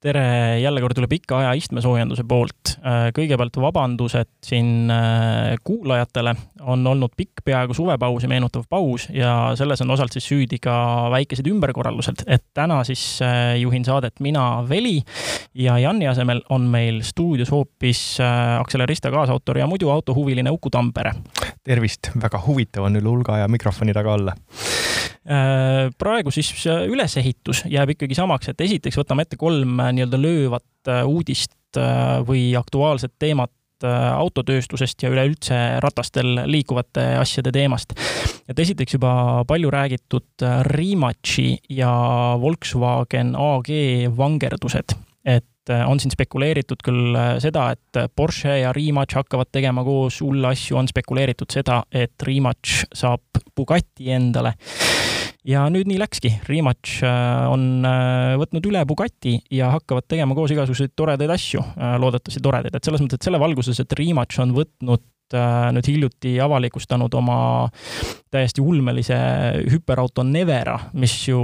tere, 0.00 0.49
jälle 0.62 0.80
kord 0.80 0.98
üle 1.00 1.08
pika 1.10 1.40
aja 1.40 1.52
istmesoojenduse 1.58 2.24
poolt. 2.28 2.74
Äh, 2.80 3.08
kõigepealt 3.16 3.56
vabandused 3.60 4.30
siin 4.44 4.90
äh, 4.92 5.56
kuulajatele, 5.64 6.34
on 6.60 6.86
olnud 6.86 7.14
pikk, 7.16 7.42
peaaegu 7.44 7.74
suvepausi 7.76 8.28
meenutav 8.30 8.64
paus 8.70 9.08
ja 9.14 9.52
selles 9.58 9.82
on 9.84 9.94
osalt 9.96 10.14
siis 10.16 10.28
süüdi 10.30 10.60
ka 10.62 10.74
väikesed 11.12 11.48
ümberkorraldused, 11.50 12.24
et 12.26 12.44
täna 12.56 12.82
siis 12.88 13.04
äh, 13.24 13.54
juhin 13.60 13.84
saadet 13.84 14.20
mina, 14.20 14.64
Veli, 14.68 14.98
ja 15.54 15.78
Janni 15.78 16.08
asemel 16.08 16.42
on 16.50 16.68
meil 16.70 17.02
stuudios 17.06 17.50
hoopis 17.52 18.02
Accelerista 18.20 19.10
kaasautor 19.10 19.58
ja 19.58 19.68
muidu 19.70 19.90
autohuviline 19.90 20.50
Uku 20.50 20.70
Tampere. 20.70 21.14
tervist, 21.64 22.10
väga 22.22 22.40
huvitav 22.46 22.88
on 22.88 22.96
üle 22.96 23.08
hulga 23.08 23.38
aja 23.38 23.48
mikrofoni 23.48 23.94
taga 23.96 24.14
olla 24.14 24.36
praegu 26.00 26.32
siis 26.32 26.48
ülesehitus 26.66 27.64
jääb 27.68 27.92
ikkagi 27.94 28.16
samaks, 28.16 28.50
et 28.50 28.60
esiteks 28.64 28.96
võtame 28.98 29.26
ette 29.26 29.36
kolm 29.40 29.76
nii-öelda 29.78 30.18
löövat 30.18 30.49
äh, 30.58 31.02
uudist 31.06 31.78
äh, 31.78 32.20
või 32.26 32.50
aktuaalset 32.58 33.14
teemat 33.18 33.52
äh, 33.84 33.90
autotööstusest 34.14 35.02
ja 35.04 35.10
üleüldse 35.12 35.58
ratastel 35.82 36.42
liikuvate 36.50 37.04
asjade 37.20 37.52
teemast. 37.54 37.94
et 38.48 38.58
esiteks 38.58 38.96
juba 38.98 39.44
palju 39.46 39.70
räägitud 39.70 40.46
Rimachi 40.66 41.58
ja 41.68 41.92
Volkswagen 42.40 43.36
AG 43.36 43.70
vangerdused, 44.16 44.96
et 45.24 45.46
on 45.86 46.00
siin 46.00 46.10
spekuleeritud 46.10 46.80
küll 46.82 47.14
seda, 47.38 47.68
et 47.70 47.98
Porsche 48.16 48.56
ja 48.58 48.72
Rimac 48.72 49.14
hakkavad 49.14 49.52
tegema 49.52 49.84
koos 49.86 50.18
hulle 50.24 50.48
asju, 50.50 50.80
on 50.80 50.88
spekuleeritud 50.90 51.52
seda, 51.52 51.84
et 51.92 52.26
Rimac 52.26 52.88
saab 52.96 53.44
Bugatti 53.54 54.10
endale 54.10 54.56
ja 55.48 55.64
nüüd 55.72 55.88
nii 55.88 55.98
läkski, 56.00 56.32
Rimac 56.48 56.98
äh, 57.06 57.46
on 57.50 57.86
äh, 57.86 58.34
võtnud 58.40 58.66
üle 58.70 58.82
Bugatti 58.88 59.38
ja 59.54 59.70
hakkavad 59.76 60.08
tegema 60.10 60.36
koos 60.36 60.52
igasuguseid 60.54 60.92
toredaid 60.98 61.32
asju, 61.32 61.62
äh, 61.76 61.96
loodetavasti 62.02 62.42
toredaid, 62.44 62.76
et 62.76 62.86
selles 62.86 63.02
mõttes, 63.04 63.20
et 63.20 63.28
selle 63.28 63.40
valguses, 63.42 63.80
et 63.80 63.98
Rimac 63.98 64.36
on 64.42 64.54
võtnud 64.56 65.06
nüüd 65.30 65.86
hiljuti 65.86 66.32
avalikustanud 66.42 67.14
oma 67.14 67.36
täiesti 68.34 68.64
ulmelise 68.66 69.14
hüperauto 69.70 70.24
Nevera, 70.26 70.74
mis 70.98 71.14
ju 71.28 71.38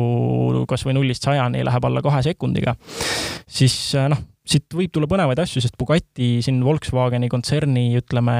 kas 0.66 0.82
või 0.88 0.96
nullist 0.96 1.22
sajani 1.22 1.62
läheb 1.62 1.86
alla 1.86 2.02
kahe 2.02 2.24
sekundiga, 2.26 2.74
siis 3.46 3.76
noh 4.10 4.24
siit 4.46 4.76
võib 4.78 4.92
tulla 4.94 5.08
põnevaid 5.10 5.40
asju, 5.42 5.62
sest 5.62 5.76
Bugatti 5.78 6.36
siin 6.44 6.62
Volkswageni 6.64 7.28
kontserni, 7.32 7.88
ütleme, 7.98 8.36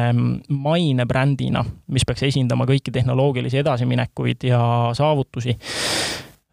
mainebrändina, 0.49 1.65
mis 1.93 2.07
peaks 2.07 2.27
esindama 2.29 2.67
kõiki 2.69 2.95
tehnoloogilisi 2.95 3.61
edasiminekuid 3.63 4.47
ja 4.49 4.61
saavutusi, 4.97 5.57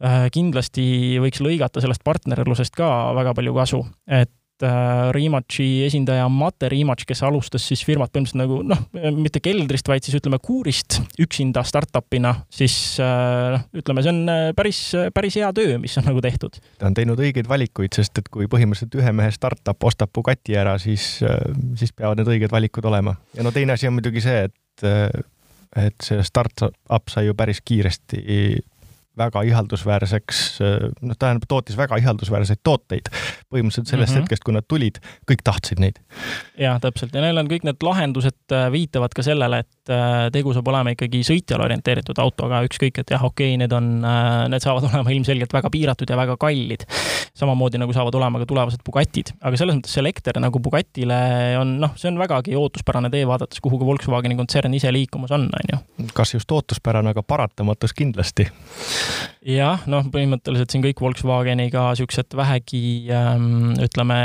äh, 0.03 0.27
kindlasti 0.33 0.85
võiks 1.23 1.43
lõigata 1.45 1.83
sellest 1.83 2.03
partnerlusest 2.05 2.75
ka 2.77 2.87
väga 3.17 3.35
palju 3.37 3.57
kasu, 3.59 3.83
et 4.07 4.33
Äh, 4.64 5.11
Rimachi 5.11 5.83
esindaja 5.83 6.30
Mate 6.30 6.69
Rimac, 6.72 7.03
kes 7.08 7.23
alustas 7.28 7.66
siis 7.67 7.81
firmat 7.83 8.14
põhimõtteliselt 8.14 8.39
nagu 8.39 8.59
noh, 8.64 8.83
mitte 9.17 9.42
keldrist, 9.44 9.89
vaid 9.92 10.06
siis 10.06 10.16
ütleme 10.19 10.39
kuurist 10.44 11.02
üksinda 11.19 11.66
startup'ina, 11.67 12.31
siis 12.53 12.75
äh, 13.03 13.58
noh, 13.58 13.66
ütleme, 13.81 14.06
see 14.06 14.14
on 14.14 14.22
äh, 14.31 14.45
päris, 14.56 14.80
päris 15.16 15.36
hea 15.41 15.50
töö, 15.58 15.75
mis 15.84 15.97
on 16.00 16.08
nagu 16.08 16.23
tehtud. 16.23 16.61
ta 16.80 16.88
on 16.88 16.95
teinud 16.95 17.19
õigeid 17.19 17.50
valikuid, 17.50 17.91
sest 17.97 18.23
et 18.23 18.31
kui 18.31 18.47
põhimõtteliselt 18.52 18.95
ühe 19.02 19.16
mehe 19.16 19.34
startup 19.36 19.89
ostab 19.89 20.14
Bugatti 20.16 20.56
ära, 20.59 20.78
siis, 20.80 21.17
siis 21.80 21.91
peavad 21.91 22.22
need 22.22 22.31
õiged 22.38 22.53
valikud 22.53 22.88
olema. 22.88 23.17
ja 23.36 23.44
no 23.44 23.52
teine 23.52 23.75
asi 23.75 23.89
on 23.89 23.97
muidugi 23.97 24.23
see, 24.23 24.47
et 24.47 24.88
et 25.73 26.06
see 26.06 26.22
startup 26.23 27.09
sai 27.09 27.28
ju 27.28 27.36
päris 27.36 27.59
kiiresti 27.66 28.22
väga 29.17 29.44
ihaldusväärseks, 29.45 30.39
noh, 31.06 31.17
tähendab, 31.19 31.45
tootis 31.47 31.78
väga 31.78 32.00
ihaldusväärseid 32.02 32.64
tooteid. 32.66 33.11
põhimõtteliselt 33.53 33.88
sellest 33.88 34.13
mm 34.13 34.18
-hmm. 34.18 34.22
hetkest, 34.25 34.44
kui 34.44 34.53
nad 34.53 34.66
tulid, 34.68 34.97
kõik 35.29 35.44
tahtsid 35.44 35.79
neid. 35.79 36.00
jah, 36.57 36.79
täpselt 36.81 37.13
ja 37.13 37.22
neil 37.22 37.38
on 37.38 37.47
kõik 37.47 37.63
need 37.63 37.84
lahendused 37.84 38.52
äh, 38.52 38.72
viitavad 38.72 39.13
ka 39.13 39.23
sellele, 39.23 39.59
et 39.59 39.90
äh, 39.90 40.31
tegu 40.34 40.53
saab 40.53 40.68
olema 40.68 40.90
ikkagi 40.96 41.22
sõitjale 41.22 41.66
orienteeritud 41.66 42.18
autoga, 42.18 42.63
ükskõik, 42.66 43.00
et 43.00 43.13
jah, 43.13 43.23
okei 43.23 43.53
okay,, 43.53 43.57
need 43.57 43.72
on, 43.72 44.02
äh, 44.06 44.50
need 44.50 44.66
saavad 44.66 44.88
olema 44.90 45.13
ilmselgelt 45.13 45.53
väga 45.53 45.69
piiratud 45.69 46.09
ja 46.09 46.18
väga 46.18 46.38
kallid. 46.38 46.85
samamoodi 47.34 47.78
nagu 47.78 47.94
saavad 47.94 48.16
olema 48.16 48.40
ka 48.40 48.46
tulevased 48.46 48.81
Bugatid, 48.85 49.34
aga 49.41 49.57
selles 49.57 49.78
mõttes 49.78 49.94
see 49.94 50.02
elekter 50.02 50.40
nagu 50.40 50.59
Bugatile 50.59 51.57
on 51.59 51.79
noh, 51.81 51.94
see 51.97 52.09
on 52.09 52.18
vägagi 52.18 52.56
ootuspärane 52.56 53.09
tee, 53.09 53.28
vaadates, 53.28 53.62
kuhu 53.62 53.79
ka 53.79 53.85
Volkswageni 53.85 54.35
kontsern 54.35 54.73
ise 54.73 54.91
liikumas 54.94 55.31
on, 55.31 55.50
on 55.53 55.73
ju. 55.73 56.07
kas 56.13 56.34
just 56.34 56.52
ootuspärane, 56.52 57.09
aga 57.09 57.23
paratamatus 57.23 57.94
kindlasti 57.94 58.50
jah, 59.47 59.84
noh, 59.91 60.08
põhimõtteliselt 60.14 60.74
siin 60.74 60.84
kõik 60.86 61.02
Volkswageniga 61.03 61.90
siuksed 62.00 62.36
vähegi 62.38 62.84
ähm, 63.14 63.74
ütleme, 63.84 64.19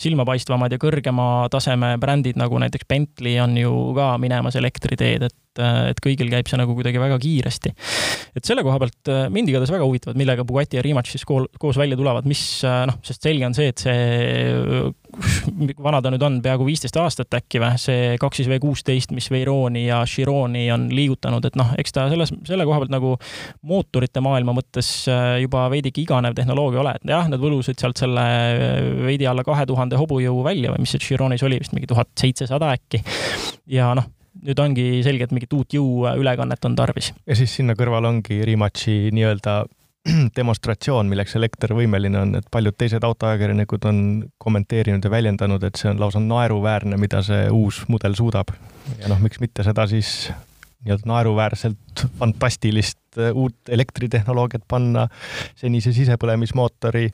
silmapaistvamad 0.00 0.74
ja 0.74 0.80
kõrgema 0.82 1.28
taseme 1.52 1.94
brändid 2.02 2.40
nagu 2.40 2.58
näiteks 2.62 2.88
Bentley 2.88 3.38
on 3.42 3.56
ju 3.58 3.72
ka 3.96 4.14
minemas 4.22 4.58
elektriteed, 4.60 5.28
et 5.28 5.51
et 5.60 6.00
kõigil 6.02 6.30
käib 6.32 6.48
see 6.48 6.58
nagu 6.60 6.74
kuidagi 6.76 7.00
väga 7.02 7.18
kiiresti. 7.22 7.72
et 8.36 8.44
selle 8.46 8.64
koha 8.64 8.78
pealt 8.82 9.10
äh, 9.12 9.26
mind 9.32 9.52
igatahes 9.52 9.72
väga 9.74 9.86
huvitavad, 9.86 10.18
millega 10.18 10.46
Bugatti 10.48 10.78
ja 10.78 10.84
Rimac 10.84 11.10
siis 11.10 11.24
koos 11.26 11.78
välja 11.78 11.98
tulevad, 11.98 12.28
mis 12.28 12.42
äh, 12.64 12.82
noh, 12.88 12.98
sest 13.04 13.22
selge 13.22 13.46
on 13.46 13.56
see, 13.56 13.72
et 13.72 13.82
see, 13.82 14.92
vana 15.82 16.00
ta 16.02 16.12
nüüd 16.12 16.24
on, 16.24 16.38
peaaegu 16.44 16.66
viisteist 16.66 16.96
aastat 17.00 17.36
äkki 17.36 17.60
või, 17.62 17.74
see 17.80 18.14
kaks 18.22 18.40
siis 18.40 18.50
V 18.50 18.58
kuusteist, 18.62 19.12
mis 19.16 19.28
Veyroni 19.32 19.84
ja 19.86 20.02
Chironi 20.08 20.64
on 20.74 20.88
liigutanud, 20.94 21.44
et 21.48 21.58
noh, 21.60 21.74
eks 21.80 21.96
ta 21.96 22.06
selles, 22.12 22.32
selle 22.48 22.66
koha 22.68 22.80
pealt 22.82 22.94
nagu 22.94 23.14
mootorite 23.68 24.24
maailma 24.24 24.56
mõttes 24.56 24.92
äh, 25.12 25.42
juba 25.44 25.66
veidike 25.72 26.04
iganev 26.04 26.36
tehnoloogia 26.38 26.82
ole, 26.84 26.96
et 26.96 27.12
jah, 27.12 27.28
nad 27.30 27.42
võlusid 27.42 27.82
sealt 27.82 28.00
selle 28.00 28.24
veidi 29.04 29.28
alla 29.28 29.44
kahe 29.46 29.66
tuhande 29.68 30.00
hobujõu 30.00 30.42
välja 30.46 30.72
või 30.72 30.86
mis 30.86 30.96
see 30.96 31.04
Chironis 31.04 31.44
oli 31.46 31.60
vist 31.62 31.76
mingi 31.76 31.90
tuhat 31.90 32.10
seitsesada 32.18 32.72
äkki. 32.76 33.04
ja 33.72 33.92
noh 33.98 34.08
nüüd 34.42 34.58
ongi 34.62 34.86
selge, 35.06 35.28
et 35.28 35.34
mingit 35.34 35.54
uut 35.56 35.76
jõuülekannet 35.76 36.68
on 36.68 36.76
tarvis. 36.78 37.12
ja 37.26 37.38
siis 37.38 37.54
sinna 37.60 37.76
kõrval 37.78 38.08
ongi 38.08 38.42
Rimachi 38.46 39.12
nii-öelda 39.14 39.62
demonstratsioon, 40.38 41.06
milleks 41.10 41.36
elekter 41.38 41.74
võimeline 41.78 42.18
on, 42.18 42.34
et 42.40 42.48
paljud 42.50 42.74
teised 42.78 43.04
autoajakirjanikud 43.06 43.84
on 43.90 43.98
kommenteerinud 44.42 45.04
ja 45.04 45.12
väljendanud, 45.12 45.62
et 45.66 45.78
see 45.78 45.92
on 45.92 46.00
lausa 46.02 46.22
naeruväärne, 46.22 46.98
mida 46.98 47.22
see 47.26 47.46
uus 47.54 47.84
mudel 47.92 48.18
suudab. 48.18 48.50
ja 48.98 49.12
noh, 49.12 49.22
miks 49.22 49.40
mitte 49.42 49.64
seda 49.66 49.86
siis 49.90 50.32
nii-öelda 50.82 51.06
naeruväärselt 51.06 52.06
fantastilist 52.18 52.98
äh, 52.98 53.01
uut 53.32 53.72
elektritehnoloogiat 53.72 54.64
panna 54.68 55.06
senise 55.58 55.92
sisepõlemismootori 55.92 57.08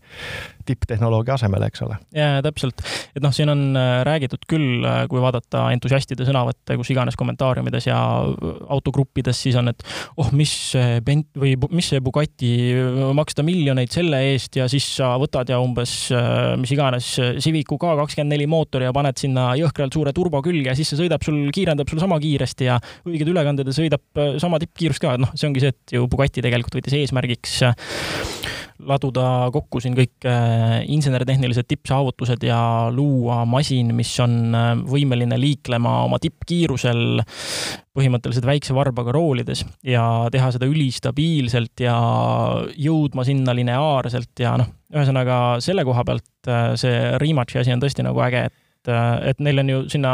tipptehnoloogia 0.68 1.36
asemele, 1.38 1.68
eks 1.70 1.82
ole. 1.86 1.96
jaa, 2.14 2.42
täpselt. 2.44 2.82
et 3.16 3.24
noh, 3.24 3.32
siin 3.34 3.50
on 3.52 3.62
äh, 3.78 4.00
räägitud 4.06 4.44
küll, 4.50 4.84
äh, 4.84 5.02
kui 5.10 5.22
vaadata 5.22 5.68
entusiastide 5.74 6.26
sõnavõtte 6.28 6.76
kus 6.78 6.92
iganes 6.92 7.16
kommentaariumides 7.18 7.88
ja 7.88 7.98
autogruppides, 8.68 9.42
siis 9.46 9.56
on, 9.60 9.72
et 9.72 9.84
oh, 10.20 10.30
mis 10.36 10.52
see 10.72 11.00
Bent- 11.04 11.38
või 11.38 11.54
mis 11.74 11.88
see 11.92 12.02
Bugatti, 12.04 12.50
maksta 13.16 13.44
miljoneid 13.46 13.92
selle 13.94 14.20
eest 14.32 14.58
ja 14.58 14.68
siis 14.70 14.86
sa 14.98 15.12
võtad 15.20 15.48
ja 15.52 15.60
umbes 15.62 15.94
mis 16.60 16.72
iganes 16.74 17.08
Civicu 17.42 17.78
K24 17.80 18.48
mootori 18.50 18.88
ja 18.88 18.94
paned 18.94 19.18
sinna 19.20 19.50
jõhkralt 19.58 19.94
suure 19.94 20.12
turbo 20.16 20.40
külge 20.44 20.72
ja 20.72 20.76
siis 20.78 20.90
see 20.92 21.00
sõidab 21.00 21.24
sul, 21.24 21.40
kiirendab 21.54 21.88
sul 21.90 22.00
sama 22.02 22.18
kiiresti 22.22 22.68
ja 22.68 22.78
õiged 23.08 23.30
ülekanded 23.32 23.70
ja 23.70 23.76
sõidab 23.76 24.22
sama 24.42 24.60
tippkiirust 24.62 25.02
ka, 25.02 25.14
et 25.16 25.24
noh, 25.24 25.32
see 25.38 25.48
ongi 25.48 25.64
see, 25.64 25.74
et 25.74 25.87
ju 25.92 26.08
Bugatti 26.10 26.44
tegelikult 26.44 26.78
võttis 26.78 26.96
eesmärgiks 26.98 27.60
laduda 28.86 29.48
kokku 29.54 29.80
siin 29.82 29.96
kõik 29.96 30.26
äh, 30.28 30.84
insenertehnilised 30.94 31.66
tippsaavutused 31.68 32.44
ja 32.46 32.60
luua 32.94 33.42
masin, 33.48 33.90
mis 33.96 34.12
on 34.22 34.54
äh, 34.54 34.70
võimeline 34.78 35.38
liiklema 35.40 36.02
oma 36.06 36.20
tippkiirusel 36.22 37.22
põhimõtteliselt 37.98 38.46
väikse 38.46 38.76
varbaga 38.76 39.14
roolides 39.14 39.64
ja 39.86 40.04
teha 40.32 40.52
seda 40.54 40.68
ülistabiilselt 40.70 41.82
ja 41.82 41.96
jõudma 42.78 43.26
sinna 43.26 43.54
lineaarselt 43.58 44.44
ja 44.44 44.54
noh, 44.60 44.70
ühesõnaga 44.94 45.58
selle 45.64 45.84
koha 45.88 46.06
pealt 46.06 46.50
äh, 46.50 46.72
see 46.78 47.18
Rimachi 47.18 47.62
asi 47.64 47.74
on 47.74 47.82
tõesti 47.82 48.06
nagu 48.06 48.22
äge, 48.24 48.46
et 48.46 48.67
et, 48.88 48.94
äh, 48.94 49.30
et 49.30 49.40
neil 49.44 49.60
on 49.62 49.72
ju 49.72 49.78
sinna 49.92 50.12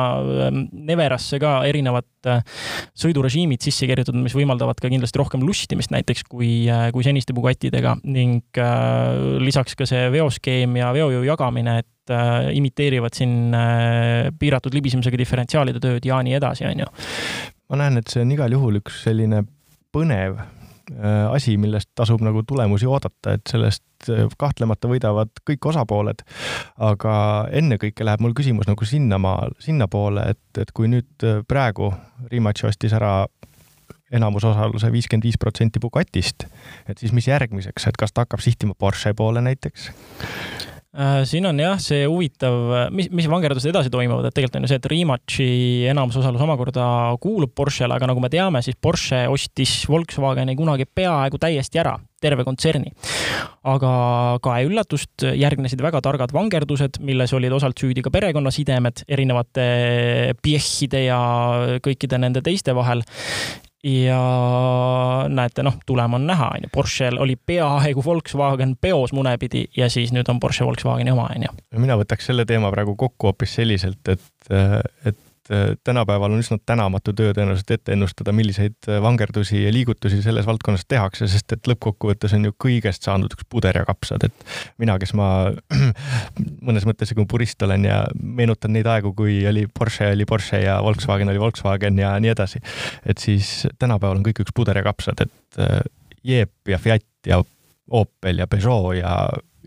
ähm, 0.49 0.67
Neverasse 0.73 1.39
ka 1.43 1.63
erinevad 1.69 2.07
äh, 2.31 2.43
sõidurežiimid 2.99 3.63
sisse 3.65 3.87
kirjutatud, 3.89 4.21
mis 4.23 4.35
võimaldavad 4.37 4.81
ka 4.83 4.91
kindlasti 4.93 5.21
rohkem 5.21 5.45
lustimist 5.47 5.95
näiteks 5.95 6.27
kui, 6.29 6.67
äh, 6.71 6.89
kui 6.95 7.07
seniste 7.07 7.35
Bugattidega 7.37 7.97
ning 8.05 8.43
lisaks 9.45 9.77
ka 9.79 9.87
see 9.89 10.09
veoskeem 10.15 10.77
ja 10.79 10.91
veojõu 10.95 11.25
jagamine, 11.27 11.79
et 11.83 12.13
imiteerivad 12.55 13.15
siin 13.17 13.55
piiratud 14.39 14.75
libisemisega 14.77 15.17
diferentsiaalide 15.17 15.81
tööd 15.81 16.05
ja 16.05 16.19
nii 16.25 16.37
edasi, 16.37 16.67
on 16.69 16.85
ju. 16.85 16.91
ma 17.73 17.81
näen, 17.81 18.03
et 18.03 18.13
see 18.13 18.25
on 18.25 18.35
igal 18.35 18.53
juhul 18.53 18.83
üks 18.83 19.01
selline 19.07 19.47
põnev 19.95 20.37
Äh, 20.37 20.64
asi, 21.31 21.57
millest 21.61 21.91
tasub 21.95 22.23
nagu 22.25 22.43
tulemusi 22.47 22.87
oodata, 22.87 23.37
et 23.37 23.47
sellest 23.51 24.11
äh, 24.11 24.27
kahtlemata 24.39 24.91
võidavad 24.91 25.33
kõik 25.49 25.71
osapooled. 25.71 26.25
aga 26.77 27.15
ennekõike 27.53 28.05
läheb 28.05 28.21
mul 28.21 28.35
küsimus 28.37 28.69
nagu 28.71 28.85
sinnamaal, 28.85 29.57
sinnapoole, 29.59 30.29
et, 30.35 30.61
et 30.61 30.73
kui 30.73 30.89
nüüd 30.89 31.27
äh, 31.27 31.43
praegu 31.49 31.93
Rimac 32.31 32.65
ostis 32.65 32.93
ära 32.93 33.27
enamusosaluse 34.15 34.93
viiskümmend 34.93 35.25
viis 35.27 35.39
protsenti 35.41 35.81
Bugatist, 35.83 36.47
et 36.89 36.99
siis 36.99 37.13
mis 37.13 37.27
järgmiseks, 37.29 37.89
et 37.89 37.99
kas 37.99 38.13
ta 38.13 38.27
hakkab 38.27 38.43
sihtima 38.45 38.77
Porsche 38.79 39.15
poole 39.15 39.43
näiteks? 39.43 39.91
Äh, 40.95 41.25
siin 41.27 41.43
on 41.49 41.59
jah, 41.59 41.75
see 41.83 42.05
huvitav, 42.07 42.55
mis, 42.95 43.09
mis 43.11 43.27
vangerdused 43.27 43.67
edasi 43.67 43.91
toimuvad, 43.91 44.29
et 44.29 44.37
tegelikult 44.37 44.61
on 44.61 44.67
ju 44.67 44.71
see, 44.71 44.79
et 44.79 44.85
Rimachi 44.93 45.49
enamusosalus 45.91 46.45
omakorda 46.45 46.85
kuulub 47.23 47.51
Porschele, 47.59 47.97
aga 47.97 48.07
nagu 48.07 48.23
me 48.23 48.31
teame, 48.31 48.63
siis 48.63 48.79
Porsche 48.79 49.25
ostis 49.33 49.73
Volkswageni 49.91 50.55
kunagi 50.55 50.87
peaaegu 50.87 51.41
täiesti 51.43 51.83
ära, 51.83 51.97
terve 52.23 52.47
kontserni. 52.47 52.95
aga 53.67 53.91
kae 54.45 54.69
üllatust, 54.69 55.27
järgnesid 55.35 55.83
väga 55.83 55.99
targad 56.05 56.31
vangerdused, 56.37 57.03
milles 57.03 57.35
olid 57.35 57.59
osalt 57.59 57.81
süüdi 57.81 58.05
ka 58.05 58.15
perekonnasidemed 58.15 59.03
erinevate 59.09 59.69
Piechide 60.45 61.09
ja 61.09 61.21
kõikide 61.83 62.23
nende 62.23 62.45
teiste 62.45 62.77
vahel 62.77 63.03
ja 63.85 64.21
näete, 65.29 65.63
noh, 65.63 65.77
tulem 65.87 66.17
on 66.17 66.27
näha, 66.27 66.49
on 66.57 66.65
ju, 66.65 66.71
Porschel 66.73 67.19
oli 67.21 67.37
peaaegu 67.37 68.05
Volkswagen 68.05 68.77
peos 68.81 69.13
munepidi 69.13 69.67
ja 69.77 69.91
siis 69.93 70.13
nüüd 70.17 70.29
on 70.33 70.41
Porsche 70.41 70.65
Volkswageni 70.65 71.13
oma, 71.13 71.29
on 71.37 71.45
ju. 71.49 71.53
mina 71.85 71.99
võtaks 72.01 72.31
selle 72.31 72.47
teema 72.49 72.73
praegu 72.73 72.97
kokku 72.97 73.29
hoopis 73.29 73.55
selliselt, 73.61 74.01
et, 74.09 74.25
et 75.05 75.19
et 75.51 75.81
tänapäeval 75.85 76.33
on 76.33 76.41
üsna 76.41 76.59
tänamatu 76.67 77.13
töö 77.13 77.35
tõenäoliselt 77.37 77.71
ette 77.77 77.93
ennustada, 77.93 78.33
milliseid 78.33 78.89
vangerdusi 79.03 79.65
ja 79.65 79.73
liigutusi 79.73 80.23
selles 80.25 80.47
valdkonnas 80.47 80.87
tehakse, 80.89 81.29
sest 81.29 81.57
et 81.57 81.69
lõppkokkuvõttes 81.69 82.35
on 82.37 82.49
ju 82.49 82.55
kõigest 82.65 83.05
saanud 83.05 83.35
üks 83.35 83.47
puder 83.51 83.77
ja 83.77 83.85
kapsad, 83.89 84.25
et 84.29 84.47
mina, 84.81 84.97
kes 85.03 85.15
ma 85.19 85.31
mõnes 86.69 86.87
mõttes 86.89 87.13
nagu 87.15 87.27
purist 87.31 87.63
olen 87.67 87.89
ja 87.89 88.03
meenutan 88.21 88.75
neid 88.77 88.89
aegu, 88.91 89.15
kui 89.17 89.41
oli 89.49 89.67
Porsche 89.69 90.13
oli 90.15 90.27
Porsche 90.29 90.65
ja 90.65 90.79
Volkswagen 90.83 91.33
oli 91.33 91.43
Volkswagen 91.43 91.99
ja 92.01 92.15
nii 92.21 92.33
edasi, 92.35 92.63
et 93.07 93.23
siis 93.23 93.67
tänapäeval 93.79 94.21
on 94.21 94.27
kõik 94.27 94.45
üks 94.47 94.55
puder 94.55 94.81
ja 94.81 94.87
kapsad, 94.87 95.27
et 95.27 95.61
äh, 95.61 95.83
Jeep 96.25 96.73
ja 96.73 96.79
Fiat 96.81 97.05
ja 97.27 97.43
Opel 97.93 98.41
ja 98.41 98.47
Peugeot 98.49 98.95
ja 98.97 99.17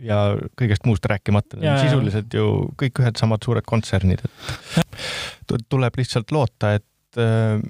ja 0.03 0.17
kõigest 0.59 0.85
muust 0.85 1.05
rääkimata, 1.09 1.59
sisuliselt 1.81 2.33
ju 2.33 2.67
kõik 2.79 3.01
ühed 3.01 3.19
samad 3.19 3.43
suured 3.45 3.65
kontsernid, 3.67 4.21
et 4.21 4.97
tuleb 5.69 5.99
lihtsalt 5.99 6.31
loota, 6.35 6.73
et 6.77 7.19
äh, 7.21 7.61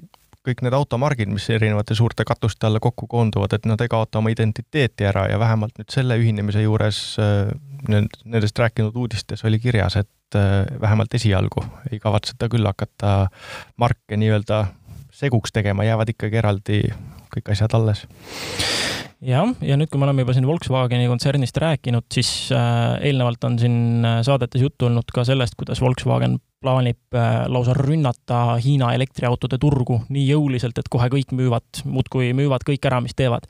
kõik 0.48 0.62
need 0.64 0.76
automargid, 0.76 1.30
mis 1.32 1.48
erinevate 1.52 1.96
suurte 1.98 2.24
katuste 2.28 2.68
alla 2.68 2.80
kokku 2.82 3.08
koonduvad, 3.10 3.54
et 3.56 3.66
nad 3.68 3.80
ei 3.84 3.90
kaota 3.92 4.20
oma 4.20 4.32
identiteeti 4.32 5.08
ära 5.08 5.26
ja 5.28 5.38
vähemalt 5.40 5.76
nüüd 5.80 5.92
selle 5.92 6.16
ühinemise 6.20 6.62
juures 6.64 7.00
äh, 7.22 7.50
nendest 7.88 8.58
rääkinud 8.58 8.96
uudistes 8.96 9.44
oli 9.48 9.60
kirjas, 9.62 9.98
et 10.00 10.38
äh, 10.38 10.64
vähemalt 10.80 11.14
esialgu 11.14 11.64
ei 11.92 12.00
kavatseta 12.02 12.48
küll 12.52 12.66
hakata 12.66 13.28
marke 13.76 14.18
nii-öelda 14.20 14.66
seguks 15.18 15.52
tegema, 15.54 15.86
jäävad 15.86 16.14
ikkagi 16.14 16.38
eraldi 16.40 16.82
kõik 17.34 17.52
asjad 17.52 17.74
alles. 17.76 18.06
Jah, 19.24 19.50
ja 19.66 19.74
nüüd, 19.74 19.90
kui 19.90 19.98
me 19.98 20.06
oleme 20.06 20.22
juba 20.22 20.34
siin 20.36 20.46
Volkswageni 20.46 21.08
kontsernist 21.10 21.56
rääkinud, 21.58 22.06
siis 22.14 22.28
eelnevalt 22.54 23.42
on 23.48 23.56
siin 23.58 24.06
saadetes 24.22 24.62
juttu 24.62 24.86
olnud 24.86 25.10
ka 25.10 25.24
sellest, 25.26 25.56
kuidas 25.58 25.82
Volkswagen 25.82 26.36
plaanib 26.62 27.16
äh, 27.16 27.44
lausa 27.50 27.74
rünnata 27.76 28.58
Hiina 28.62 28.92
elektriautode 28.96 29.60
turgu 29.62 30.00
nii 30.08 30.24
jõuliselt, 30.32 30.78
et 30.80 30.90
kohe 30.90 31.10
kõik 31.12 31.34
müüvad, 31.36 31.82
muudkui 31.84 32.32
müüvad 32.36 32.66
kõik 32.66 32.88
ära, 32.90 33.00
mis 33.04 33.16
teevad. 33.18 33.46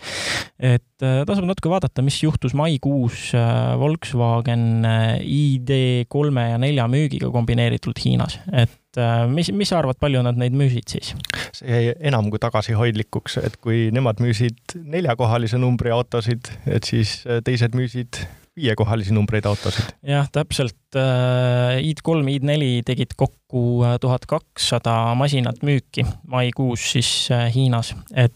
et 0.59 0.85
tasub 0.99 1.47
natuke 1.47 1.71
vaadata, 1.71 2.03
mis 2.03 2.17
juhtus 2.23 2.55
maikuus 2.59 3.31
Volkswagen 3.79 4.83
ID3 5.23 6.45
ja 6.51 6.59
nelja 6.59 6.89
müügiga 6.91 7.31
kombineeritult 7.31 8.03
Hiinas, 8.03 8.41
et 8.51 8.99
mis, 9.31 9.53
mis 9.55 9.71
sa 9.71 9.79
arvad, 9.79 9.99
palju 10.01 10.23
nad 10.27 10.39
neid 10.41 10.57
müüsid 10.59 10.91
siis? 10.91 11.13
see 11.57 11.69
jäi 11.71 11.95
enam 12.11 12.29
kui 12.33 12.41
tagasihoidlikuks, 12.43 13.39
et 13.45 13.57
kui 13.63 13.89
nemad 13.95 14.21
müüsid 14.23 14.77
neljakohalise 14.83 15.61
numbri 15.61 15.93
autosid, 15.95 16.51
et 16.67 16.89
siis 16.89 17.21
äh, 17.27 17.43
teised 17.45 17.77
müüsid 17.79 18.23
viiekohalisi 18.59 19.15
numbreid 19.17 19.47
autosid. 19.49 19.95
jah, 20.07 20.29
täpselt. 20.35 20.77
Äh, 20.97 21.79
ID3, 21.85 22.25
ID4 22.35 22.85
tegid 22.89 23.17
kokku 23.17 23.65
äh, 23.87 23.97
tuhat 24.03 24.27
kakssada 24.29 25.15
masinat 25.19 25.63
müüki 25.67 26.07
maikuus 26.27 26.93
siis 26.95 27.11
Hiinas, 27.55 27.95
et 28.15 28.35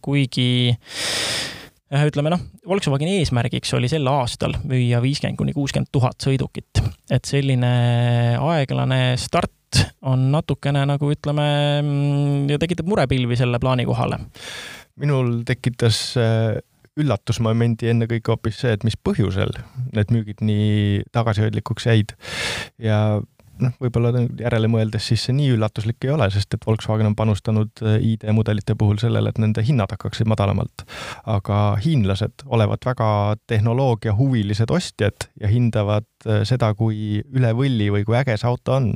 kuigi 0.00 0.72
ütleme 1.92 2.30
noh, 2.32 2.40
Volkswageni 2.68 3.18
eesmärgiks 3.20 3.74
oli 3.76 3.90
sel 3.90 4.06
aastal 4.08 4.54
müüa 4.64 5.02
viiskümmend 5.04 5.36
kuni 5.36 5.52
kuuskümmend 5.56 5.90
tuhat 5.92 6.24
sõidukit, 6.24 6.80
et 7.12 7.28
selline 7.28 7.72
aeglane 8.40 9.02
start 9.20 9.82
on 10.08 10.30
natukene 10.32 10.84
nagu 10.88 11.10
ütleme, 11.12 11.46
mm, 11.82 12.60
tekitab 12.62 12.88
murepilvi 12.88 13.36
selle 13.40 13.60
plaani 13.62 13.86
kohale. 13.88 14.20
minul 14.96 15.42
tekitas 15.48 16.16
äh, 16.20 16.56
üllatusmomendi 17.00 17.88
ennekõike 17.92 18.34
hoopis 18.34 18.62
see, 18.62 18.72
et 18.76 18.84
mis 18.84 18.98
põhjusel 18.98 19.54
need 19.96 20.12
müügid 20.12 20.42
nii 20.44 21.04
tagasihoidlikuks 21.14 21.88
jäid 21.88 22.16
ja 22.82 22.98
noh, 23.62 23.74
võib-olla 23.82 24.24
järele 24.40 24.68
mõeldes 24.70 25.06
siis 25.10 25.24
see 25.26 25.34
nii 25.36 25.52
üllatuslik 25.56 26.04
ei 26.06 26.12
ole, 26.14 26.28
sest 26.34 26.56
et 26.56 26.66
Volkswagen 26.66 27.08
on 27.10 27.16
panustanud 27.18 27.82
äh, 27.84 27.96
ID-mudelite 28.12 28.76
puhul 28.78 29.00
sellele, 29.02 29.32
et 29.32 29.40
nende 29.42 29.64
hinnad 29.66 29.92
hakkaksid 29.94 30.28
madalamalt. 30.30 30.86
aga 31.28 31.58
hiinlased 31.84 32.46
olevat 32.46 32.86
väga 32.86 33.08
tehnoloogiahuvilised 33.50 34.70
ostjad 34.70 35.28
ja 35.40 35.50
hindavad 35.52 36.08
äh, 36.26 36.42
seda, 36.48 36.72
kui 36.78 37.22
üle 37.32 37.52
võlli 37.56 37.90
või 37.94 38.06
kui 38.08 38.18
äge 38.18 38.36
see 38.36 38.48
auto 38.48 38.78
on. 38.78 38.94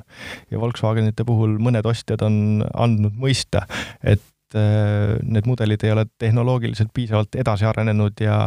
ja 0.50 0.60
Volkswagenite 0.62 1.26
puhul 1.28 1.58
mõned 1.62 1.87
ostjad 1.87 2.25
on 2.26 2.64
andnud 2.75 3.16
mõista, 3.20 3.66
et 4.02 4.25
need 4.56 5.46
mudelid 5.46 5.84
ei 5.84 5.92
ole 5.92 6.06
tehnoloogiliselt 6.18 6.90
piisavalt 6.94 7.34
edasi 7.34 7.64
arenenud 7.68 8.20
ja 8.20 8.38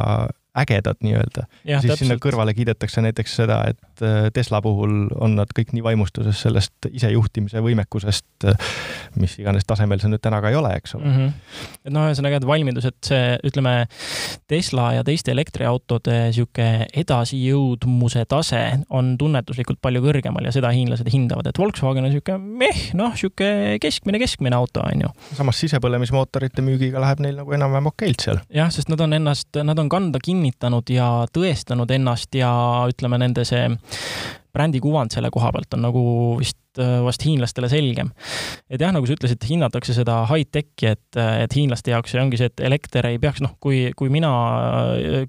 ägedad 0.58 0.98
nii-öelda. 1.04 1.46
siis 1.64 1.82
täpselt. 1.82 2.00
sinna 2.00 2.16
kõrvale 2.22 2.54
kiidetakse 2.58 3.02
näiteks 3.06 3.36
seda, 3.38 3.60
et 3.70 4.02
äh, 4.02 4.30
Tesla 4.34 4.62
puhul 4.62 5.10
on 5.22 5.36
nad 5.38 5.52
kõik 5.56 5.74
nii 5.76 5.84
vaimustuses 5.86 6.42
sellest 6.42 6.90
isejuhtimise 6.90 7.62
võimekusest, 7.62 8.48
äh, 8.50 8.72
mis 9.22 9.38
iganes 9.40 9.68
tasemel 9.70 10.02
see 10.02 10.10
nüüd 10.10 10.24
täna 10.26 10.42
ka 10.42 10.50
ei 10.50 10.58
ole, 10.58 10.72
eks 10.80 10.96
ole 10.98 11.06
mm. 11.06 11.18
-hmm. 11.18 11.68
et 11.86 11.94
noh, 11.94 12.08
ühesõnaga, 12.10 12.42
et 12.42 12.48
valmidus, 12.50 12.88
et 12.90 13.12
see, 13.12 13.38
ütleme, 13.46 13.76
Tesla 14.50 14.94
ja 14.98 15.06
teiste 15.06 15.32
elektriautode 15.36 16.18
niisugune 16.30 16.88
edasijõudmuse 17.04 18.26
tase 18.30 18.64
on 18.90 19.16
tunnetuslikult 19.22 19.82
palju 19.82 20.02
kõrgemal 20.02 20.50
ja 20.50 20.54
seda 20.56 20.74
hiinlased 20.74 21.10
hindavad, 21.14 21.48
et 21.50 21.62
Volkswagen 21.62 22.04
on 22.04 22.10
niisugune 22.10 22.58
meh, 22.66 22.82
noh, 22.98 23.14
niisugune 23.14 23.78
keskmine, 23.82 24.20
keskmine 24.20 24.58
auto, 24.58 24.82
on 24.82 25.06
ju. 25.06 25.14
samas 25.38 25.62
sisepõlemismootorite 25.62 26.66
müügiga 26.66 27.02
läheb 27.06 27.22
neil 27.22 27.38
nagu 27.44 27.54
enam-vähem 27.54 27.94
okeilt 27.94 28.26
seal. 28.26 28.42
jah, 28.50 28.74
sest 28.74 28.90
nad 28.90 29.06
on 29.06 29.14
ennast, 29.14 29.62
nad 29.64 29.78
on 29.80 29.90
kanda 29.92 30.20
kinni 30.24 30.39
kinnitanud 30.40 30.90
ja 30.94 31.10
tõestanud 31.36 31.92
ennast 31.92 32.36
ja 32.36 32.50
ütleme, 32.90 33.20
nende 33.20 33.44
see 33.48 33.68
brändikuvand 34.56 35.12
selle 35.14 35.30
koha 35.34 35.52
pealt 35.54 35.76
on 35.76 35.84
nagu 35.90 36.04
vist 36.40 36.58
vast 36.80 37.24
hiinlastele 37.26 37.70
selgem. 37.72 38.12
et 38.70 38.82
jah, 38.82 38.94
nagu 38.96 39.08
sa 39.08 39.16
ütlesid, 39.16 39.44
hinnatakse 39.50 39.96
seda 39.98 40.22
high-tech'i, 40.30 40.94
et, 40.94 41.20
et 41.20 41.56
hiinlaste 41.56 41.94
jaoks 41.94 42.14
see 42.14 42.22
ongi 42.22 42.40
see, 42.40 42.50
et 42.52 42.64
elekter 42.70 43.08
ei 43.10 43.20
peaks, 43.22 43.42
noh, 43.46 43.56
kui, 43.62 43.90
kui 43.98 44.12
mina, 44.14 44.32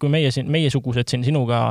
kui 0.01 0.13
meie 0.13 0.31
siin, 0.35 0.51
meiesugused 0.53 1.11
siin 1.11 1.25
sinuga 1.27 1.63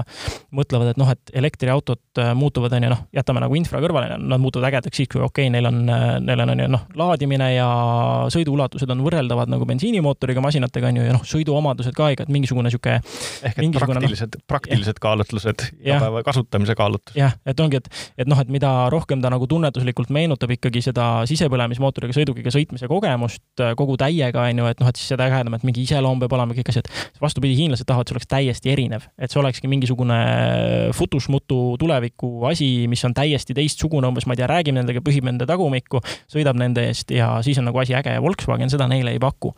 mõtlevad, 0.56 0.94
et 0.94 1.02
noh, 1.02 1.10
et 1.14 1.34
elektriautod 1.40 2.22
äh, 2.22 2.32
muutuvad, 2.38 2.74
on 2.78 2.88
ju, 2.88 2.92
noh, 2.94 3.04
jätame 3.16 3.44
nagu 3.44 3.58
infra 3.60 3.82
kõrvale, 3.84 4.18
nad 4.20 4.42
muutuvad 4.42 4.70
ägedaks 4.72 5.02
siis, 5.02 5.12
kui 5.12 5.22
okei 5.22 5.48
okay,, 5.48 5.54
neil 5.54 5.70
on, 5.70 5.82
neil 6.26 6.46
on, 6.46 6.54
on 6.56 6.64
ju, 6.64 6.70
noh, 6.76 6.86
laadimine 7.00 7.52
ja 7.56 7.70
sõiduulatused 8.34 8.90
on 8.94 9.04
võrreldavad 9.06 9.52
nagu 9.52 9.68
bensiinimootoriga 9.70 10.44
masinatega, 10.44 10.92
on 10.92 11.02
ju, 11.02 11.08
ja 11.10 11.16
noh, 11.18 11.26
sõiduomadused 11.28 11.96
ka 11.98 12.12
ikka, 12.16 12.28
et 12.28 12.34
mingisugune 12.34 12.70
niisugune 12.70 13.00
ehk 13.48 13.60
et 13.60 13.80
praktilised 13.80 14.36
no,, 14.36 14.46
praktilised 14.50 15.02
kaalutlused, 15.02 15.66
igapäeva 15.80 16.24
kasutamise 16.26 16.76
kaalutlused. 16.78 17.20
jah, 17.20 17.36
et 17.46 17.60
ongi, 17.64 17.82
et, 17.82 17.90
et 18.24 18.30
noh, 18.30 18.40
et 18.42 18.52
mida 18.52 18.72
rohkem 18.94 19.24
ta 19.24 19.32
nagu 19.34 19.48
tunnetuslikult 19.70 20.12
meenutab 20.14 20.52
ikkagi 20.54 20.82
seda 20.84 21.08
sisepõlemismootoriga 21.30 22.16
sõidukiga 22.16 22.52
sõitmise 22.54 22.90
kogemust 22.90 23.64
äh, 23.64 23.74
kogu 23.80 23.96
täiega, 24.00 24.44
on 24.50 24.62
ju, 24.62 24.68
et 24.70 24.82
noh, 24.82 24.90
et 24.90 25.00
siis 25.00 25.14
seda 25.14 25.28
ägedam, 25.30 25.56
et 25.56 25.66
mingi 25.68 25.84
iseloom 25.86 26.22
peab 26.24 26.36
olema, 26.38 26.56
kõik 26.58 26.72
asjad. 26.74 26.90
vastupidi, 27.22 27.56
hiinlased 27.58 27.88
tahavad, 27.88 28.10
see 28.10 28.18
oleks 28.18 28.30
täiesti 28.30 28.74
erinev, 28.74 29.08
et 29.18 29.32
see 29.32 29.40
olekski 29.42 29.70
mingisugune 29.72 30.20
futusmutu 30.96 31.78
tuleviku 31.80 32.46
asi, 32.50 32.88
mis 32.92 33.04
on 33.08 33.16
täiesti 33.18 33.56
teistsugune, 33.58 34.10
umbes 34.10 34.28
ma 34.28 34.36
ei 34.36 34.42
tea, 34.42 34.50
räägib 34.50 34.78
nendega, 34.78 35.04
pühib 35.06 35.28
nende 35.28 35.48
tagumikku, 35.50 36.02
sõidab 36.32 36.60
nende 36.60 36.88
eest 36.90 37.14
ja 37.16 37.32
siis 37.46 37.60
on 37.62 37.70
nagu 37.70 37.82
asi 37.82 37.96
äge 37.98 38.16
ja 38.16 38.24
Volkswagen 38.24 38.72
seda 38.72 38.90
neile 38.92 39.16
ei 39.16 39.22
paku. 39.22 39.54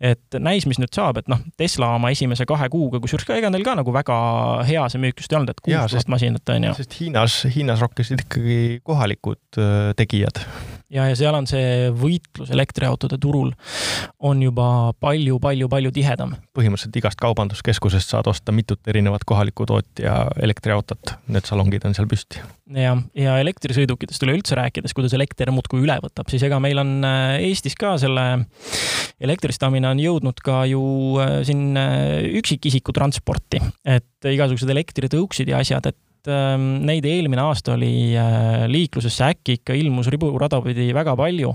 et 0.00 0.38
näis, 0.38 0.66
mis 0.66 0.80
nüüd 0.80 0.92
saab, 0.94 1.20
et 1.20 1.28
noh, 1.30 1.40
Tesla 1.60 1.94
oma 1.96 2.10
esimese 2.14 2.46
kahe 2.48 2.68
kuuga, 2.72 3.00
kusjuures 3.02 3.26
ka 3.28 3.36
ega 3.36 3.50
neil 3.52 3.64
ka 3.66 3.76
nagu 3.78 3.92
väga 3.94 4.16
hea 4.68 4.86
see 4.92 5.02
müük 5.02 5.20
just 5.20 5.32
ei 5.32 5.40
olnud, 5.40 5.52
et 5.52 5.60
kuus 5.64 5.94
tuhat 5.94 6.12
masinat 6.12 6.54
on 6.54 6.68
ju. 6.70 6.74
sest 6.80 6.96
Hiina 7.00 7.20
Hiinas, 7.20 7.54
Hiinas 7.54 7.80
rokkisid 7.80 8.22
ikkagi 8.24 8.80
kohalikud 8.82 9.36
äh, 9.36 9.49
tegijad. 9.96 10.40
ja, 10.90 11.06
ja 11.08 11.16
seal 11.18 11.34
on 11.36 11.46
see 11.48 11.90
võitlus 11.96 12.50
elektriautode 12.54 13.18
turul 13.20 13.52
on 14.26 14.42
juba 14.42 14.92
palju-palju-palju 15.02 15.92
tihedam. 15.94 16.34
põhimõtteliselt 16.56 16.98
igast 17.00 17.20
kaubanduskeskusest 17.20 18.14
saad 18.14 18.30
osta 18.30 18.54
mitut 18.54 18.90
erinevat 18.90 19.24
kohaliku 19.26 19.66
tootja 19.70 20.16
elektriautot, 20.42 21.14
need 21.28 21.48
salongid 21.48 21.86
on 21.88 21.96
seal 21.96 22.10
püsti. 22.10 22.42
jah, 22.74 23.00
ja 23.14 23.38
elektrisõidukitest 23.42 24.26
üleüldse 24.26 24.58
rääkides, 24.58 24.94
kuidas 24.96 25.14
elekter 25.18 25.52
muudkui 25.54 25.82
üle 25.84 25.98
võtab, 26.02 26.30
siis 26.30 26.44
ega 26.46 26.60
meil 26.62 26.82
on 26.82 26.98
äh, 27.06 27.38
Eestis 27.48 27.78
ka 27.78 27.96
selle 28.00 28.26
elektristamine 29.20 29.90
on 29.90 30.02
jõudnud 30.02 30.44
ka 30.44 30.62
ju 30.70 30.84
äh, 31.22 31.40
siin 31.48 31.74
üksikisiku 32.40 32.94
transporti, 32.96 33.62
et 33.84 34.30
igasugused 34.30 34.70
elektritõuksid 34.70 35.50
ja 35.50 35.60
asjad, 35.62 35.90
et 35.90 35.98
ähm, 36.28 36.82
neid 36.86 37.06
eelmine 37.08 37.42
aasta 37.44 37.74
oli 37.76 38.12
äh, 38.18 38.66
liiklusesse 38.70 39.24
äkki 39.30 39.58
ikka 39.60 39.76
ilmus 39.78 40.10
riburada 40.12 40.60
pidi 40.64 40.90
väga 40.94 41.16
palju. 41.16 41.54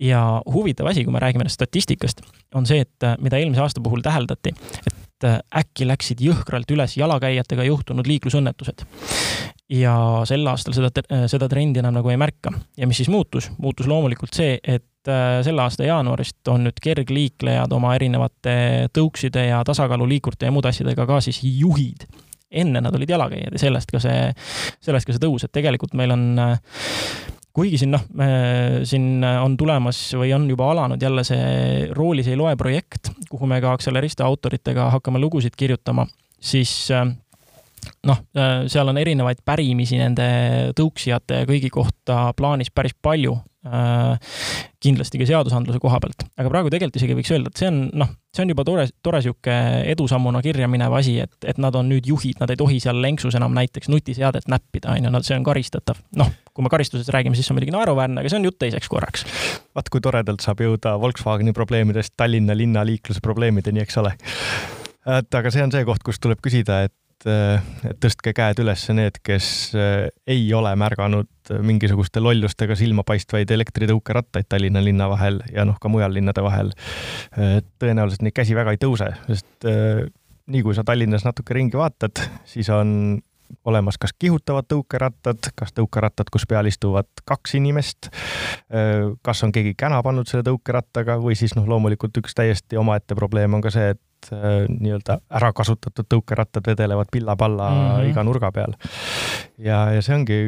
ja 0.00 0.42
huvitav 0.50 0.90
asi, 0.90 1.04
kui 1.04 1.12
me 1.14 1.22
räägime 1.22 1.48
statistikast, 1.48 2.22
on 2.54 2.66
see, 2.66 2.82
et 2.82 3.06
äh, 3.06 3.16
mida 3.20 3.38
eelmise 3.38 3.62
aasta 3.62 3.82
puhul 3.84 4.02
täheldati, 4.02 4.54
et 4.86 5.28
äh, 5.28 5.38
äkki 5.62 5.86
läksid 5.86 6.22
jõhkralt 6.24 6.70
üles 6.74 6.96
jalakäijatega 6.98 7.66
juhtunud 7.70 8.06
liiklusõnnetused 8.06 8.86
ja 9.70 9.94
sel 10.28 10.46
aastal 10.50 10.74
seda, 10.76 11.04
seda 11.30 11.48
trendi 11.48 11.80
enam 11.80 11.94
nagu 11.96 12.10
ei 12.10 12.18
märka. 12.20 12.52
ja 12.76 12.86
mis 12.86 13.00
siis 13.02 13.08
muutus? 13.08 13.50
muutus 13.58 13.86
loomulikult 13.86 14.34
see, 14.34 14.58
et 14.62 14.84
selle 15.44 15.60
aasta 15.60 15.84
jaanuarist 15.84 16.48
on 16.48 16.62
nüüd 16.64 16.78
kergliiklejad 16.80 17.72
oma 17.76 17.90
erinevate 17.94 18.88
tõukside 18.96 19.50
ja 19.50 19.58
tasakaaluliikurite 19.64 20.48
ja 20.48 20.52
muude 20.54 20.70
asjadega 20.72 21.04
ka 21.06 21.18
siis 21.20 21.42
juhid 21.44 22.06
enne 22.54 22.82
nad 22.84 22.94
olid 22.94 23.10
jalakäijad 23.10 23.54
ja 23.56 23.62
sellest 23.66 23.92
ka 23.92 24.00
see, 24.02 24.28
sellest 24.84 25.08
ka 25.08 25.14
see 25.14 25.22
tõus, 25.22 25.46
et 25.46 25.54
tegelikult 25.54 25.96
meil 25.98 26.14
on 26.14 26.26
kuigi 27.54 27.78
siin 27.78 27.92
noh, 27.94 28.02
siin 28.86 29.22
on 29.22 29.56
tulemas 29.58 29.98
või 30.18 30.32
on 30.34 30.48
juba 30.50 30.72
alanud 30.72 31.02
jälle 31.02 31.22
see 31.26 31.86
Roolis 31.94 32.28
ei 32.30 32.38
loe 32.38 32.56
projekt, 32.58 33.12
kuhu 33.30 33.46
me 33.50 33.60
ka 33.62 33.76
Accelerista 33.76 34.26
autoritega 34.26 34.88
hakkame 34.96 35.22
lugusid 35.22 35.54
kirjutama, 35.56 36.06
siis 36.42 36.90
noh, 36.90 38.22
seal 38.66 38.90
on 38.90 38.98
erinevaid 38.98 39.44
pärimisi 39.46 40.00
nende 40.00 40.26
tõuksijate 40.78 41.42
ja 41.42 41.48
kõigi 41.48 41.70
kohta 41.72 42.32
plaanis 42.36 42.72
päris 42.74 42.96
palju 43.02 43.36
kindlasti 43.64 45.20
ka 45.20 45.26
seadusandluse 45.28 45.80
koha 45.80 45.96
pealt, 46.02 46.26
aga 46.36 46.50
praegu 46.52 46.72
tegelikult 46.72 46.98
isegi 47.00 47.16
võiks 47.16 47.32
öelda, 47.32 47.52
et 47.52 47.60
see 47.62 47.68
on 47.70 47.78
noh, 47.96 48.10
see 48.36 48.44
on 48.44 48.50
juba 48.52 48.64
tore, 48.68 48.84
tore 49.04 49.20
sihuke 49.24 49.54
edusammuna 49.92 50.42
kirja 50.44 50.68
minev 50.68 50.92
asi, 50.98 51.16
et, 51.24 51.32
et 51.48 51.60
nad 51.62 51.76
on 51.78 51.88
nüüd 51.88 52.04
juhid, 52.10 52.36
nad 52.42 52.52
ei 52.52 52.60
tohi 52.60 52.76
seal 52.84 53.00
lenksus 53.00 53.38
enam 53.38 53.56
näiteks 53.56 53.88
nutiseadet 53.92 54.50
näppida, 54.52 54.92
on 54.92 55.08
ju, 55.08 55.22
see 55.24 55.38
on 55.38 55.46
karistatav. 55.46 56.02
noh, 56.20 56.32
kui 56.52 56.66
me 56.66 56.72
karistusest 56.72 57.12
räägime, 57.14 57.38
siis 57.38 57.48
see 57.48 57.54
on 57.54 57.60
muidugi 57.60 57.76
naeruväärne, 57.76 58.20
aga 58.20 58.32
see 58.32 58.42
on 58.42 58.48
jutt 58.50 58.60
teiseks 58.60 58.90
korraks. 58.92 59.24
vaat 59.74 59.88
kui 59.88 60.04
toredalt 60.04 60.44
saab 60.44 60.60
jõuda 60.60 60.98
Volkswageni 61.00 61.56
probleemidest 61.56 62.12
Tallinna 62.20 62.56
linna 62.56 62.84
liikluse 62.84 63.24
probleemideni, 63.24 63.80
eks 63.86 63.96
ole. 64.02 64.12
et 65.20 65.40
aga 65.40 65.54
see 65.54 65.64
on 65.64 65.72
see 65.72 65.88
koht, 65.88 66.04
kus 66.04 66.20
tuleb 66.20 66.44
küsida, 66.44 66.82
et 66.84 66.94
et, 67.26 67.90
et 67.90 68.00
tõstke 68.02 68.34
käed 68.36 68.60
üles 68.62 68.86
need, 68.96 69.20
kes 69.24 69.46
eh, 69.78 70.08
ei 70.26 70.46
ole 70.54 70.74
märganud 70.76 71.52
mingisuguste 71.64 72.22
lollustega 72.24 72.76
silmapaistvaid 72.78 73.50
elektritõukerattaid 73.50 74.48
Tallinna 74.48 74.80
linna 74.84 75.08
vahel 75.12 75.42
ja 75.52 75.66
noh, 75.68 75.78
ka 75.80 75.92
mujal 75.92 76.14
linnade 76.16 76.42
vahel. 76.44 76.72
tõenäoliselt 77.78 78.24
neid 78.24 78.36
käsi 78.36 78.56
väga 78.56 78.72
ei 78.72 78.80
tõuse, 78.80 79.10
sest 79.28 79.68
eh, 79.68 80.06
nii 80.46 80.64
kui 80.64 80.76
sa 80.76 80.84
Tallinnas 80.84 81.24
natuke 81.24 81.56
ringi 81.56 81.80
vaatad, 81.80 82.20
siis 82.48 82.68
on 82.72 83.20
olemas 83.64 83.98
kas 84.00 84.12
kihutavad 84.18 84.66
tõukerattad, 84.68 85.50
kas 85.56 85.72
tõukerattad, 85.76 86.30
kus 86.32 86.46
peal 86.48 86.68
istuvad 86.68 87.08
kaks 87.28 87.56
inimest, 87.58 88.08
eh, 88.70 89.12
kas 89.22 89.44
on 89.44 89.52
keegi 89.52 89.74
käna 89.78 90.02
pannud 90.02 90.28
selle 90.30 90.44
tõukerattaga 90.46 91.18
või 91.22 91.36
siis 91.38 91.56
noh, 91.56 91.68
loomulikult 91.68 92.16
üks 92.22 92.36
täiesti 92.36 92.80
omaette 92.80 93.14
probleem 93.14 93.54
on 93.54 93.64
ka 93.64 93.72
see, 93.74 93.94
et 93.94 94.02
äh, 94.32 94.64
nii-öelda 94.68 95.18
ära 95.30 95.52
kasutatud 95.56 96.08
tõukerattad 96.10 96.66
vedelevad 96.66 97.10
pilla-palla 97.12 97.70
mm 97.70 97.80
-hmm. 97.80 98.10
iga 98.10 98.24
nurga 98.24 98.52
peal. 98.52 98.76
ja, 99.58 99.90
ja 99.92 100.02
see 100.02 100.14
ongi, 100.14 100.38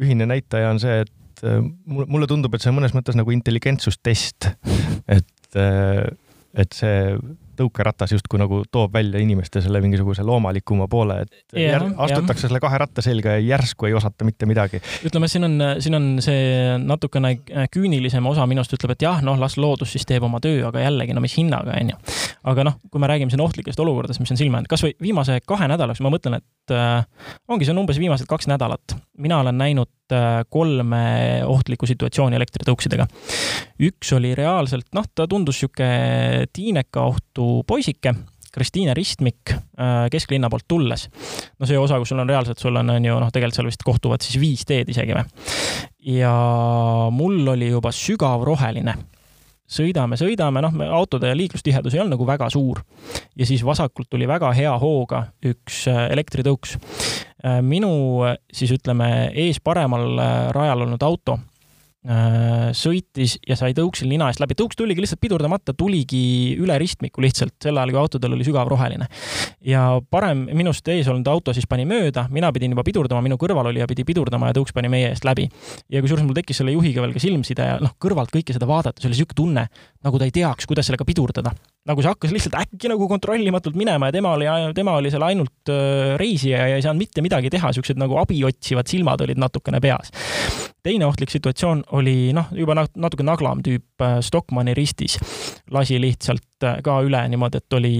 ühine 0.00 0.26
näitaja 0.26 0.70
on 0.70 0.80
see, 0.80 1.00
et 1.00 1.44
äh, 1.44 1.62
mulle 1.86 2.26
tundub, 2.26 2.54
et 2.54 2.62
see 2.62 2.70
on 2.70 2.78
mõnes 2.80 2.94
mõttes 2.94 3.16
nagu 3.16 3.30
intelligentsustest, 3.30 4.50
et, 5.08 5.56
äh, 5.56 6.04
et 6.54 6.72
see 6.72 7.16
tõukeratas 7.58 8.14
justkui 8.14 8.40
nagu 8.40 8.62
toob 8.72 8.94
välja 8.94 9.20
inimeste 9.22 9.60
selle 9.64 9.82
mingisuguse 9.84 10.24
loomalikuma 10.26 10.88
poole, 10.88 11.20
et 11.26 11.58
ja, 11.58 11.80
astutakse 11.80 12.46
ja. 12.46 12.48
selle 12.48 12.62
kahe 12.62 12.78
ratta 12.80 13.04
selga 13.04 13.36
ja 13.36 13.42
järsku 13.44 13.90
ei 13.90 13.96
osata 13.98 14.24
mitte 14.28 14.48
midagi. 14.48 14.80
ütleme, 15.04 15.28
siin 15.28 15.48
on, 15.48 15.58
siin 15.82 15.98
on 15.98 16.08
see 16.24 16.78
natukene 16.80 17.36
küünilisem 17.74 18.26
osa 18.30 18.46
minust 18.46 18.72
ütleb, 18.78 18.96
et 18.96 19.06
jah, 19.08 19.20
noh, 19.26 19.38
las 19.40 19.58
loodus 19.60 19.92
siis 19.96 20.06
teeb 20.08 20.24
oma 20.26 20.40
töö, 20.44 20.62
aga 20.70 20.86
jällegi, 20.86 21.16
no 21.16 21.24
mis 21.24 21.36
hinnaga, 21.36 21.76
onju. 21.80 21.98
aga 22.52 22.68
noh, 22.70 22.80
kui 22.90 23.02
me 23.02 23.10
räägime 23.10 23.34
siin 23.34 23.44
ohtlikest 23.44 23.80
olukordadest, 23.82 24.22
mis 24.22 24.32
on 24.32 24.40
silma 24.40 24.60
jäänud, 24.60 24.70
kasvõi 24.70 24.94
viimase 25.02 25.40
kahe 25.46 25.68
nädala 25.68 25.96
jooksul 25.96 26.06
ma 26.06 26.12
mõtlen, 26.14 26.40
et 26.40 26.74
äh, 26.74 27.04
ongi, 27.48 27.66
see 27.66 27.74
on 27.74 27.82
umbes 27.84 27.98
viimased 28.00 28.28
kaks 28.28 28.48
nädalat. 28.50 28.96
Mina 29.18 29.40
olen 29.40 29.58
näinud 29.58 30.12
äh, 30.12 30.44
kolme 30.50 31.42
ohtlikku 31.46 31.86
situatsiooni 31.86 32.36
elektritõuksidega. 32.36 33.06
üks 33.88 34.12
oli 34.16 34.34
reaalselt, 34.34 34.88
noh, 34.94 35.06
ta 35.14 35.26
tundus 35.30 35.60
sihuke 35.60 35.88
tiineka 36.52 37.04
ohtu 37.10 37.62
poisike, 37.66 38.14
Kristiine 38.56 38.94
Ristmik 38.96 39.52
äh, 39.52 40.06
kesklinna 40.12 40.48
poolt 40.52 40.64
tulles. 40.68 41.08
no 41.58 41.68
see 41.68 41.78
osa, 41.78 41.98
kus 42.00 42.14
sul 42.14 42.22
on 42.22 42.28
reaalselt, 42.28 42.58
sul 42.62 42.76
on, 42.76 42.94
on 42.96 43.04
ju 43.04 43.18
noh, 43.20 43.32
tegelikult 43.32 43.60
seal 43.60 43.68
vist 43.68 43.84
kohtuvad 43.84 44.24
siis 44.24 44.40
viis 44.40 44.64
teed 44.68 44.88
isegi 44.92 45.16
või. 45.16 45.26
ja 46.16 46.32
mul 47.12 47.54
oli 47.56 47.68
juba 47.74 47.92
sügav 47.92 48.46
roheline 48.46 48.96
sõidame, 49.66 50.18
sõidame, 50.20 50.62
noh, 50.64 50.76
autode 50.94 51.32
liiklustihedus 51.36 51.94
ei 51.94 52.02
olnud 52.02 52.16
nagu 52.16 52.28
väga 52.28 52.50
suur. 52.50 52.82
ja 53.36 53.46
siis 53.46 53.64
vasakult 53.64 54.10
tuli 54.10 54.28
väga 54.28 54.52
hea 54.52 54.72
hooga 54.78 55.26
üks 55.44 55.86
äh, 55.88 56.06
elektritõuks. 56.12 56.76
Äh, 57.44 57.60
minu 57.62 58.22
siis 58.52 58.72
ütleme, 58.72 59.30
ees 59.34 59.60
paremal 59.60 60.16
rajal 60.54 60.86
olnud 60.86 61.02
auto 61.02 61.38
Äh, 61.38 61.55
sõitis 62.76 63.36
ja 63.48 63.56
sai 63.58 63.74
tõuksil 63.74 64.08
nina 64.10 64.28
eest 64.30 64.40
läbi. 64.42 64.54
tõuks 64.58 64.78
tuligi 64.78 65.02
lihtsalt 65.02 65.20
pidurdamata, 65.20 65.74
tuligi 65.74 66.54
üle 66.62 66.78
ristmiku 66.78 67.24
lihtsalt, 67.24 67.56
sel 67.62 67.76
ajal, 67.76 67.90
kui 67.94 68.00
autodel 68.00 68.36
oli 68.36 68.46
sügav 68.46 68.68
roheline. 68.70 69.08
ja 69.60 70.00
parem 70.10 70.46
minust 70.54 70.88
ees 70.88 71.08
olnud 71.08 71.26
auto 71.28 71.52
siis 71.52 71.66
pani 71.66 71.86
mööda, 71.86 72.28
mina 72.30 72.52
pidin 72.52 72.76
juba 72.76 72.84
pidurdama, 72.86 73.22
minu 73.26 73.36
kõrval 73.36 73.72
olija 73.72 73.86
pidi 73.90 74.04
pidurdama 74.04 74.52
ja 74.52 74.58
tõuks 74.58 74.74
pani 74.74 74.88
meie 74.92 75.10
eest 75.10 75.24
läbi. 75.24 75.48
ja 75.90 76.02
kusjuures 76.02 76.24
mul 76.26 76.36
tekkis 76.38 76.62
selle 76.62 76.76
juhiga 76.76 77.02
veel 77.02 77.16
ka 77.16 77.22
silmside 77.22 77.70
ja 77.72 77.78
noh, 77.82 77.96
kõrvalt 77.98 78.30
kõike 78.30 78.54
seda 78.54 78.66
vaadates 78.66 79.04
oli 79.04 79.16
niisugune 79.16 79.36
tunne, 79.36 79.66
nagu 80.04 80.18
ta 80.18 80.28
ei 80.28 80.34
teaks, 80.34 80.66
kuidas 80.66 80.86
sellega 80.86 81.04
pidurdada. 81.04 81.54
Nagu 81.86 82.02
see 82.02 82.12
hakkas 82.12 82.34
lihtsalt 82.34 82.58
äkki 82.60 82.90
nagu 82.92 83.08
kontrollimatult 83.10 83.76
minema 83.78 84.10
ja 84.10 84.16
tema 84.18 84.36
oli, 84.38 84.48
tema 84.74 84.96
oli 85.00 85.12
seal 85.12 85.26
ainult 85.26 85.74
reisija 86.20 86.66
ja 86.70 86.78
ei 86.78 86.84
saanud 86.84 87.04
mitte 87.04 87.24
midagi 87.24 87.52
teha, 87.52 87.70
niisugused 87.72 88.00
nagu 88.00 88.18
abi 88.20 88.42
otsivad 88.48 88.90
silmad 88.90 89.22
olid 89.26 89.38
natukene 89.40 89.80
peas 89.84 90.10
teine 90.86 91.06
ohtlik 91.06 91.30
situatsioon 91.30 91.82
oli 91.98 92.32
noh, 92.36 92.50
juba 92.54 92.76
natuke 92.78 93.24
naglam 93.26 93.62
tüüp 93.66 94.04
Stockmanni 94.22 94.74
ristis. 94.76 95.18
lasi 95.70 95.98
lihtsalt 96.00 96.66
ka 96.84 96.98
üle 97.04 97.22
niimoodi, 97.32 97.60
et 97.60 97.76
oli 97.78 97.96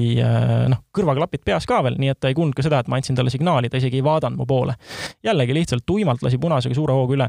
noh, 0.70 0.84
kõrvaklapid 0.94 1.42
peas 1.46 1.66
ka 1.66 1.80
veel, 1.86 1.98
nii 2.00 2.12
et 2.14 2.20
ta 2.22 2.30
ei 2.30 2.36
kuulnud 2.38 2.54
ka 2.56 2.64
seda, 2.66 2.80
et 2.80 2.90
ma 2.90 3.00
andsin 3.00 3.18
talle 3.18 3.32
signaali, 3.34 3.70
ta 3.70 3.80
isegi 3.80 3.98
ei 4.00 4.06
vaadanud 4.06 4.38
mu 4.38 4.46
poole. 4.46 4.76
jällegi 5.24 5.56
lihtsalt 5.56 5.86
tuimalt 5.86 6.22
lasi 6.22 6.38
punasega 6.38 6.78
suure 6.78 6.94
hooga 6.94 7.18
üle. 7.18 7.28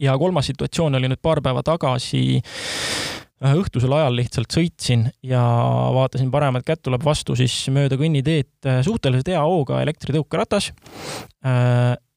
ja 0.00 0.18
kolmas 0.18 0.52
situatsioon 0.52 1.00
oli 1.00 1.08
nüüd 1.08 1.22
paar 1.22 1.40
päeva 1.40 1.62
tagasi 1.64 2.42
õhtusel 3.44 3.92
ajal 3.92 4.16
lihtsalt 4.16 4.54
sõitsin 4.54 5.06
ja 5.26 5.42
vaatasin 5.92 6.30
paremat 6.32 6.64
kätt 6.64 6.82
tuleb 6.86 7.04
vastu 7.04 7.36
siis 7.36 7.54
mööda 7.74 7.98
kõnniteed 8.00 8.70
suhteliselt 8.86 9.28
hea 9.28 9.42
hooga 9.44 9.82
elektritõukeratas 9.84 10.70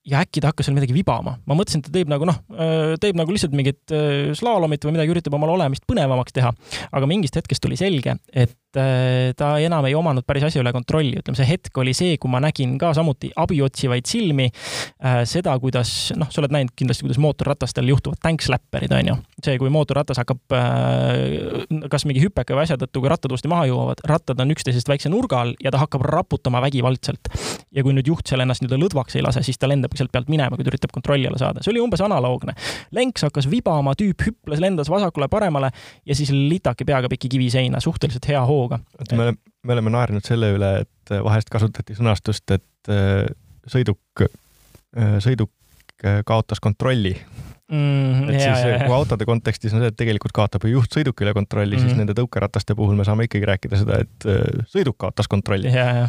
ja 0.09 0.21
äkki 0.23 0.41
ta 0.41 0.51
hakkas 0.51 0.69
seal 0.69 0.77
midagi 0.77 0.95
vibama. 0.95 1.35
ma 1.45 1.57
mõtlesin, 1.57 1.81
et 1.81 1.89
ta 1.89 1.93
teeb 1.93 2.09
nagu 2.11 2.27
noh, 2.27 2.37
äh, 2.55 2.95
teeb 3.01 3.17
nagu 3.19 3.33
lihtsalt 3.33 3.55
mingit 3.57 3.93
äh, 3.95 4.31
slaalomit 4.37 4.85
või 4.85 4.95
midagi, 4.95 5.13
üritab 5.13 5.35
omal 5.37 5.53
olemist 5.55 5.85
põnevamaks 5.89 6.35
teha. 6.35 6.53
aga 6.91 7.09
mingist 7.09 7.37
hetkest 7.37 7.63
tuli 7.63 7.77
selge, 7.79 8.15
et 8.31 8.55
äh, 8.55 8.68
ta 8.73 9.49
enam 9.63 9.87
ei 9.89 9.95
omanud 9.97 10.25
päris 10.27 10.45
asja 10.49 10.61
üle 10.61 10.73
kontrolli, 10.75 11.17
ütleme, 11.19 11.37
see 11.39 11.47
hetk 11.49 11.77
oli 11.81 11.93
see, 11.97 12.17
kui 12.21 12.31
ma 12.31 12.41
nägin 12.43 12.75
ka 12.81 12.91
samuti 12.97 13.31
abi 13.39 13.61
otsivaid 13.65 14.05
silmi, 14.09 14.49
seda, 15.29 15.55
kuidas, 15.61 15.93
noh, 16.19 16.29
sa 16.29 16.43
oled 16.43 16.53
näinud 16.53 16.75
kindlasti, 16.77 17.05
kuidas 17.07 17.21
mootorratastel 17.23 17.89
juhtuvad 17.89 18.21
tänksläpperid, 18.21 18.93
on 18.93 19.11
ju. 19.11 19.17
see, 19.45 19.57
kui 19.61 19.71
mootorratas 19.73 20.21
hakkab 20.21 20.57
kas 21.91 22.05
mingi 22.05 22.21
hüpeka 22.23 22.57
või 22.57 22.65
asja 22.67 22.77
tõttu, 22.79 23.01
kui 23.01 23.11
rattad 23.11 23.33
uuesti 23.33 23.49
maha 23.51 23.67
jõuavad, 23.69 24.03
rattad 24.09 24.39
on 24.43 24.53
üksteisest 24.53 24.89
väikse 24.89 25.11
nurga 25.11 25.41
all 25.43 25.55
ja 25.63 25.73
ta 25.73 25.81
hakkab 25.81 26.05
raputama 26.05 26.61
vägivaldselt. 26.63 27.31
ja 27.71 27.83
kui 27.85 27.93
nüüd 27.93 28.07
juht 28.09 28.29
seal 28.29 28.41
ennast 28.43 28.63
nii-öelda 28.63 28.79
lõdvaks 28.81 29.17
ei 29.17 29.23
lase, 29.25 29.43
siis 29.45 29.59
ta 29.61 29.69
lendab 29.69 29.93
sealt 29.97 30.11
pealt 30.13 30.29
minema, 30.29 30.57
kui 30.57 30.65
ta 30.65 30.73
üritab 30.73 30.93
kontrolli 30.93 31.27
alla 31.29 31.37
saada. 31.41 31.63
see 31.63 31.73
oli 31.73 31.83
umbes 31.83 32.01
analoogne. 32.05 32.55
lenks 32.95 33.25
hakkas 33.27 33.49
vibama, 33.49 33.95
tüüp 33.97 34.25
hüples, 34.27 34.61
lendas 34.61 34.89
vasakule-paremale 34.89 35.71
ja 36.05 36.15
siis 36.15 36.31
litaki 36.33 36.85
peaga 36.85 37.09
piki 37.09 37.29
kiviseina 37.29 37.81
suhteliselt 37.83 38.27
hea 38.29 38.41
hooga. 38.59 38.79
oota, 38.99 39.15
me 39.15 39.27
oleme, 39.27 39.37
me 39.63 39.77
oleme 39.77 39.93
naernud 39.95 40.25
selle 40.27 40.53
üle, 40.55 40.73
et 40.83 41.15
vahest 41.25 41.49
kasutati 41.53 41.97
sõnastust, 41.97 42.45
et 42.55 42.91
äh, 42.93 43.25
sõiduk, 43.69 44.25
äh, 44.25 45.17
sõiduk 45.23 45.51
äh, 46.03 46.21
kaotas 46.27 46.61
kontrolli 46.63 47.15
mm,. 47.69 48.29
et 48.29 48.41
siis, 48.41 48.83
kui 48.83 48.95
autode 48.95 49.25
kontekstis 49.29 49.73
on 49.75 49.83
see, 49.83 49.91
et 49.91 49.97
tegelikult 49.99 50.33
kaotab 50.35 50.65
ju 50.65 50.75
juht 50.77 50.95
sõiduki 50.97 51.25
üle 51.25 51.33
kontrolli 51.37 51.75
mm, 51.75 51.79
-hmm. 51.79 51.85
siis 51.85 51.95
mhm. 51.95 52.03
nende 52.03 52.15
tõukerataste 52.17 52.75
puhul 52.77 52.97
me 52.97 53.05
saame 53.07 53.27
ikkagi 53.29 53.47
rääkida 53.49 53.81
seda, 53.81 53.99
et 54.05 54.27
äh, 54.29 54.65
sõiduk 54.73 54.97
kaotas 55.01 55.29
kontrolli. 55.31 55.71
ja, 55.73 55.85
ja, 56.01 56.07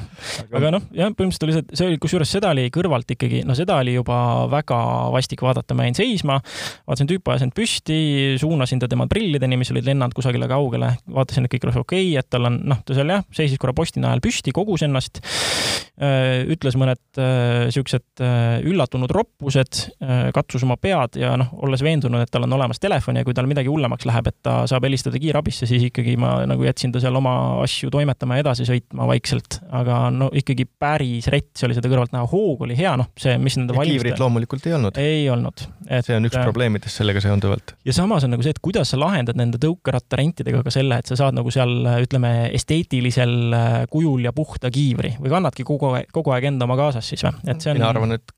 aga 0.52 0.72
noh, 0.76 0.86
jah, 0.96 1.12
põhimõtteliselt 1.12 1.48
oli 1.48 1.56
see, 1.58 1.78
see 1.80 1.90
oli, 1.90 2.00
kusjuures 2.02 2.32
seda 2.38 2.52
oli 2.54 2.68
kõrvalt 2.74 3.14
ikkagi, 3.16 3.42
no 3.48 3.56
seda 3.58 3.80
oli 3.84 3.94
juba 3.94 4.20
väga 4.50 4.80
vastik 5.14 5.44
vaadata, 5.44 5.76
ma 5.76 5.88
jäin 5.88 5.98
seisma, 5.98 6.40
vaatasin, 6.88 7.10
tüüp 7.10 7.32
ajas 7.32 7.46
end 7.46 7.56
püsti, 7.56 8.00
suunasin 8.40 8.82
ta 8.82 8.88
tema 8.90 9.08
prillideni, 9.10 9.60
mis 9.60 9.72
olid 9.74 9.88
lennanud 9.88 10.16
kusagile 10.16 10.48
kaugele, 10.50 10.94
vaatasin, 11.10 11.46
et 11.46 11.54
kõik 11.54 11.68
oleks 11.68 11.82
okei 11.84 12.10
okay,, 12.10 12.18
et 12.20 12.30
tal 12.30 12.48
on, 12.50 12.60
noh, 12.72 12.82
ta 12.84 12.96
seal 12.96 13.12
jah, 13.12 13.24
seisis 13.36 13.60
korra 13.60 13.76
posti 13.76 14.02
najal 14.02 14.22
püsti, 14.24 14.54
kogus 14.56 14.84
ennast 14.86 15.20
ütles 16.00 16.76
mõned 16.80 17.00
niisugused 17.20 18.22
üllatunud 18.64 19.10
roppused, 19.12 19.80
katsus 20.34 20.64
oma 20.64 20.78
pead 20.80 21.18
ja 21.20 21.34
noh, 21.36 21.50
olles 21.64 21.82
veendunud, 21.84 22.22
et 22.24 22.30
tal 22.32 22.46
on 22.46 22.54
olemas 22.56 22.80
telefon 22.80 23.18
ja 23.20 23.26
kui 23.26 23.34
tal 23.36 23.48
midagi 23.50 23.68
hullemaks 23.68 24.06
läheb, 24.08 24.30
et 24.30 24.38
ta 24.46 24.62
saab 24.70 24.86
helistada 24.88 25.20
kiirabisse, 25.20 25.68
siis 25.68 25.84
ikkagi 25.90 26.16
ma 26.20 26.38
nagu 26.48 26.64
jätsin 26.64 26.94
ta 26.94 27.02
seal 27.02 27.16
oma 27.20 27.34
asju 27.64 27.90
toimetama 27.92 28.38
ja 28.38 28.44
edasi 28.46 28.66
sõitma 28.68 29.08
vaikselt. 29.10 29.60
aga 29.76 29.98
no 30.14 30.30
ikkagi 30.36 30.66
päris 30.80 31.28
rets 31.32 31.66
oli 31.66 31.76
seda 31.76 31.90
kõrvalt 31.92 32.14
näha, 32.14 32.28
hoog 32.30 32.64
oli 32.66 32.78
hea, 32.78 32.94
noh, 33.00 33.10
see, 33.20 33.36
mis 33.42 33.58
nende 33.60 33.76
valimiste... 33.76 34.06
kiivrit 34.06 34.22
loomulikult 34.22 34.66
ei 34.66 34.76
olnud? 34.78 35.00
ei 35.00 35.28
olnud. 35.32 35.66
see 36.06 36.16
on 36.16 36.30
üks 36.30 36.38
probleemidest 36.38 37.02
sellega 37.02 37.22
seonduvalt. 37.24 37.74
ja 37.84 37.96
samas 37.96 38.24
on 38.24 38.34
nagu 38.34 38.46
see, 38.46 38.54
et 38.56 38.62
kuidas 38.64 38.94
sa 38.94 39.00
lahendad 39.00 39.38
nende 39.40 39.60
tõukerattarentidega 39.62 40.64
ka 40.66 40.74
selle, 40.74 41.00
et 41.00 41.10
sa 41.10 41.18
saad 41.20 41.36
nagu 41.36 41.52
seal 41.52 41.76
ütleme, 42.00 42.32
esteetilisel 42.56 43.36
äh, 43.56 43.78
kujul 43.92 44.24
ja 44.24 44.32
puhta 44.36 44.72
kiivri 44.72 45.14
või 45.20 45.34
kannadki 45.34 45.66
kogu 45.68 45.89
aeg, 45.96 46.10
kogu 46.14 46.32
aeg 46.34 46.48
enda 46.50 46.66
oma 46.66 46.76
kaasas 46.78 47.06
siis 47.10 47.22
või? 47.24 47.34
et 47.50 47.62
see 47.62 47.72
on. 47.72 47.78
mina 47.78 47.90
arvan, 47.90 48.14
et 48.16 48.34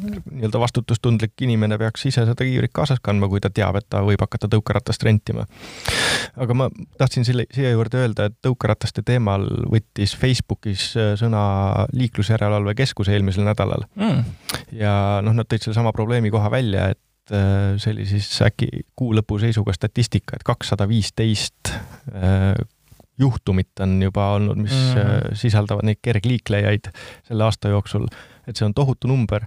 nii-öelda 0.00 0.60
vastutustundlik 0.62 1.44
inimene 1.44 1.78
peaks 1.80 2.06
ise 2.10 2.24
seda 2.28 2.46
kiivrit 2.46 2.72
kaasas 2.76 3.00
kandma, 3.02 3.28
kui 3.30 3.42
ta 3.42 3.50
teab, 3.54 3.78
et 3.80 3.88
ta 3.90 4.02
võib 4.06 4.22
hakata 4.22 4.48
tõukeratast 4.52 5.04
rentima. 5.06 5.46
aga 6.40 6.56
ma 6.56 6.70
tahtsin 7.00 7.26
selle, 7.26 7.46
siia 7.54 7.74
juurde 7.74 8.02
öelda, 8.04 8.30
et 8.30 8.38
tõukerataste 8.46 9.04
teemal 9.06 9.46
võttis 9.72 10.14
Facebookis 10.18 10.90
äh, 10.96 11.12
sõna 11.20 11.42
liiklusjärelevalve 11.96 12.76
keskus 12.78 13.10
eelmisel 13.12 13.46
nädalal 13.48 13.86
mm.. 13.98 14.24
ja 14.78 14.94
noh, 15.24 15.36
nad 15.36 15.50
tõid 15.50 15.66
sellesama 15.66 15.94
probleemi 15.96 16.32
koha 16.32 16.50
välja, 16.52 16.90
et 16.94 17.34
äh, 17.34 17.78
see 17.82 17.94
oli 17.94 18.08
siis 18.08 18.30
äkki 18.46 18.70
kuu 18.98 19.14
lõpu 19.16 19.40
seisuga 19.42 19.74
statistika, 19.76 20.38
et 20.38 20.46
kakssada 20.46 20.88
viisteist 20.90 21.74
äh, 22.14 22.54
juhtumit 23.20 23.82
on 23.84 23.98
juba 24.02 24.30
olnud, 24.36 24.56
mis 24.56 24.72
mm 24.72 25.00
-hmm. 25.00 25.36
sisaldavad 25.38 25.84
neid 25.84 26.00
kergliiklejaid 26.02 26.90
selle 27.28 27.44
aasta 27.44 27.68
jooksul, 27.68 28.08
et 28.48 28.56
see 28.56 28.66
on 28.66 28.74
tohutu 28.74 29.08
number 29.08 29.46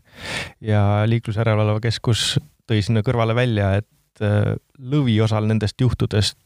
ja 0.61 1.03
Liiklusjärelevalve 1.05 1.81
Keskus 1.81 2.39
tõi 2.69 2.81
sinna 2.81 3.01
kõrvale 3.01 3.35
välja, 3.35 3.73
et 3.81 4.21
lõviosal 4.77 5.47
nendest 5.49 5.81
juhtudest 5.81 6.37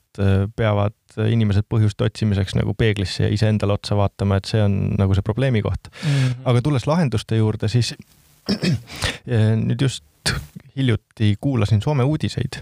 peavad 0.55 0.95
inimesed 1.29 1.67
põhjuste 1.69 2.07
otsimiseks 2.07 2.55
nagu 2.57 2.73
peeglisse 2.73 3.23
ja 3.23 3.29
iseendale 3.33 3.75
otsa 3.77 3.97
vaatama, 3.99 4.39
et 4.39 4.49
see 4.49 4.61
on 4.63 4.77
nagu 4.97 5.13
see 5.13 5.25
probleemi 5.25 5.61
koht 5.61 5.91
mm. 5.91 6.09
-hmm. 6.09 6.35
aga 6.45 6.61
tulles 6.61 6.87
lahenduste 6.87 7.37
juurde, 7.37 7.67
siis 7.67 7.93
nüüd 9.67 9.81
just 9.81 10.03
hiljuti 10.77 11.35
kuulasin 11.41 11.81
Soome 11.81 12.03
uudiseid 12.03 12.61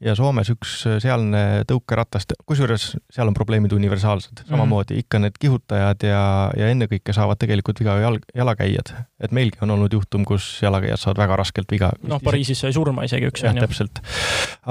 ja 0.00 0.14
Soomes 0.14 0.50
üks 0.52 0.74
sealne 1.02 1.64
tõukerataste, 1.68 2.36
kusjuures 2.46 2.84
seal 3.12 3.30
on 3.30 3.36
probleemid 3.36 3.74
universaalsed, 3.74 4.44
mhm. 4.44 4.50
samamoodi 4.52 4.94
mm. 4.94 5.04
ikka 5.04 5.20
need 5.24 5.38
kihutajad 5.42 6.06
ja, 6.06 6.22
ja 6.58 6.70
ennekõike 6.72 7.14
saavad 7.16 7.40
tegelikult 7.42 7.82
viga 7.82 7.98
jalg, 8.02 8.26
jalakäijad. 8.36 8.94
et 9.20 9.34
meilgi 9.34 9.58
on 9.66 9.74
olnud 9.74 9.92
juhtum, 9.98 10.24
kus 10.28 10.46
jalakäijad 10.62 11.02
saavad 11.02 11.22
väga 11.24 11.40
raskelt 11.42 11.74
viga. 11.74 11.90
noh, 12.06 12.22
Pariisis 12.22 12.62
sai 12.62 12.72
surma 12.76 13.06
isegi 13.08 13.30
üks. 13.32 13.42
jah, 13.46 13.58
täpselt. 13.58 14.02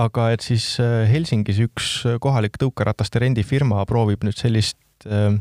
aga 0.07 0.31
et 0.35 0.47
siis 0.47 0.77
äh, 0.83 1.03
Helsingis 1.11 1.59
üks 1.67 1.91
kohalik 2.23 2.59
tõukerataste 2.61 3.23
rendifirma 3.23 3.83
proovib 3.89 4.23
nüüd 4.27 4.39
sellist 4.39 4.79
äh, 5.11 5.35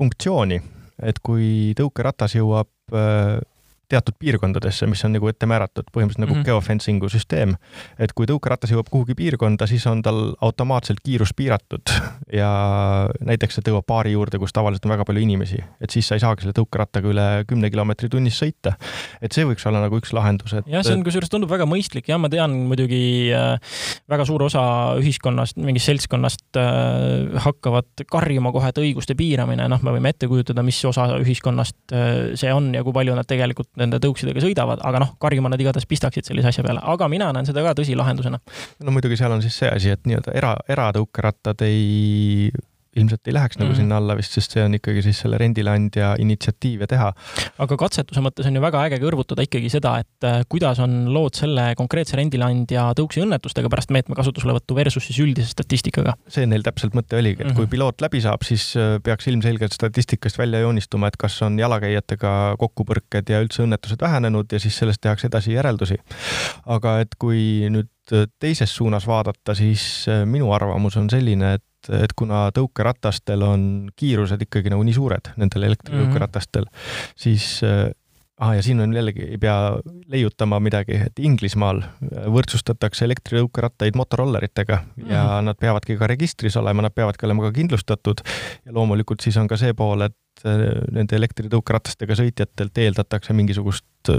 funktsiooni, 0.00 0.62
et 1.04 1.20
kui 1.20 1.74
tõukeratas 1.76 2.38
jõuab 2.38 2.72
äh, 2.96 3.40
teatud 3.92 4.16
piirkondadesse, 4.18 4.88
mis 4.90 5.02
on 5.06 5.14
nagu 5.16 5.28
ette 5.28 5.48
määratud, 5.48 5.88
põhimõtteliselt 5.92 6.24
nagu 6.24 6.34
mm 6.34 6.40
-hmm. 6.40 6.48
geofencing'u 6.48 7.10
süsteem. 7.12 7.56
et 7.98 8.12
kui 8.16 8.26
tõukeratas 8.26 8.72
jõuab 8.72 8.88
kuhugi 8.90 9.14
piirkonda, 9.18 9.66
siis 9.66 9.86
on 9.86 10.02
tal 10.02 10.34
automaatselt 10.40 11.00
kiirus 11.04 11.34
piiratud 11.36 11.92
ja 12.32 12.50
näiteks 13.20 13.58
see 13.58 13.66
tõuab 13.68 13.86
baari 13.88 14.14
juurde, 14.16 14.38
kus 14.38 14.52
tavaliselt 14.52 14.86
on 14.86 14.94
väga 14.94 15.06
palju 15.08 15.22
inimesi, 15.22 15.60
et 15.80 15.90
siis 15.90 16.08
sa 16.08 16.16
ei 16.16 16.24
saagi 16.24 16.44
selle 16.44 16.56
tõukerattaga 16.56 17.10
üle 17.12 17.26
kümne 17.48 17.70
kilomeetri 17.70 18.08
tunnis 18.08 18.38
sõita. 18.42 18.74
et 19.20 19.32
see 19.32 19.44
võiks 19.48 19.66
olla 19.68 19.82
nagu 19.84 19.98
üks 20.00 20.12
lahendus, 20.16 20.54
et. 20.54 20.66
jah, 20.66 20.84
see 20.86 20.96
on 20.96 21.04
kusjuures 21.04 21.30
tundub 21.32 21.50
väga 21.50 21.66
mõistlik 21.68 22.08
ja 22.08 22.18
ma 22.18 22.30
tean 22.32 22.54
muidugi 22.70 23.32
äh, 23.34 23.58
väga 24.10 24.26
suur 24.28 24.46
osa 24.48 24.64
ühiskonnast, 25.00 25.58
mingist 25.60 25.90
seltskonnast 25.90 26.60
äh, 26.60 27.38
hakkavad 27.44 28.06
karjuma 28.10 28.52
kohe, 28.54 28.72
et 28.72 28.82
õiguste 28.82 29.16
piiramine, 29.18 29.68
noh, 29.68 29.82
me 29.82 29.96
võime 29.96 30.12
ette 30.14 30.30
kujutada, 30.30 30.64
mis 30.66 30.80
osa 30.88 31.08
ühiskonnast 31.20 31.94
äh, 31.96 32.32
see 32.38 32.52
on 32.54 32.72
ja 32.74 32.84
kui 32.86 32.94
palju 32.96 33.16
nad 33.18 33.28
tegelikult 33.28 33.70
nende 33.82 34.00
tõuksidega 34.02 34.42
sõidavad, 34.44 34.82
aga 34.86 35.02
noh, 35.02 35.14
karjuma 35.22 35.52
nad 35.52 35.60
igatahes 35.62 35.88
pistaksid 35.90 36.28
sellise 36.28 36.52
asja 36.52 36.64
peale, 36.66 36.82
aga 36.94 37.08
mina 37.12 37.30
näen 37.34 37.48
seda 37.48 37.64
ka 37.66 37.76
tõsilahendusena. 37.78 38.40
no 38.86 38.94
muidugi 38.94 39.18
seal 39.20 39.34
on 39.34 39.42
siis 39.44 39.58
see 39.62 39.70
asi, 39.70 39.92
et 39.94 40.06
nii-öelda 40.08 40.36
era, 40.38 40.54
eratõukerattad 40.72 41.66
ei 41.66 42.50
ilmselt 42.96 43.28
ei 43.28 43.34
läheks 43.36 43.58
nagu 43.60 43.70
mm. 43.70 43.78
sinna 43.78 43.98
alla 44.00 44.16
vist, 44.18 44.34
sest 44.36 44.56
see 44.56 44.64
on 44.64 44.76
ikkagi 44.76 45.02
siis 45.06 45.22
selle 45.24 45.38
rendileandja 45.40 46.12
initsiatiiv 46.20 46.84
ja 46.84 46.88
teha. 46.90 47.08
aga 47.64 47.78
katsetuse 47.80 48.22
mõttes 48.24 48.48
on 48.48 48.58
ju 48.58 48.62
väga 48.64 48.82
äge 48.88 48.98
kõrvutada 49.02 49.46
ikkagi 49.46 49.70
seda, 49.72 49.94
et 50.02 50.26
äh, 50.28 50.42
kuidas 50.52 50.80
on 50.84 51.06
lood 51.14 51.38
selle 51.38 51.70
konkreetse 51.78 52.18
rendileandja 52.20 52.90
tõuksi 52.98 53.24
õnnetustega 53.24 53.70
pärast 53.72 53.94
meetme 53.94 54.18
kasutuselevõttu 54.18 54.76
versus 54.76 55.08
siis 55.08 55.22
üldise 55.24 55.54
statistikaga. 55.54 56.16
see 56.32 56.46
neil 56.48 56.64
täpselt 56.66 56.96
mõte 56.98 57.16
oligi, 57.16 57.40
et 57.40 57.46
mm 57.46 57.52
-hmm. 57.52 57.62
kui 57.62 57.72
piloot 57.72 58.04
läbi 58.04 58.20
saab, 58.24 58.44
siis 58.44 58.74
äh, 58.76 58.98
peaks 59.04 59.28
ilmselgelt 59.32 59.72
statistikast 59.72 60.38
välja 60.38 60.60
joonistuma, 60.60 61.08
et 61.08 61.16
kas 61.16 61.40
on 61.42 61.58
jalakäijatega 61.58 62.56
kokkupõrked 62.60 63.32
ja 63.32 63.40
üldse 63.40 63.64
õnnetused 63.64 64.00
vähenenud 64.00 64.52
ja 64.52 64.60
siis 64.60 64.76
sellest 64.76 65.00
tehakse 65.00 65.32
edasi 65.32 65.56
järeldusi. 65.56 65.96
aga 66.66 67.00
et 67.00 67.16
kui 67.18 67.68
nüüd 67.70 67.88
teises 68.40 68.76
suunas 68.76 69.06
vaadata, 69.06 69.54
siis 69.54 70.06
äh, 70.08 70.24
minu 70.26 70.52
arvamus 70.52 70.96
on 70.96 71.10
selline, 71.10 71.54
et 71.54 71.64
et 71.90 72.12
kuna 72.16 72.46
tõukeratastel 72.54 73.42
on 73.46 73.64
kiirused 73.96 74.42
ikkagi 74.46 74.72
nagu 74.72 74.84
nii 74.86 74.94
suured, 74.96 75.32
nendel 75.36 75.68
elektritõukeratastel 75.70 76.68
mm, 76.68 76.78
-hmm. 76.78 77.16
siis 77.16 77.62
ah, 78.42 78.54
ja 78.56 78.62
siin 78.62 78.80
on 78.80 78.94
jällegi, 78.94 79.26
ei 79.34 79.38
pea 79.38 79.56
leiutama 80.10 80.60
midagi, 80.60 80.98
et 81.06 81.18
Inglismaal 81.22 81.82
võrdsustatakse 82.32 83.04
elektritõukerattaid 83.06 83.96
motorolleritega 83.98 84.80
mm 84.80 85.04
-hmm. 85.04 85.12
ja 85.12 85.24
mhm. 85.24 85.44
nad 85.50 85.60
peavadki 85.60 85.96
ka 85.96 86.06
registris 86.06 86.56
olema, 86.56 86.82
nad 86.82 86.94
peavadki 86.94 87.26
olema 87.26 87.48
ka 87.48 87.52
kindlustatud 87.52 88.24
ja 88.66 88.72
loomulikult 88.72 89.20
siis 89.20 89.36
on 89.36 89.48
ka 89.48 89.56
see 89.56 89.74
pool, 89.74 90.08
et 90.08 90.16
nende 90.42 91.16
elektritõukeratastega 91.18 92.16
sõitjatelt 92.18 92.78
eeldatakse 92.82 93.34
mingisugust 93.36 94.10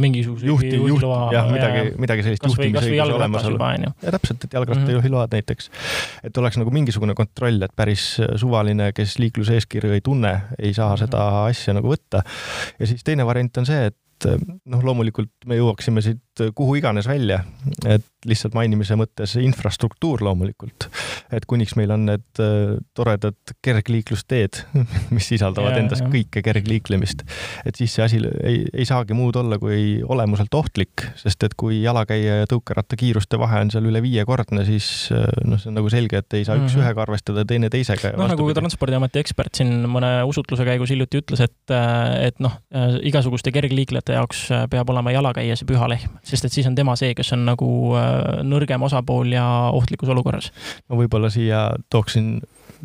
mingisuguse 0.00 0.46
juhti, 0.48 0.70
juht, 0.78 1.04
jah, 1.34 1.48
midagi, 1.52 1.82
midagi 2.00 2.24
sellist 2.24 2.46
juhtimisõiguse 2.48 3.16
olemasolu. 3.18 3.58
ja 3.60 4.14
täpselt, 4.14 4.46
et 4.46 4.56
jalgrattajuhiload 4.56 5.28
mm 5.28 5.30
-hmm. 5.30 5.34
näiteks. 5.36 5.70
et 6.24 6.36
oleks 6.38 6.56
nagu 6.56 6.70
mingisugune 6.70 7.14
kontroll, 7.14 7.62
et 7.62 7.74
päris 7.76 8.16
suvaline, 8.36 8.92
kes 8.92 9.18
liikluseeskirju 9.18 9.92
ei 9.92 10.00
tunne, 10.00 10.40
ei 10.58 10.72
saa 10.72 10.88
mm 10.88 10.94
-hmm. 10.94 11.04
seda 11.04 11.44
asja 11.44 11.74
nagu 11.74 11.92
võtta. 11.92 12.22
ja 12.78 12.86
siis 12.86 13.04
teine 13.04 13.26
variant 13.26 13.56
on 13.58 13.66
see, 13.66 13.86
et 13.86 13.96
noh, 14.64 14.82
loomulikult 14.82 15.30
me 15.46 15.58
jõuaksime 15.58 16.02
siit 16.02 16.42
kuhu 16.54 16.74
iganes 16.80 17.08
välja, 17.08 17.42
et 17.86 18.17
lihtsalt 18.26 18.54
mainimise 18.56 18.96
mõttes 18.98 19.36
infrastruktuur 19.38 20.22
loomulikult. 20.26 20.88
et 21.32 21.44
kuniks 21.46 21.74
meil 21.76 21.90
on 21.92 22.06
need 22.08 22.40
toredad 22.96 23.36
kergliiklusteed, 23.62 24.62
mis 25.14 25.28
sisaldavad 25.28 25.76
ja, 25.76 25.82
endas 25.84 26.00
ja. 26.02 26.08
kõike 26.10 26.42
kergliiklemist, 26.42 27.22
et 27.68 27.78
siis 27.78 27.94
see 27.94 28.04
asi 28.04 28.20
ei, 28.42 28.64
ei 28.72 28.86
saagi 28.88 29.14
muud 29.14 29.36
olla 29.36 29.58
kui 29.60 30.00
olemuselt 30.02 30.54
ohtlik, 30.56 31.04
sest 31.20 31.44
et 31.46 31.54
kui 31.58 31.82
jalakäija 31.82 32.40
ja 32.42 32.48
tõukeratta 32.50 32.98
kiiruste 32.98 33.38
vahe 33.38 33.60
on 33.66 33.72
seal 33.74 33.86
üle 33.90 34.02
viiekordne, 34.02 34.64
siis 34.66 34.88
noh, 35.44 35.60
see 35.60 35.70
on 35.70 35.78
nagu 35.78 35.92
selge, 35.92 36.22
et 36.24 36.38
ei 36.38 36.48
saa 36.48 36.56
mm 36.56 36.66
-hmm. 36.66 36.82
ühega 36.82 37.04
arvestada, 37.04 37.44
teine 37.44 37.70
teisega. 37.70 38.14
noh, 38.16 38.30
nagu 38.32 38.48
Transpordiameti 38.58 39.20
ekspert 39.20 39.60
siin 39.60 39.84
mõne 39.86 40.24
usutluse 40.26 40.64
käigus 40.64 40.90
hiljuti 40.90 41.20
ütles, 41.20 41.44
et, 41.44 41.76
et 42.24 42.40
noh, 42.40 42.58
igasuguste 43.02 43.52
kergliiklejate 43.52 44.16
jaoks 44.18 44.48
peab 44.70 44.90
olema 44.90 45.12
jalakäija 45.12 45.56
see 45.56 45.68
püha 45.68 45.88
lehm, 45.88 46.18
sest 46.24 46.48
et 46.48 46.52
siis 46.52 46.66
on 46.66 46.74
tema 46.74 46.96
see, 46.96 47.14
kes 47.14 47.32
on 47.36 47.44
nagu 47.46 47.68
nõrgem 48.46 48.82
osapool 48.82 49.32
ja 49.32 49.46
ohtlikus 49.72 50.12
olukorras. 50.14 50.52
no 50.88 51.00
võib-olla 51.00 51.30
siia 51.32 51.68
tooksin 51.90 52.38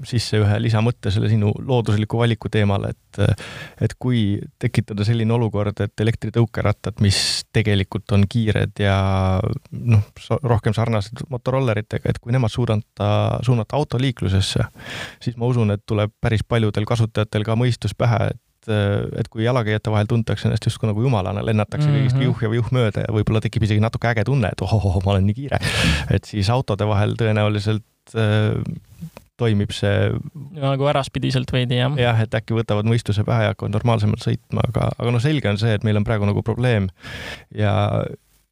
sisse 0.08 0.40
ühe 0.42 0.56
lisamõtte 0.62 1.12
selle 1.14 1.30
sinu 1.30 1.52
loodusliku 1.60 2.18
valiku 2.24 2.50
teemale, 2.54 2.94
et 2.94 3.02
et 3.86 3.94
kui 4.02 4.40
tekitada 4.62 5.06
selline 5.06 5.36
olukord, 5.36 5.78
et 5.86 6.02
elektritõukerattad, 6.02 6.98
mis 7.06 7.18
tegelikult 7.54 8.10
on 8.16 8.24
kiired 8.30 8.82
ja 8.82 8.96
noh, 9.70 10.08
rohkem 10.42 10.74
sarnased 10.74 11.22
motorolleritega, 11.30 12.10
et 12.10 12.22
kui 12.24 12.34
nemad 12.34 12.50
suunata, 12.50 13.10
suunata 13.46 13.78
autoliiklusesse, 13.78 14.66
siis 15.22 15.38
ma 15.38 15.52
usun, 15.52 15.76
et 15.76 15.84
tuleb 15.86 16.16
päris 16.22 16.42
paljudel 16.48 16.90
kasutajatel 16.90 17.46
ka 17.46 17.58
mõistus 17.60 17.94
pähe, 17.98 18.34
et 18.34 18.42
et 18.68 19.28
kui 19.30 19.44
jalakäijate 19.44 19.92
vahel 19.92 20.10
tuntakse 20.10 20.48
ennast 20.48 20.66
justkui 20.70 20.90
nagu 20.90 21.02
jumalana, 21.02 21.46
lennatakse 21.46 21.88
mm 21.88 21.96
-hmm. 21.96 22.04
kõigist 22.04 22.24
juh 22.24 22.44
ja 22.44 22.54
juh 22.60 22.72
mööda 22.72 23.08
ja 23.08 23.14
võib-olla 23.14 23.42
tekib 23.42 23.64
isegi 23.64 23.84
natuke 23.84 24.08
äge 24.08 24.24
tunne, 24.24 24.50
et 24.52 24.62
ohoh, 24.62 25.02
ma 25.06 25.12
olen 25.12 25.26
nii 25.26 25.34
kiire. 25.34 25.60
et 26.10 26.26
siis 26.26 26.50
autode 26.50 26.88
vahel 26.88 27.16
tõenäoliselt 27.20 27.84
toimib 29.38 29.74
see 29.74 30.12
nagu 30.60 30.88
äraspidiselt 30.92 31.52
veidi, 31.54 31.80
jah? 31.82 31.96
jah, 32.00 32.20
et 32.24 32.36
äkki 32.38 32.56
võtavad 32.58 32.88
mõistuse 32.90 33.26
pähe 33.28 33.48
ja 33.48 33.54
hakkavad 33.54 33.74
normaalsemalt 33.76 34.24
sõitma, 34.24 34.66
aga, 34.70 34.92
aga 34.98 35.14
noh, 35.16 35.24
selge 35.24 35.50
on 35.50 35.60
see, 35.62 35.74
et 35.74 35.84
meil 35.88 35.98
on 36.00 36.06
praegu 36.08 36.28
nagu 36.30 36.44
probleem 36.46 36.90
ja 37.58 37.74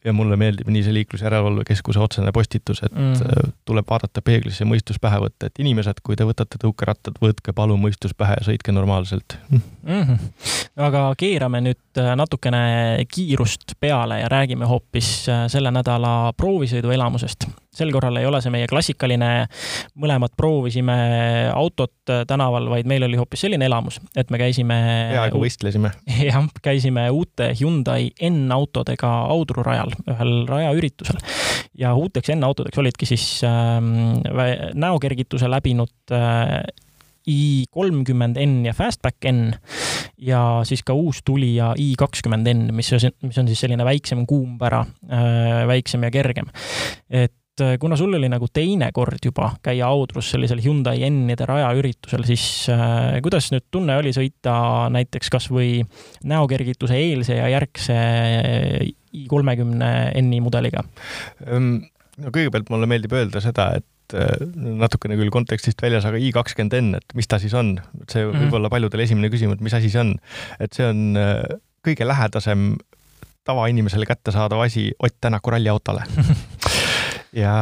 ja 0.06 0.14
mulle 0.14 0.38
meeldib 0.40 0.70
nii 0.74 0.84
see 0.86 0.94
Liiklusjärelevalve 0.96 1.66
Keskuse 1.68 2.00
otsene 2.02 2.32
postitus, 2.34 2.82
et 2.84 2.96
mm 2.96 3.14
-hmm. 3.14 3.52
tuleb 3.66 3.86
vaadata 3.90 4.22
peeglisse 4.22 4.64
ja 4.64 4.70
mõistus 4.70 5.00
pähe 5.02 5.20
võtta, 5.22 5.46
et 5.48 5.60
inimesed, 5.60 6.02
kui 6.04 6.16
te 6.16 6.26
võtate 6.26 6.58
tõukerattad, 6.64 7.20
võtke 7.22 7.54
palun 7.54 7.82
mõistus 7.82 8.16
pähe 8.18 8.38
ja 8.40 8.46
sõitke 8.46 8.72
normaalselt 8.72 9.38
mm. 9.50 9.62
-hmm. 9.86 10.18
aga 10.88 11.14
keerame 11.18 11.62
nüüd 11.62 12.02
äh, 12.02 12.16
natukene 12.16 13.06
kiirust 13.12 13.76
peale 13.80 14.20
ja 14.20 14.30
räägime 14.30 14.66
hoopis 14.66 15.30
äh, 15.30 15.48
selle 15.48 15.72
nädala 15.72 16.34
proovisõiduelamusest 16.38 17.48
sel 17.71 17.91
korral 17.93 18.19
ei 18.19 18.27
ole 18.27 18.41
see 18.43 18.51
meie 18.51 18.67
klassikaline, 18.67 19.29
mõlemad 19.99 20.34
proovisime 20.38 20.95
autot 21.53 22.13
tänaval, 22.27 22.67
vaid 22.71 22.89
meil 22.89 23.07
oli 23.07 23.19
hoopis 23.19 23.45
selline 23.45 23.67
elamus, 23.69 24.01
et 24.15 24.31
me 24.34 24.39
käisime. 24.41 24.77
peaaegu 25.13 25.39
võistlesime. 25.45 25.93
jah, 26.29 26.51
käisime 26.63 27.07
uute 27.15 27.51
Hyundai 27.60 28.12
N-autodega 28.27 29.13
Audru 29.31 29.63
rajal, 29.63 29.95
ühel 30.12 30.36
rajaüritusel. 30.51 31.23
ja 31.79 31.95
uuteks 31.95 32.34
N-autodeks 32.36 32.84
olidki 32.84 33.07
siis 33.07 33.25
äh, 33.47 33.79
näokergituse 34.75 35.49
läbinud 35.51 36.15
äh, 36.15 36.62
i 37.31 37.65
kolmkümmend 37.71 38.39
N 38.41 38.65
ja 38.65 38.73
Fastback 38.73 39.27
N 39.29 39.53
ja 40.21 40.62
siis 40.67 40.81
ka 40.84 40.93
uus 40.97 41.21
tulija 41.25 41.71
i 41.79 41.93
kakskümmend 41.97 42.49
N, 42.51 42.71
mis, 42.75 42.91
mis 43.21 43.38
on 43.38 43.47
siis 43.49 43.62
selline 43.63 43.86
väiksem 43.86 44.25
kuumpära, 44.27 44.84
äh, 45.07 45.62
väiksem 45.69 46.03
ja 46.03 46.12
kergem. 46.12 46.49
et 47.10 47.34
et 47.62 47.76
äh, 47.76 47.78
kuna 47.80 47.97
sul 47.97 48.13
oli 48.17 48.30
nagu 48.32 48.47
teine 48.54 48.89
kord 48.93 49.21
juba 49.26 49.52
käia 49.63 49.89
Audrus 49.91 50.32
sellisel 50.34 50.62
Hyundai 50.63 51.04
N-ide 51.10 51.45
rajaüritusel, 51.50 52.26
siis 52.28 52.43
äh, 52.74 53.19
kuidas 53.24 53.52
nüüd 53.54 53.67
tunne 53.74 53.97
oli 54.02 54.13
sõita 54.15 54.89
näiteks 54.93 55.32
kas 55.34 55.50
või 55.54 55.80
näokergituse 56.28 56.97
eelse 56.97 57.38
ja 57.38 57.50
järgse 57.54 57.97
i30 59.21 60.21
N-i 60.21 60.43
mudeliga? 60.43 60.84
no 61.41 62.34
kõigepealt 62.34 62.69
mulle 62.71 62.89
meeldib 62.89 63.13
öelda 63.17 63.41
seda, 63.43 63.71
et 63.82 64.15
äh, 64.17 64.45
natukene 64.56 65.17
küll 65.19 65.34
kontekstist 65.34 65.82
väljas, 65.84 66.08
aga 66.10 66.21
i 66.21 66.32
kakskümmend 66.36 66.78
N, 66.80 66.95
et 67.02 67.17
mis 67.17 67.30
ta 67.30 67.39
siis 67.41 67.54
on? 67.58 67.76
see 68.08 68.26
võib 68.26 68.34
mm 68.34 68.47
-hmm. 68.47 68.56
olla 68.60 68.74
paljudel 68.74 69.06
esimene 69.06 69.30
küsimus, 69.34 69.60
et 69.60 69.67
mis 69.67 69.78
asi 69.78 69.91
see 69.93 70.02
on. 70.02 70.15
et 70.60 70.74
see 70.74 70.88
on 70.88 71.13
kõige 71.86 72.06
lähedasem 72.08 72.74
tavainimesele 73.43 74.06
kättesaadav 74.06 74.60
asi 74.62 74.91
Ott 75.00 75.15
Tänaku 75.21 75.50
ralliautole 75.50 76.04
ja, 77.36 77.56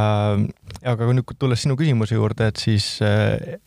aga 0.83 1.09
nüüd 1.13 1.35
tulles 1.39 1.65
sinu 1.65 1.77
küsimuse 1.79 2.17
juurde, 2.17 2.49
et 2.49 2.61
siis 2.61 2.97
äh, 3.05 3.59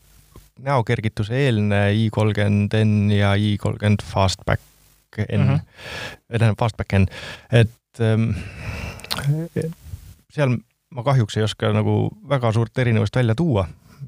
näokergituse 0.62 1.37
eelne 1.47 1.85
i30 1.97 2.83
N 2.83 3.11
ja 3.15 3.35
i30 3.38 4.05
Fastback 4.07 4.62
N 5.29 5.41
mm, 5.41 5.49
-hmm. 5.49 5.61
tähendab 6.29 6.59
Fastback 6.59 6.93
N, 6.93 7.07
et 7.53 8.01
ähm, 8.01 8.31
seal 10.33 10.57
ma 10.93 11.03
kahjuks 11.05 11.37
ei 11.37 11.45
oska 11.45 11.73
nagu 11.73 12.11
väga 12.29 12.53
suurt 12.53 12.79
erinevust 12.79 13.17
välja 13.17 13.35
tuua 13.35 13.67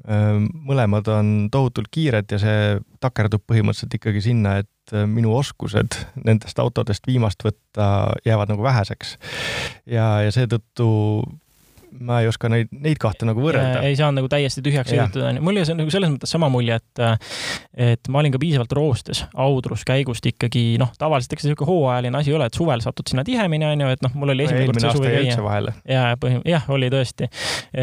ähm,. 0.09 0.49
mõlemad 0.65 1.07
on 1.07 1.49
tohutult 1.51 1.87
kiired 1.91 2.31
ja 2.31 2.39
see 2.39 2.79
takerdub 2.99 3.43
põhimõtteliselt 3.47 3.93
ikkagi 3.99 4.21
sinna, 4.21 4.57
et 4.57 4.93
äh, 4.93 5.05
minu 5.07 5.35
oskused 5.37 5.97
nendest 6.23 6.59
autodest 6.59 7.07
viimast 7.07 7.45
võtta 7.45 8.13
jäävad 8.25 8.49
nagu 8.49 8.63
väheseks. 8.63 9.17
ja, 9.85 10.21
ja 10.21 10.31
seetõttu 10.31 10.89
ma 11.99 12.19
ei 12.21 12.27
oska 12.29 12.49
neid, 12.51 12.71
neid 12.71 12.99
kahte 13.01 13.27
nagu 13.27 13.41
võrrelda. 13.43 13.81
ei 13.87 13.95
saa 13.97 14.11
nagu 14.15 14.29
täiesti 14.31 14.63
tühjaks 14.65 14.91
sõidutada, 14.91 15.29
onju. 15.31 15.43
mul 15.45 15.59
jäi 15.59 15.77
nagu 15.77 15.93
selles 15.93 16.11
mõttes 16.11 16.31
sama 16.35 16.49
mulje, 16.51 16.79
et 16.79 17.03
et 17.95 18.09
ma 18.11 18.21
olin 18.21 18.33
ka 18.33 18.41
piisavalt 18.41 18.73
roostes 18.75 19.23
audrus 19.45 19.85
käigust 19.87 20.25
ikkagi 20.29 20.75
noh, 20.81 20.91
tavaliselt 20.99 21.35
eks 21.35 21.45
see 21.45 21.51
niisugune 21.51 21.69
hooajaline 21.71 22.19
asi 22.19 22.33
ole, 22.35 22.47
et 22.49 22.57
suvel 22.57 22.83
satud 22.83 23.07
sinna 23.11 23.25
tihemini, 23.27 23.67
onju, 23.69 23.91
et 23.95 24.03
noh, 24.05 24.15
mul 24.19 24.33
oli 24.35 24.45
esimene 24.47 24.69
kord 24.69 24.81
see 24.83 24.93
suvi 24.97 25.13
käia. 25.13 25.75
ja 25.89 26.05
põhim-, 26.21 26.43
jah, 26.47 26.67
oli 26.73 26.89
tõesti. 26.93 27.29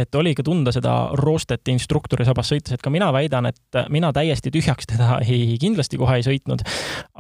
et 0.03 0.21
oli 0.21 0.35
ikka 0.37 0.47
tunda 0.47 0.75
seda 0.75 0.97
roostet 1.19 1.73
instruktori 1.73 2.27
sabas 2.29 2.53
sõites, 2.53 2.75
et 2.77 2.85
ka 2.85 2.93
mina 2.93 3.11
väidan, 3.15 3.49
et 3.53 3.81
mina 3.93 4.13
täiesti 4.15 4.53
tühjaks 4.55 4.89
teda 4.95 5.19
ei, 5.27 5.57
kindlasti 5.61 6.01
kohe 6.01 6.21
ei 6.21 6.27
sõitnud. 6.27 6.65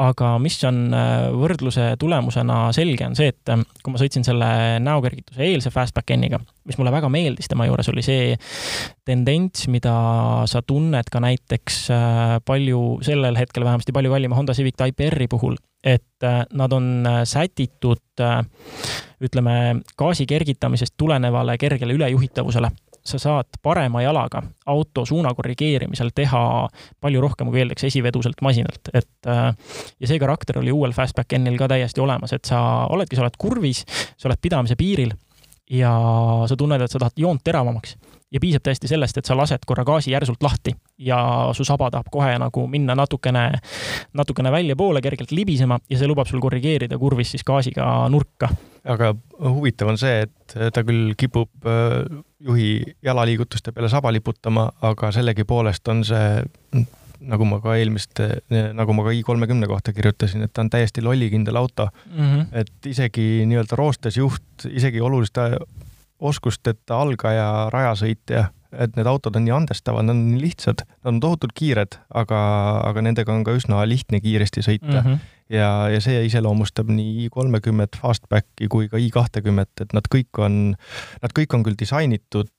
aga 0.08 0.34
mis 0.42 0.58
on 0.68 0.84
äh, 0.96 1.28
võrdluse 1.36 1.92
tulemusena 2.00 2.64
selge, 2.76 3.06
on 3.06 3.18
see, 3.18 3.32
et 3.32 3.54
kui 3.82 3.94
ma 3.94 4.00
sõitsin 4.00 4.26
selle 4.26 4.48
näokergituse 4.82 5.42
eelse 5.46 5.72
Fastback 5.72 6.14
N-iga, 6.16 6.40
mis 6.68 6.78
mulle 6.78 6.92
väga 6.94 7.10
meeldis 7.12 7.50
tema 7.50 7.66
juures, 7.66 7.88
oli 7.92 8.04
see 8.06 8.36
tendents, 9.06 9.66
mida 9.72 9.94
sa 10.50 10.62
tunned 10.66 11.10
ka 11.12 11.22
näiteks 11.22 11.78
äh, 11.94 12.36
palju, 12.46 13.00
sellel 13.06 13.38
hetkel 13.38 13.66
vähemasti 13.66 13.94
palju 13.94 14.12
kallima 14.14 14.38
Honda 14.38 14.54
Civic 14.54 14.78
Type 14.78 15.10
R-i 15.10 15.28
puhul, 15.30 15.58
et 15.82 16.26
äh, 16.26 16.44
nad 16.54 16.72
on 16.72 16.94
äh, 17.06 17.22
sätitud 17.28 18.02
ütleme, 19.22 19.54
gaasi 19.98 20.26
kergitamisest 20.28 20.94
tulenevale 21.00 21.56
kergele 21.58 21.96
ülejuhitavusele. 21.96 22.70
Sa 23.02 23.18
saad 23.18 23.56
parema 23.62 23.98
jalaga 24.04 24.44
auto 24.70 25.02
suuna 25.08 25.32
korrigeerimisel 25.34 26.12
teha 26.14 26.42
palju 27.02 27.22
rohkem, 27.24 27.48
kui 27.50 27.64
eeldaks 27.64 27.88
esiveduselt 27.88 28.38
masinalt, 28.46 28.92
et 28.94 29.26
ja 29.26 30.06
see 30.06 30.20
karakter 30.22 30.60
oli 30.60 30.70
uuel 30.70 30.94
Fastback 30.94 31.34
N-il 31.34 31.58
ka 31.58 31.66
täiesti 31.72 32.04
olemas, 32.04 32.36
et 32.36 32.46
sa 32.46 32.60
oledki, 32.94 33.18
sa 33.18 33.24
oled 33.24 33.40
kurvis, 33.42 33.82
sa 34.14 34.30
oled 34.30 34.38
pidamise 34.44 34.78
piiril 34.78 35.16
ja 35.72 35.92
sa 36.48 36.56
tunned, 36.58 36.82
et 36.82 36.90
sa 36.90 37.00
tahad 37.00 37.16
joont 37.16 37.40
teravamaks 37.44 37.96
ja 38.32 38.40
piisab 38.40 38.64
täiesti 38.64 38.88
sellest, 38.88 39.18
et 39.18 39.28
sa 39.28 39.36
lased 39.36 39.64
korra 39.68 39.84
gaasi 39.84 40.12
järsult 40.12 40.42
lahti 40.44 40.72
ja 40.98 41.18
su 41.56 41.64
saba 41.68 41.90
tahab 41.92 42.08
kohe 42.12 42.32
nagu 42.40 42.66
minna 42.70 42.96
natukene, 42.96 43.44
natukene 44.16 44.52
väljapoole, 44.52 45.02
kergelt 45.04 45.32
libisema 45.36 45.78
ja 45.90 45.98
see 45.98 46.08
lubab 46.08 46.30
sul 46.30 46.40
korrigeerida 46.40 46.98
kurvis 46.98 47.34
siis 47.34 47.44
gaasiga 47.44 47.86
nurka. 48.12 48.48
aga 48.84 49.12
huvitav 49.38 49.92
on 49.92 49.98
see, 50.00 50.24
et 50.26 50.56
ta 50.74 50.82
küll 50.84 51.12
kipub 51.18 51.68
äh, 51.68 52.00
juhi 52.40 52.96
jalaliigutuste 53.04 53.72
peale 53.72 53.88
saba 53.92 54.12
liputama, 54.12 54.70
aga 54.82 55.12
sellegipoolest 55.12 55.88
on 55.88 56.04
see 56.04 56.42
nagu 57.28 57.46
ma 57.48 57.60
ka 57.62 57.76
eelmist, 57.78 58.20
nagu 58.50 58.96
ma 58.96 59.04
ka 59.06 59.14
i30 59.14 59.68
kohta 59.70 59.94
kirjutasin, 59.94 60.46
et 60.46 60.52
ta 60.54 60.64
on 60.64 60.70
täiesti 60.72 61.04
lollikindel 61.04 61.58
auto 61.60 61.88
mm. 61.90 62.18
-hmm. 62.18 62.46
et 62.62 62.90
isegi 62.90 63.44
nii-öelda 63.46 63.78
roostes 63.78 64.16
juht, 64.16 64.66
isegi 64.70 65.00
oluliste 65.00 65.50
oskusteta 66.22 67.00
algaja 67.02 67.68
rajasõitja, 67.74 68.46
et 68.72 68.96
need 68.96 69.08
autod 69.10 69.36
on 69.36 69.44
nii 69.44 69.54
andestavad, 69.54 70.06
nad 70.06 70.14
on 70.14 70.22
nii 70.30 70.40
lihtsad, 70.46 70.84
nad 71.04 71.14
on 71.14 71.20
tohutult 71.20 71.52
kiired, 71.58 71.98
aga, 72.14 72.40
aga 72.88 73.04
nendega 73.04 73.34
on 73.34 73.44
ka 73.44 73.54
üsna 73.58 73.82
lihtne 73.88 74.20
kiiresti 74.24 74.64
sõita 74.64 75.02
mm. 75.02 75.04
-hmm. 75.08 75.18
ja, 75.58 75.68
ja 75.92 76.00
see 76.00 76.24
iseloomustab 76.28 76.88
nii 76.88 77.28
i30 77.28 78.00
Fastbacki 78.00 78.70
kui 78.72 78.88
ka 78.88 79.00
i20, 79.02 79.84
et 79.84 79.92
nad 79.92 80.08
kõik 80.14 80.40
on, 80.40 80.74
nad 81.22 81.36
kõik 81.36 81.54
on 81.54 81.66
küll 81.66 81.78
disainitud 81.78 82.52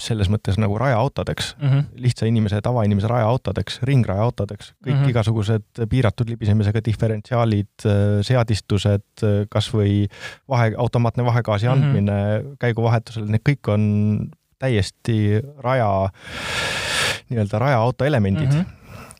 selles 0.00 0.28
mõttes 0.32 0.58
nagu 0.60 0.78
rajaautodeks 0.78 1.54
mm, 1.56 1.68
-hmm. 1.68 1.84
lihtsa 2.04 2.26
inimese, 2.28 2.60
tavainimese 2.62 3.08
rajaautodeks, 3.10 3.80
ringrajaautodeks, 3.82 4.72
kõik 4.84 4.94
mm 4.94 5.02
-hmm. 5.02 5.10
igasugused 5.10 5.84
piiratud 5.90 6.28
libisemisega 6.28 6.80
diferentsiaalid, 6.84 7.86
seadistused, 8.22 9.26
kasvõi 9.50 10.06
vahe, 10.48 10.72
automaatne 10.76 11.24
vahegaasi 11.24 11.66
mhm. 11.66 11.72
andmine 11.72 12.12
mm 12.12 12.42
-hmm. 12.42 12.56
käiguvahetusel, 12.58 13.28
need 13.28 13.44
kõik 13.48 13.72
on 13.72 13.82
täiesti 14.58 15.42
raja, 15.58 16.08
nii-öelda 17.28 17.58
rajaauto 17.58 18.04
elemendid 18.04 18.52
mm. 18.52 18.60
-hmm 18.60 18.76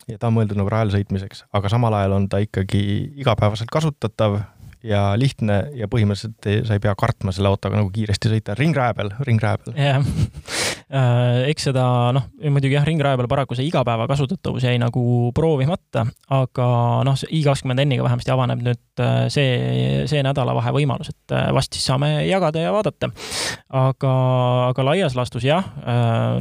ja 0.07 0.19
ta 0.19 0.31
on 0.31 0.37
mõeldud 0.39 0.59
nagu 0.59 0.71
rajal 0.71 0.93
sõitmiseks, 0.95 1.45
aga 1.57 1.71
samal 1.73 1.95
ajal 1.99 2.12
on 2.12 2.29
ta 2.31 2.39
ikkagi 2.39 2.83
igapäevaselt 3.19 3.71
kasutatav 3.75 4.39
ja 4.87 5.03
lihtne 5.18 5.59
ja 5.77 5.88
põhimõtteliselt 5.90 6.66
sa 6.68 6.77
ei 6.77 6.83
pea 6.83 6.94
kartma 6.99 7.35
selle 7.35 7.51
autoga 7.51 7.79
nagu 7.81 7.90
kiiresti 7.92 8.31
sõita, 8.33 8.57
ringraja 8.59 8.96
peal, 8.96 9.12
ringraja 9.27 9.61
peal. 9.62 9.77
jah 9.79 10.01
äh,, 11.01 11.46
eks 11.51 11.68
seda 11.68 11.87
noh, 12.16 12.29
muidugi 12.42 12.77
jah, 12.77 12.87
ringraja 12.87 13.18
peal 13.20 13.31
paraku 13.31 13.59
see 13.59 13.68
igapäeva 13.68 14.09
kasutatavus 14.11 14.66
jäi 14.66 14.77
nagu 14.83 15.33
proovimata, 15.37 16.07
aga 16.37 16.68
noh, 17.07 17.18
see 17.18 17.33
i20 17.40 17.87
N-iga 17.87 18.07
vähemasti 18.07 18.35
avaneb 18.35 18.62
nüüd 18.66 19.05
äh, 19.05 19.27
see, 19.33 20.05
see 20.11 20.22
nädalavahe 20.27 20.75
võimalus, 20.77 21.12
et 21.14 21.37
äh, 21.37 21.49
vast 21.57 21.77
siis 21.77 21.87
saame 21.90 22.12
jagada 22.29 22.62
ja 22.62 22.75
vaadata. 22.75 23.11
aga, 23.77 24.12
aga 24.70 24.87
laias 24.90 25.16
laastus 25.18 25.44
jah, 25.46 25.66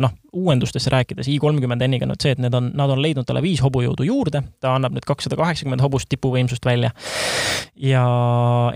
noh, 0.01 0.13
uuendustesse 0.35 0.91
rääkides 0.93 1.29
i30 1.31 1.87
N-iga 1.87 2.07
nüüd 2.09 2.21
see, 2.21 2.35
et 2.35 2.41
need 2.43 2.55
on, 2.57 2.71
nad 2.77 2.91
on 2.91 3.01
leidnud 3.01 3.27
talle 3.27 3.43
viis 3.45 3.61
hobujõudu 3.63 4.07
juurde, 4.07 4.43
ta 4.63 4.75
annab 4.75 4.95
nüüd 4.95 5.07
kakssada 5.07 5.37
kaheksakümmend 5.39 5.83
hobust 5.83 6.09
tipuvõimsust 6.11 6.65
välja. 6.65 6.91
ja 7.75 8.03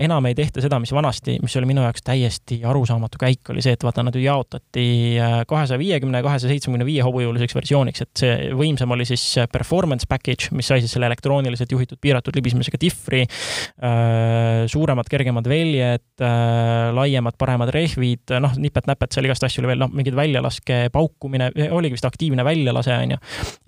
enam 0.00 0.26
ei 0.28 0.34
tehta 0.36 0.60
seda, 0.60 0.78
mis 0.82 0.92
vanasti, 0.92 1.38
mis 1.42 1.56
oli 1.56 1.68
minu 1.70 1.84
jaoks 1.84 2.04
täiesti 2.04 2.60
arusaamatu 2.68 3.20
käik, 3.20 3.52
oli 3.52 3.62
see, 3.64 3.74
et 3.76 3.84
vaata, 3.84 4.04
nad 4.06 4.16
ju 4.16 4.22
jaotati 4.24 4.86
äh, 5.20 5.36
kahesaja 5.48 5.80
viiekümne, 5.80 6.22
kahesaja 6.24 6.52
seitsmekümne 6.52 6.88
viie 6.88 7.04
hobujõuliseks 7.06 7.56
versiooniks, 7.56 8.04
et 8.04 8.24
see 8.24 8.50
võimsam 8.56 8.92
oli 8.96 9.06
siis 9.08 9.24
performance 9.52 10.08
package, 10.08 10.50
mis 10.56 10.68
sai 10.68 10.84
siis 10.84 10.92
selle 10.96 11.08
elektrooniliselt 11.10 11.72
juhitud 11.72 12.00
piiratud 12.00 12.36
libisemisega 12.36 12.80
difri, 12.80 13.24
äh, 13.24 14.66
suuremad, 14.70 15.08
kergemad 15.10 15.48
väljed, 15.50 16.06
äh, 16.24 16.90
laiemad, 16.96 17.36
paremad 17.40 17.72
rehvid, 17.74 18.36
noh, 18.42 18.56
nipet-näpet 18.60 19.16
seal 19.16 19.28
igast 19.28 19.44
asju 19.46 19.64
oli 19.64 19.72
veel, 19.72 19.82
noh, 19.84 19.92
mingid 19.94 20.16
väljalaske 20.16 20.82
paukumine, 20.94 21.49
oligi 21.70 21.96
vist 21.98 22.08
aktiivne 22.08 22.44
väljalase, 22.46 22.94
on 22.94 23.16
ju, 23.16 23.20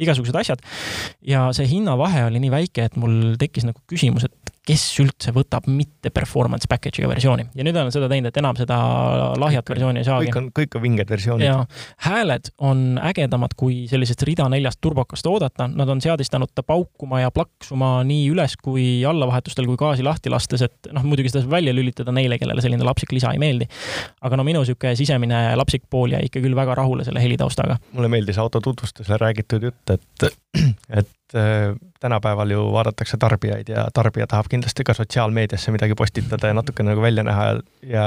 igasugused 0.06 0.38
asjad. 0.42 0.62
ja 1.26 1.48
see 1.56 1.68
hinnavahe 1.70 2.26
oli 2.28 2.42
nii 2.42 2.54
väike, 2.54 2.88
et 2.90 2.96
mul 3.00 3.36
tekkis 3.40 3.66
nagu 3.68 3.80
küsimus, 3.90 4.28
et 4.28 4.52
kes 4.66 4.82
üldse 5.02 5.32
võtab 5.34 5.66
mitte 5.66 6.12
performance 6.14 6.68
package'iga 6.70 7.08
versiooni 7.10 7.48
ja 7.58 7.64
nüüd 7.66 7.76
olen 7.78 7.90
seda 7.94 8.06
teinud, 8.10 8.30
et 8.30 8.38
enam 8.38 8.58
seda 8.58 8.76
lahjat 9.40 9.64
kõik, 9.64 9.74
versiooni 9.74 10.02
ei 10.02 10.06
saagi. 10.06 10.28
kõik 10.30 10.38
on, 10.38 10.48
kõik 10.54 10.76
on 10.78 10.84
vinged 10.84 11.10
versioonid. 11.10 11.78
hääled 12.06 12.50
on 12.62 12.84
ägedamad, 13.02 13.56
kui 13.58 13.88
sellisest 13.90 14.22
rida 14.28 14.46
neljast 14.52 14.78
turbokast 14.84 15.26
oodata, 15.26 15.66
nad 15.66 15.90
on 15.90 16.02
seadistanud 16.04 16.52
ta 16.54 16.62
paukuma 16.66 17.24
ja 17.24 17.32
plaksuma 17.34 17.90
nii 18.06 18.28
üles 18.30 18.54
kui 18.62 19.02
allavahetustel 19.08 19.66
kui 19.66 19.80
gaasi 19.80 20.06
lahti 20.06 20.30
lastes, 20.30 20.62
et 20.68 20.92
noh, 20.94 21.02
muidugi 21.06 21.32
seda 21.32 21.42
saab 21.42 21.56
välja 21.56 21.74
lülitada 21.74 22.14
neile, 22.14 22.38
kellele 22.38 22.62
selline 22.62 22.86
lapsik 22.86 23.14
lisa 23.16 23.34
ei 23.34 23.42
meeldi. 23.42 23.66
aga 24.22 24.38
no 24.38 24.46
minu 24.46 24.62
niisugune 24.62 24.94
sisemine 24.98 25.42
lapsik 25.58 25.88
pool 25.90 26.14
jäi 26.14 26.22
ikka 26.28 26.42
küll 26.44 26.54
väga 26.54 26.78
rahule 26.78 27.06
selle 27.08 27.22
helitaustaga. 27.24 27.80
mulle 27.96 28.12
meeldis 28.14 28.38
auto 28.38 28.62
tutvustusel 28.62 29.18
räägitud 29.18 29.66
jutt, 29.70 29.90
et, 29.90 30.30
et 31.02 31.34
äh, 31.34 31.74
tänapäeval 32.00 32.50
ju 32.50 32.72
vaadatakse 32.72 33.16
tarbijaid 33.18 33.74
ja 33.74 33.88
tarbija 33.94 34.26
tahab 34.26 34.51
kindlasti 34.52 34.84
ka 34.86 34.94
sotsiaalmeediasse 34.96 35.72
midagi 35.74 35.96
postitada 35.98 36.50
ja 36.50 36.56
natuke 36.56 36.84
nagu 36.86 37.02
välja 37.02 37.24
näha 37.26 37.46
ja 37.86 38.06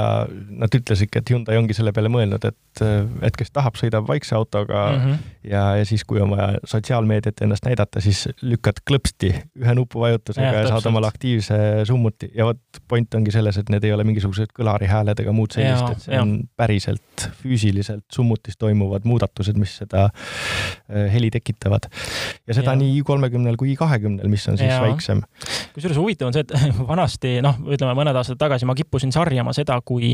nad 0.62 0.74
ütlesidki, 0.78 1.20
et 1.20 1.30
Hyundai 1.32 1.58
ongi 1.58 1.74
selle 1.76 1.92
peale 1.96 2.10
mõelnud, 2.12 2.44
et, 2.48 2.82
et 3.26 3.38
kes 3.38 3.52
tahab, 3.54 3.78
sõidab 3.80 4.06
vaikse 4.08 4.36
autoga 4.38 4.86
mm 4.92 5.02
-hmm. 5.02 5.32
ja, 5.50 5.64
ja 5.80 5.84
siis, 5.88 6.04
kui 6.04 6.20
on 6.22 6.30
vaja 6.34 6.60
sotsiaalmeediat 6.64 7.42
ennast 7.46 7.66
näidata, 7.66 8.00
siis 8.00 8.28
lükkad 8.42 8.82
klõpsti 8.90 9.32
ühe 9.62 9.74
nupuvajutusega 9.74 10.52
ja, 10.52 10.62
ja 10.64 10.68
saad 10.74 10.86
omale 10.86 11.10
aktiivse 11.10 11.58
summuti 11.84 12.30
ja 12.34 12.46
vot 12.48 12.82
point 12.88 13.14
ongi 13.14 13.34
selles, 13.34 13.58
et 13.58 13.72
need 13.72 13.84
ei 13.84 13.92
ole 13.92 14.04
mingisugused 14.04 14.54
kõlarihääled 14.56 15.20
ega 15.22 15.32
muud 15.32 15.56
sellist, 15.56 15.90
et 15.92 16.06
see 16.08 16.14
ja. 16.14 16.22
on 16.22 16.36
päriselt 16.56 17.28
füüsiliselt 17.42 18.04
summutis 18.12 18.56
toimuvad 18.56 19.04
muudatused, 19.04 19.58
mis 19.58 19.76
seda 19.82 20.08
äh, 20.08 21.12
heli 21.12 21.30
tekitavad. 21.30 21.90
ja 22.46 22.54
seda 22.54 22.72
ja. 22.72 22.80
nii 22.80 23.00
i30-l 23.02 23.56
kui 23.60 23.72
i 23.72 23.76
kahekümnel, 23.76 24.28
mis 24.28 24.48
on 24.48 24.58
siis 24.58 24.70
ja. 24.70 24.80
väiksem. 24.82 25.22
kusjuures 25.74 25.98
huvitav 25.98 26.30
on 26.30 26.35
see, 26.36 26.44
et 26.44 26.52
vanasti 26.92 27.36
noh, 27.44 27.58
ütleme 27.72 27.94
mõned 27.98 28.16
aastad 28.16 28.38
tagasi 28.40 28.68
ma 28.68 28.76
kippusin 28.76 29.12
sarjama 29.14 29.54
seda, 29.56 29.78
kui 29.86 30.12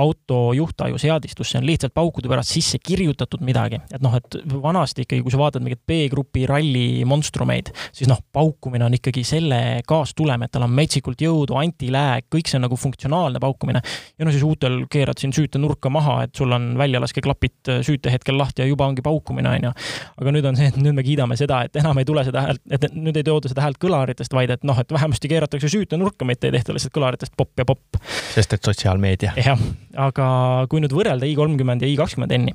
auto 0.00 0.40
juhtaju 0.56 0.98
seadistusse 1.00 1.58
on 1.60 1.66
lihtsalt 1.68 1.94
paukude 1.96 2.30
pärast 2.30 2.54
sisse 2.54 2.80
kirjutatud 2.82 3.44
midagi, 3.46 3.80
et 3.92 4.02
noh, 4.04 4.14
et 4.16 4.38
vanasti 4.62 5.04
ikkagi, 5.06 5.22
kui 5.24 5.34
sa 5.34 5.40
vaatad 5.40 5.64
mingeid 5.64 5.82
B-grupi 5.88 6.46
ralli 6.50 7.04
monstrumeid, 7.08 7.72
siis 7.96 8.10
noh, 8.10 8.20
paukumine 8.32 8.86
on 8.86 8.96
ikkagi 8.96 9.24
selle 9.26 9.60
kaastulem, 9.88 10.46
et 10.46 10.54
tal 10.54 10.66
on 10.66 10.74
metsikult 10.74 11.20
jõudu, 11.24 11.56
antilääk, 11.60 12.28
kõik 12.32 12.50
see 12.50 12.60
on 12.60 12.66
nagu 12.66 12.78
funktsionaalne 12.80 13.42
paukumine. 13.42 13.82
ja 14.18 14.26
no 14.26 14.34
siis 14.34 14.44
uutel 14.46 14.84
keerad 14.90 15.20
siin 15.20 15.34
süütenurka 15.36 15.90
maha, 15.92 16.22
et 16.26 16.34
sul 16.36 16.52
on 16.52 16.72
väljalaskeklapid 16.78 17.72
süütehetkel 17.86 18.38
lahti 18.38 18.64
ja 18.64 18.68
juba 18.68 18.86
ongi 18.88 19.02
paukumine, 19.04 19.48
onju. 19.58 19.72
aga 20.20 20.34
nüüd 20.34 20.48
on 20.48 20.58
see, 20.58 20.70
et 20.70 20.78
nüüd 20.80 20.96
me 20.96 21.04
kiidame 21.06 21.36
seda, 21.40 21.62
et 21.66 21.76
enam 21.80 21.98
ei 22.00 22.08
tule 22.08 22.24
seda 22.26 22.46
häält, 22.46 22.62
et 22.70 22.88
nüüd 22.94 23.16
ei 23.16 23.26
tooda 23.26 23.50
seda 23.52 23.64
häält 23.64 23.80
kõlaritest, 23.82 24.34
vaid 24.36 24.54
et 24.54 24.66
noh, 24.66 24.78
et 24.80 24.92
vähemasti 24.92 25.30
keeratakse 25.50 25.68
süütenurka, 25.68 26.24
mitte 26.24 26.48
ei 26.48 26.54
tehta 26.54 26.74
lihtsalt 26.74 26.94
kõlaritest 26.94 27.34
popp 27.36 27.58
ja 27.58 27.66
popp. 27.66 27.98
sest 28.34 28.52
et 28.54 28.64
sotsiaalmeedia. 28.64 29.32
jah, 29.36 29.58
aga 29.96 30.66
kui 30.70 30.80
nüüd 30.80 30.94
võrrelda 30.94 31.26
i30 31.26 31.82
ja 31.82 31.90
i20 31.90 32.38
N-i, 32.38 32.54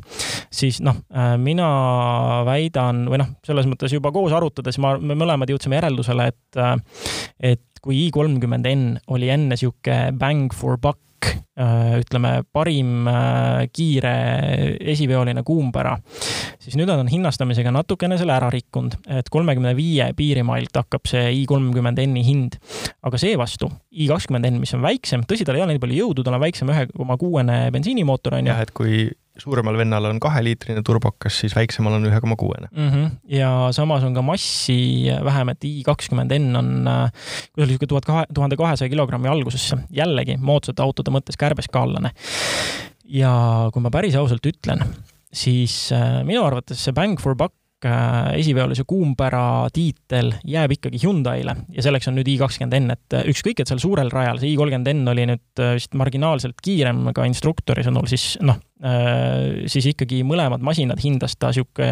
siis 0.49 0.79
noh, 0.81 1.03
äh, 1.12 1.36
mina 1.38 2.43
väidan 2.47 3.05
või 3.12 3.21
noh, 3.21 3.36
selles 3.45 3.67
mõttes 3.67 3.93
juba 3.93 4.13
koos 4.15 4.34
arutades 4.36 4.79
ma, 4.79 4.95
me 4.97 5.17
mõlemad 5.17 5.51
jõudsime 5.51 5.79
järeldusele, 5.79 6.29
et, 6.31 6.60
äh, 6.60 6.75
et 7.53 7.65
kui 7.81 8.08
i30 8.08 8.71
N 8.75 8.86
oli 9.13 9.29
enne 9.29 9.60
sihuke 9.60 10.12
bang 10.17 10.53
for 10.53 10.79
buck 10.79 11.03
Äh, 11.55 12.01
ütleme, 12.01 12.41
parim 12.51 13.05
kiire 13.71 14.12
esiveoline 14.91 15.39
kuumpära, 15.47 15.93
siis 16.65 16.78
nüüd 16.80 16.89
on 16.91 17.10
hinnastamisega 17.12 17.73
natukene 17.75 18.17
selle 18.19 18.36
ära 18.36 18.49
rikkunud, 18.54 18.97
et 19.19 19.30
kolmekümne 19.34 19.75
viie 19.78 20.10
piirimailt 20.17 20.75
hakkab 20.82 21.06
see 21.10 21.28
i30 21.43 22.08
N-i 22.08 22.23
hind. 22.25 22.58
aga 23.06 23.19
seevastu 23.21 23.69
i20 23.93 24.49
N, 24.49 24.58
mis 24.62 24.73
on 24.78 24.82
väiksem, 24.86 25.25
tõsi, 25.30 25.45
tal 25.45 25.60
ei 25.60 25.65
ole 25.65 25.75
nii 25.75 25.84
palju 25.84 26.01
jõudu, 26.01 26.25
tal 26.25 26.38
on 26.38 26.43
väiksem 26.43 26.71
ühe 26.73 26.88
koma 26.95 27.19
kuuene 27.21 27.60
bensiinimootor, 27.75 28.39
on 28.39 28.49
ju. 28.49 28.54
jah, 28.54 28.65
et 28.65 28.73
kui 28.75 29.06
suuremal 29.38 29.75
vennal 29.78 30.08
on 30.08 30.19
kaheliitrine 30.23 30.82
turbokas, 30.86 31.41
siis 31.43 31.56
väiksemal 31.58 31.97
on 31.97 32.08
ühe 32.10 32.19
koma 32.23 32.38
kuuene. 32.39 32.69
Mhm. 32.71 33.17
ja 33.36 33.51
samas 33.75 34.04
on 34.08 34.15
ka 34.15 34.23
massi 34.25 35.12
vähem, 35.23 35.51
et 35.54 35.67
i 35.67 35.73
kakskümmend 35.86 36.34
N 36.39 36.62
on, 36.62 36.71
see 37.19 37.63
oli 37.63 37.73
niisugune 37.73 37.93
tuhat 37.93 38.10
kahe, 38.10 38.28
tuhande 38.34 38.60
kahesaja 38.60 38.91
kilogrammi 38.91 39.32
algusesse, 39.32 39.84
jällegi 39.93 40.39
moodsate 40.41 40.84
autode 40.84 41.13
mõttes 41.13 41.38
kärbeskaallane. 41.39 42.15
ja 43.06 43.34
kui 43.73 43.84
ma 43.84 43.91
päris 43.93 44.15
ausalt 44.17 44.45
ütlen, 44.49 44.82
siis 45.36 45.76
äh, 45.95 46.24
minu 46.28 46.43
arvates 46.45 46.82
see 46.86 46.95
bang 46.95 47.19
for 47.21 47.36
buck 47.38 47.86
äh, 47.86 48.36
esiveolise 48.39 48.86
kuumpära 48.88 49.67
tiitel 49.76 50.34
jääb 50.48 50.76
ikkagi 50.78 51.02
Hyundai'le 51.04 51.56
ja 51.76 51.86
selleks 51.86 52.10
on 52.10 52.17
nüüd 52.19 52.30
i20N, 52.34 52.95
et 52.95 53.17
äh, 53.17 53.28
ükskõik, 53.32 53.62
et 53.62 53.71
seal 53.71 53.82
suurel 53.84 54.12
rajal 54.13 54.39
see 54.41 54.54
i30N 54.54 55.04
oli 55.12 55.28
nüüd 55.32 55.63
vist 55.76 55.98
marginaalselt 55.98 56.63
kiirem 56.63 57.12
ka 57.15 57.28
instruktori 57.28 57.86
sõnul, 57.86 58.08
siis 58.12 58.36
noh, 58.45 58.62
siis 59.71 59.86
ikkagi 59.88 60.19
mõlemad 60.28 60.63
masinad 60.65 61.00
hindas 61.00 61.38
ta 61.39 61.54
sihuke 61.56 61.88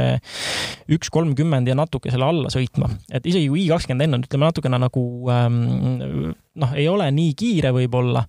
üks 0.92 1.10
kolmkümmend 1.16 1.72
ja 1.72 1.78
natuke 1.80 2.12
selle 2.12 2.28
alla 2.28 2.52
sõitma. 2.54 2.90
et 3.12 3.26
isegi 3.26 3.48
kui 3.50 3.64
i20N 3.64 4.20
on, 4.20 4.26
ütleme 4.28 4.50
natukene 4.52 4.82
nagu 4.84 5.06
ähm, 5.32 6.34
noh, 6.62 6.74
ei 6.78 6.86
ole 6.90 7.08
nii 7.14 7.34
kiire 7.38 7.72
võib-olla, 7.74 8.24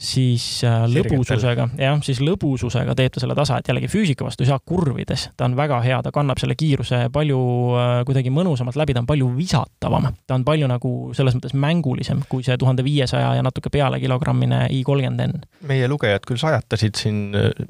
siis 0.00 0.44
äh, 0.66 0.84
lõbususega, 0.90 1.68
jah, 1.78 2.00
siis 2.04 2.20
lõbususega 2.24 2.96
teeb 2.98 3.14
ta 3.14 3.22
selle 3.22 3.36
tasa, 3.38 3.60
et 3.60 3.70
jällegi 3.70 3.90
füüsika 3.92 4.26
vastu 4.26 4.44
ei 4.44 4.50
saa 4.50 4.58
kurvides, 4.58 5.28
ta 5.38 5.46
on 5.48 5.56
väga 5.58 5.78
hea, 5.84 6.00
ta 6.04 6.12
kannab 6.14 6.40
selle 6.42 6.56
kiiruse 6.58 7.04
palju 7.14 7.38
äh, 7.78 7.94
kuidagi 8.08 8.32
mõnusamalt 8.34 8.78
läbi, 8.80 8.96
ta 8.96 9.04
on 9.04 9.08
palju 9.10 9.30
visatavam. 9.36 10.10
ta 10.26 10.38
on 10.38 10.46
palju 10.46 10.68
nagu 10.70 10.92
selles 11.16 11.38
mõttes 11.38 11.54
mängulisem 11.54 12.24
kui 12.28 12.44
see 12.46 12.58
tuhande 12.60 12.84
viiesaja 12.86 13.36
ja 13.38 13.46
natuke 13.46 13.70
peale 13.72 14.00
kilogrammine 14.02 14.66
i30N. 14.74 15.42
meie 15.70 15.88
lugejad 15.88 16.26
küll 16.26 16.40
sajatasid 16.40 16.98
siin 16.98 17.26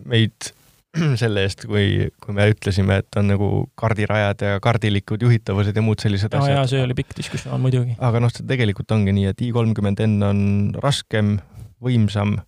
meid 0.08 0.54
selle 1.22 1.44
eest, 1.46 1.64
kui, 1.70 2.08
kui 2.22 2.36
me 2.36 2.46
ütlesime, 2.52 3.00
et 3.02 3.18
on 3.20 3.30
nagu 3.32 3.48
kardirajad 3.80 4.44
ja 4.46 4.60
kardilikud 4.64 5.24
juhitavused 5.26 5.76
ja 5.76 5.84
muud 5.84 6.02
sellised 6.02 6.34
no, 6.34 6.42
asjad. 6.44 6.70
see 6.70 6.84
oli 6.84 6.96
pikk 6.98 7.16
diskussioon 7.18 7.62
muidugi. 7.62 7.96
aga 7.98 8.22
noh, 8.22 8.32
see 8.34 8.46
tegelikult 8.48 8.94
ongi 8.96 9.14
nii, 9.16 9.30
et 9.32 9.42
i30N 9.48 10.28
on 10.28 10.44
raskem, 10.82 11.36
võimsam 11.84 12.38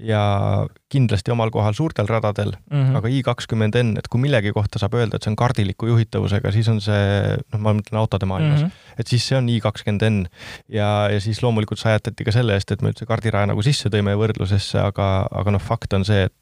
ja 0.00 0.22
kindlasti 0.90 1.32
omal 1.34 1.52
kohal 1.54 1.76
suurtel 1.76 2.08
radadel 2.10 2.52
mm, 2.56 2.82
-hmm. 2.82 2.96
aga 2.98 3.08
i20N, 3.08 3.98
et 3.98 4.08
kui 4.10 4.20
millegi 4.20 4.52
kohta 4.56 4.78
saab 4.82 4.96
öelda, 4.98 5.16
et 5.16 5.26
see 5.26 5.32
on 5.32 5.38
kardiliku 5.38 5.90
juhitavusega, 5.92 6.52
siis 6.52 6.68
on 6.72 6.80
see, 6.84 7.36
noh, 7.52 7.62
ma 7.62 7.74
mõtlen 7.78 8.00
autode 8.02 8.26
maailmas 8.26 8.64
mm, 8.64 8.66
-hmm. 8.66 8.98
et 8.98 9.06
siis 9.06 9.28
see 9.28 9.38
on 9.38 9.48
i20N 9.48 10.26
ja, 10.68 11.08
ja 11.12 11.20
siis 11.20 11.42
loomulikult 11.42 11.80
sajatati 11.80 12.26
ka 12.26 12.34
selle 12.34 12.58
eest, 12.58 12.70
et 12.70 12.82
me 12.82 12.92
üldse 12.92 13.06
kardiraja 13.06 13.50
nagu 13.52 13.62
sisse 13.62 13.88
tõime 13.88 14.16
võrdlusesse, 14.18 14.78
aga, 14.82 15.10
aga 15.30 15.56
noh, 15.56 15.62
fakt 15.62 15.94
on 15.94 16.04
see, 16.04 16.26
et 16.26 16.34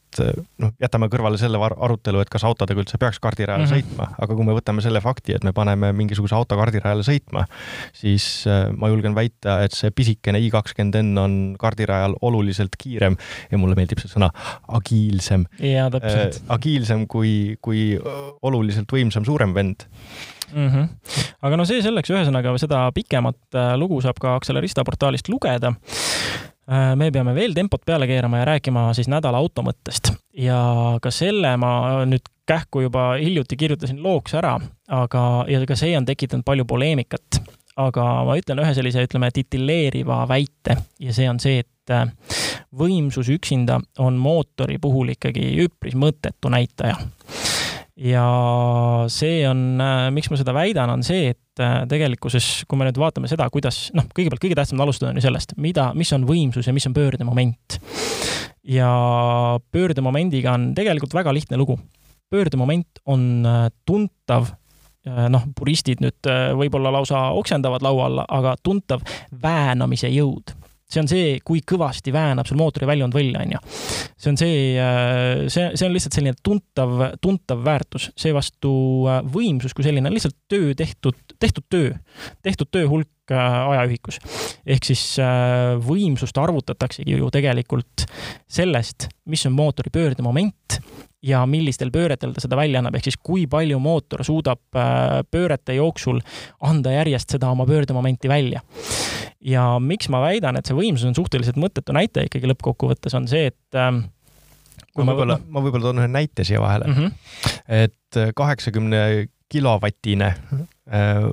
noh, 0.63 0.73
jätame 0.81 1.09
kõrvale 1.13 1.39
selle 1.41 1.59
arutelu, 1.61 2.21
et 2.23 2.31
kas 2.33 2.45
autodega 2.49 2.81
üldse 2.83 2.99
peaks 3.01 3.21
kardirajale 3.23 3.67
mm 3.67 3.71
-hmm. 3.71 3.91
sõitma, 3.93 4.09
aga 4.19 4.35
kui 4.35 4.47
me 4.47 4.55
võtame 4.57 4.83
selle 4.83 5.01
fakti, 5.05 5.35
et 5.37 5.45
me 5.45 5.53
paneme 5.53 5.93
mingisuguse 5.93 6.35
auto 6.35 6.57
kardirajale 6.57 7.03
sõitma, 7.03 7.45
siis 7.93 8.47
äh, 8.47 8.71
ma 8.73 8.89
julgen 8.89 9.15
väita, 9.15 9.63
et 9.65 9.73
see 9.73 9.91
pisikene 9.91 10.41
i20N 10.41 11.19
on 11.19 11.57
kardirajal 11.59 12.17
oluliselt 12.23 12.77
kiirem 12.79 13.17
ja 13.51 13.59
mulle 13.59 13.77
meeldib 13.77 14.01
see 14.01 14.09
sõna 14.09 14.31
agiilsem. 14.79 15.47
äh,. 16.39 16.43
agiilsem 16.49 17.07
kui, 17.07 17.57
kui 17.63 17.91
oluliselt 18.43 18.93
võimsam 18.93 19.27
suurem 19.29 19.55
vend 19.55 19.87
mm. 20.53 20.69
-hmm. 20.69 20.89
aga 21.43 21.57
no 21.57 21.65
see 21.69 21.83
selleks, 21.83 22.11
ühesõnaga 22.11 22.55
seda 22.59 22.87
pikemat 22.95 23.41
äh, 23.55 23.75
lugu 23.81 24.01
saab 24.05 24.21
ka 24.21 24.37
Accelerista 24.37 24.85
portaalist 24.85 25.29
lugeda 25.29 25.75
Äh, 26.69 26.97
me 27.01 27.09
peame 27.09 27.33
veel 27.33 27.55
tempot 27.57 27.81
peale 27.87 28.07
keerama 28.07 28.43
ja 28.43 28.45
rääkima 28.45 28.91
siis 28.93 29.09
nädala 29.09 29.39
auto 29.41 29.63
mõttest 29.65 30.11
ja 30.37 30.59
ka 31.01 31.09
selle 31.15 31.55
ma 31.57 31.71
nüüd 32.05 32.27
kähku 32.49 32.83
juba 32.85 33.15
hiljuti 33.17 33.57
kirjutasin 33.57 34.03
looks 34.05 34.35
ära, 34.37 34.55
aga, 34.93 35.23
ja 35.49 35.63
ka 35.69 35.77
see 35.81 35.95
on 35.97 36.05
tekitanud 36.09 36.45
palju 36.45 36.67
poleemikat. 36.69 37.41
aga 37.79 38.05
ma 38.29 38.37
ütlen 38.37 38.61
ühe 38.61 38.75
sellise, 38.77 39.07
ütleme, 39.07 39.31
titilleeriva 39.33 40.27
väite 40.29 40.77
ja 41.01 41.15
see 41.17 41.31
on 41.31 41.41
see, 41.41 41.65
et 41.65 41.95
äh, 41.95 42.05
võimsus 42.77 43.31
üksinda 43.33 43.79
on 43.99 44.19
mootori 44.21 44.79
puhul 44.83 45.15
ikkagi 45.15 45.55
üpris 45.65 45.97
mõttetu 45.97 46.51
näitaja 46.53 46.99
ja 47.99 48.25
see 49.11 49.43
on, 49.49 49.81
äh, 49.83 50.07
miks 50.15 50.31
ma 50.31 50.39
seda 50.39 50.55
väidan, 50.55 50.93
on 50.93 51.03
see, 51.07 51.33
et 51.35 51.63
äh, 51.63 51.83
tegelikkuses, 51.91 52.65
kui 52.71 52.79
me 52.79 52.87
nüüd 52.87 53.01
vaatame 53.01 53.31
seda, 53.31 53.49
kuidas, 53.53 53.89
noh, 53.97 54.07
kõigepealt 54.15 54.45
kõige 54.45 54.59
tähtsam 54.59 54.79
on 54.79 54.87
alustada 54.87 55.11
on 55.11 55.19
ju 55.19 55.25
sellest, 55.27 55.57
mida, 55.61 55.91
mis 55.99 56.13
on 56.15 56.27
võimsus 56.29 56.69
ja 56.69 56.75
mis 56.77 56.87
on 56.89 56.95
pöördemoment. 56.97 57.81
ja 58.69 58.89
pöördemomendiga 59.73 60.53
on 60.55 60.73
tegelikult 60.77 61.15
väga 61.15 61.35
lihtne 61.35 61.57
lugu. 61.57 61.79
pöördemoment 62.31 63.03
on 63.07 63.47
äh, 63.47 63.69
tuntav 63.85 64.55
noh, 65.09 65.45
puristid 65.57 66.03
nüüd 66.05 66.27
võib-olla 66.59 66.91
lausa 66.93 67.31
oksendavad 67.33 67.81
laua 67.81 68.09
alla, 68.11 68.25
aga 68.29 68.57
tuntav 68.61 69.01
väänamise 69.33 70.11
jõud 70.13 70.53
see 70.89 71.03
on 71.03 71.09
see, 71.11 71.37
kui 71.45 71.61
kõvasti 71.69 72.13
väänab 72.15 72.49
sul 72.49 72.59
mootori 72.61 72.89
väljund 72.89 73.17
välja, 73.17 73.43
on 73.45 73.53
ju. 73.57 73.61
see 74.17 74.33
on 74.33 74.41
see, 74.41 74.63
äh, 74.81 75.45
see, 75.53 75.69
see 75.77 75.89
on 75.89 75.95
lihtsalt 75.95 76.17
selline 76.17 76.39
tuntav, 76.45 76.95
tuntav 77.25 77.61
väärtus, 77.67 78.09
seevastu 78.19 78.73
äh, 79.09 79.21
võimsus 79.37 79.77
kui 79.77 79.87
selline 79.87 80.09
on 80.09 80.17
lihtsalt 80.17 80.39
töö 80.49 80.73
tehtud, 80.79 81.19
tehtud 81.39 81.69
töö, 81.69 81.93
tehtud 82.47 82.73
töö 82.73 82.89
hulk 82.89 83.13
ajaühikus. 83.35 84.21
ehk 84.67 84.89
siis 84.89 85.03
võimsust 85.85 86.39
arvutataksegi 86.39 87.19
ju 87.19 87.31
tegelikult 87.35 88.07
sellest, 88.49 89.09
mis 89.29 89.47
on 89.47 89.57
mootori 89.57 89.93
pöördemoment 89.93 90.79
ja 91.23 91.43
millistel 91.51 91.91
pööretel 91.95 92.33
ta 92.35 92.43
seda 92.45 92.59
välja 92.59 92.81
annab, 92.81 92.97
ehk 92.99 93.09
siis 93.09 93.19
kui 93.23 93.47
palju 93.51 93.79
mootor 93.83 94.23
suudab 94.27 94.61
pöörete 95.31 95.75
jooksul 95.79 96.21
anda 96.67 96.95
järjest 96.95 97.35
seda 97.37 97.51
oma 97.51 97.67
pöördemomenti 97.67 98.31
välja. 98.31 98.63
ja 99.41 99.79
miks 99.79 100.09
ma 100.09 100.21
väidan, 100.23 100.57
et 100.59 100.67
see 100.67 100.77
võimsus 100.79 101.09
on 101.09 101.19
suhteliselt 101.19 101.59
mõttetu 101.59 101.95
näitaja 101.95 102.27
ikkagi 102.27 102.51
lõppkokkuvõttes, 102.53 103.15
on 103.15 103.29
see, 103.31 103.51
et 103.51 103.81
kui 104.95 105.07
ma 105.07 105.15
võib-olla, 105.15 105.39
ma 105.47 105.63
võib-olla 105.63 105.91
toon 105.91 106.03
ühe 106.03 106.11
näite 106.11 106.47
siia 106.47 106.63
vahele 106.63 106.89
mm. 106.89 106.95
-hmm. 106.95 107.13
et 107.85 108.23
kaheksakümne 108.35 109.29
kilovatine 109.49 110.35
äh, 110.93 111.29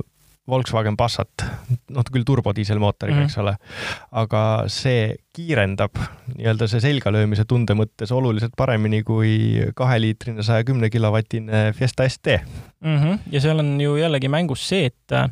Volkswagen 0.49 0.97
Passat, 0.97 1.43
noh 1.89 2.05
küll 2.13 2.25
turbodiiselmootoriga 2.27 3.17
mm, 3.17 3.21
-hmm. 3.23 3.31
eks 3.31 3.37
ole, 3.41 3.55
aga 4.21 4.41
see 4.69 5.15
kiirendab 5.35 5.97
nii-öelda 6.35 6.67
see 6.69 6.83
selgalöömise 6.83 7.47
tunde 7.49 7.73
mõttes 7.73 8.13
oluliselt 8.13 8.53
paremini 8.57 9.01
kui 9.03 9.71
kaheliitrine 9.75 10.45
saja 10.45 10.63
kümne 10.63 10.89
kilovatine 10.93 11.71
Fiesta 11.73 12.09
ST 12.09 12.37
mm. 12.37 12.97
-hmm. 12.97 13.19
ja 13.31 13.41
seal 13.41 13.59
on 13.59 13.81
ju 13.81 13.97
jällegi 13.97 14.29
mängus 14.29 14.67
see, 14.69 14.85
et 14.85 15.11
äh, 15.11 15.29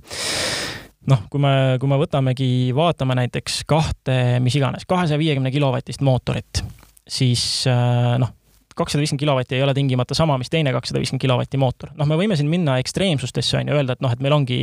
noh, 1.08 1.26
kui 1.30 1.40
me, 1.40 1.78
kui 1.80 1.90
me 1.90 2.00
võtamegi, 2.02 2.50
vaatame 2.76 3.16
näiteks 3.16 3.64
kahte, 3.68 4.40
mis 4.40 4.56
iganes, 4.56 4.86
kahesaja 4.90 5.20
viiekümne 5.20 5.52
kilovatist 5.52 6.02
mootorit 6.02 6.64
siis 7.08 7.66
äh, 7.68 8.18
noh, 8.20 8.34
kakssada 8.76 9.04
viiskümmend 9.04 9.24
kilovatti 9.26 9.58
ei 9.58 9.64
ole 9.66 9.74
tingimata 9.78 10.16
sama, 10.18 10.38
mis 10.42 10.52
teine 10.54 10.74
kakssada 10.76 11.02
viiskümmend 11.02 11.22
kilovatti 11.26 11.60
mootor. 11.62 11.94
noh, 11.98 12.10
me 12.10 12.18
võime 12.20 12.38
siin 12.40 12.50
minna 12.52 12.78
ekstreemsustesse, 12.82 13.60
on 13.60 13.72
ju, 13.72 13.78
öelda, 13.78 13.98
et 13.98 14.04
noh, 14.06 14.14
et 14.14 14.24
meil 14.24 14.38
ongi, 14.38 14.60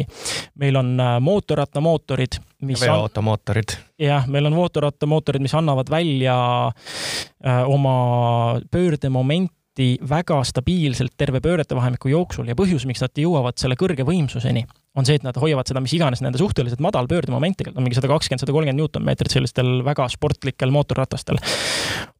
meil 0.60 0.80
on 0.80 0.92
äh, 1.00 1.14
mootorrattamootorid, 1.24 2.40
mis 2.68 2.82
veoautomootorid. 2.84 3.76
jah, 4.00 4.28
meil 4.30 4.50
on 4.50 4.58
mootorrattamootorid, 4.58 5.44
mis 5.44 5.54
annavad 5.58 5.92
välja 5.92 6.36
äh, 6.70 7.62
oma 7.68 8.60
pöördemomenti 8.70 9.59
väga 10.08 10.40
stabiilselt 10.48 11.14
terve 11.18 11.40
pööretevahemiku 11.44 12.10
jooksul 12.12 12.50
ja 12.50 12.56
põhjus, 12.58 12.86
miks 12.88 13.02
nad 13.04 13.16
jõuavad 13.18 13.58
selle 13.60 13.76
kõrge 13.80 14.06
võimsuseni, 14.06 14.64
on 14.98 15.06
see, 15.06 15.20
et 15.20 15.24
nad 15.24 15.36
hoiavad 15.38 15.68
seda 15.70 15.82
mis 15.82 15.92
iganes 15.94 16.22
nende 16.24 16.40
suhteliselt 16.40 16.82
madal 16.82 17.06
pöördemomentiga, 17.10 17.72
mingi 17.78 17.94
sada 17.98 18.10
kakskümmend, 18.10 18.42
sada 18.42 18.54
kolmkümmend 18.54 18.80
Newton-meetrit 18.80 19.36
sellistel 19.36 19.84
väga 19.86 20.08
sportlikel 20.10 20.72
mootorratastel, 20.74 21.38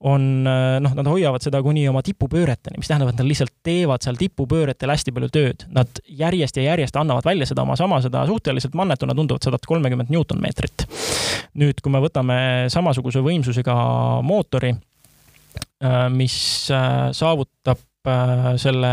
on 0.06 0.28
noh, 0.44 0.94
nad 0.96 1.10
hoiavad 1.10 1.42
seda 1.44 1.62
kuni 1.64 1.86
oma 1.90 2.02
tipupööreteni, 2.06 2.78
mis 2.80 2.90
tähendab, 2.90 3.10
et 3.12 3.18
nad 3.20 3.28
lihtsalt 3.28 3.54
teevad 3.66 4.06
seal 4.06 4.20
tipupööretel 4.20 4.94
hästi 4.94 5.14
palju 5.16 5.30
tööd. 5.34 5.66
Nad 5.74 6.02
järjest 6.06 6.60
ja 6.60 6.68
järjest 6.70 6.96
annavad 7.00 7.26
välja 7.26 7.48
seda 7.50 7.66
oma 7.66 7.76
sama, 7.80 7.98
seda 8.04 8.22
suhteliselt 8.30 8.78
mannetuna 8.78 9.16
tunduvat 9.18 9.48
sadat 9.48 9.66
kolmekümmet 9.66 10.12
Newton-meetrit. 10.14 10.86
nüüd, 11.60 11.80
kui 11.82 11.90
me 11.90 11.98
võtame 11.98 12.36
samasuguse 12.70 13.18
võimsusega 13.26 13.74
mootori, 14.22 14.70
mis 16.12 16.34
äh, 16.74 17.08
saavutab 17.16 17.78
Äh, 18.08 18.54
selle 18.56 18.90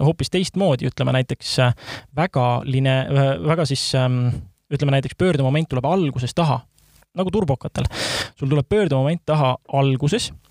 hoopis 0.00 0.30
teistmoodi, 0.32 0.88
ütleme 0.88 1.12
näiteks 1.12 1.50
äh, 1.60 1.74
väga 2.16 2.62
line-, 2.64 3.02
äh, 3.04 3.34
väga 3.44 3.66
siis 3.68 3.82
ähm, 4.00 4.30
ütleme 4.72 4.94
näiteks 4.94 5.18
pöördemoment 5.20 5.68
tuleb 5.68 5.84
alguses 5.84 6.32
taha, 6.32 6.62
nagu 7.20 7.30
turbokatel. 7.34 7.84
sul 8.38 8.48
tuleb 8.48 8.64
pöördemoment 8.72 9.26
taha 9.28 9.58
alguses 9.68 10.30
Äh, 10.32 10.45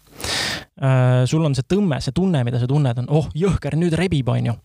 sul 1.25 1.43
on 1.47 1.53
see 1.55 1.63
tõmme, 1.71 2.01
see 2.03 2.11
tunne, 2.15 2.41
mida 2.43 2.59
sa 2.59 2.67
tunned, 2.67 2.97
on 2.99 3.05
oh, 3.15 3.29
jõhker, 3.37 3.77
nüüd 3.79 3.93
rebib, 3.95 4.27
on 4.31 4.49
ju. 4.49 4.55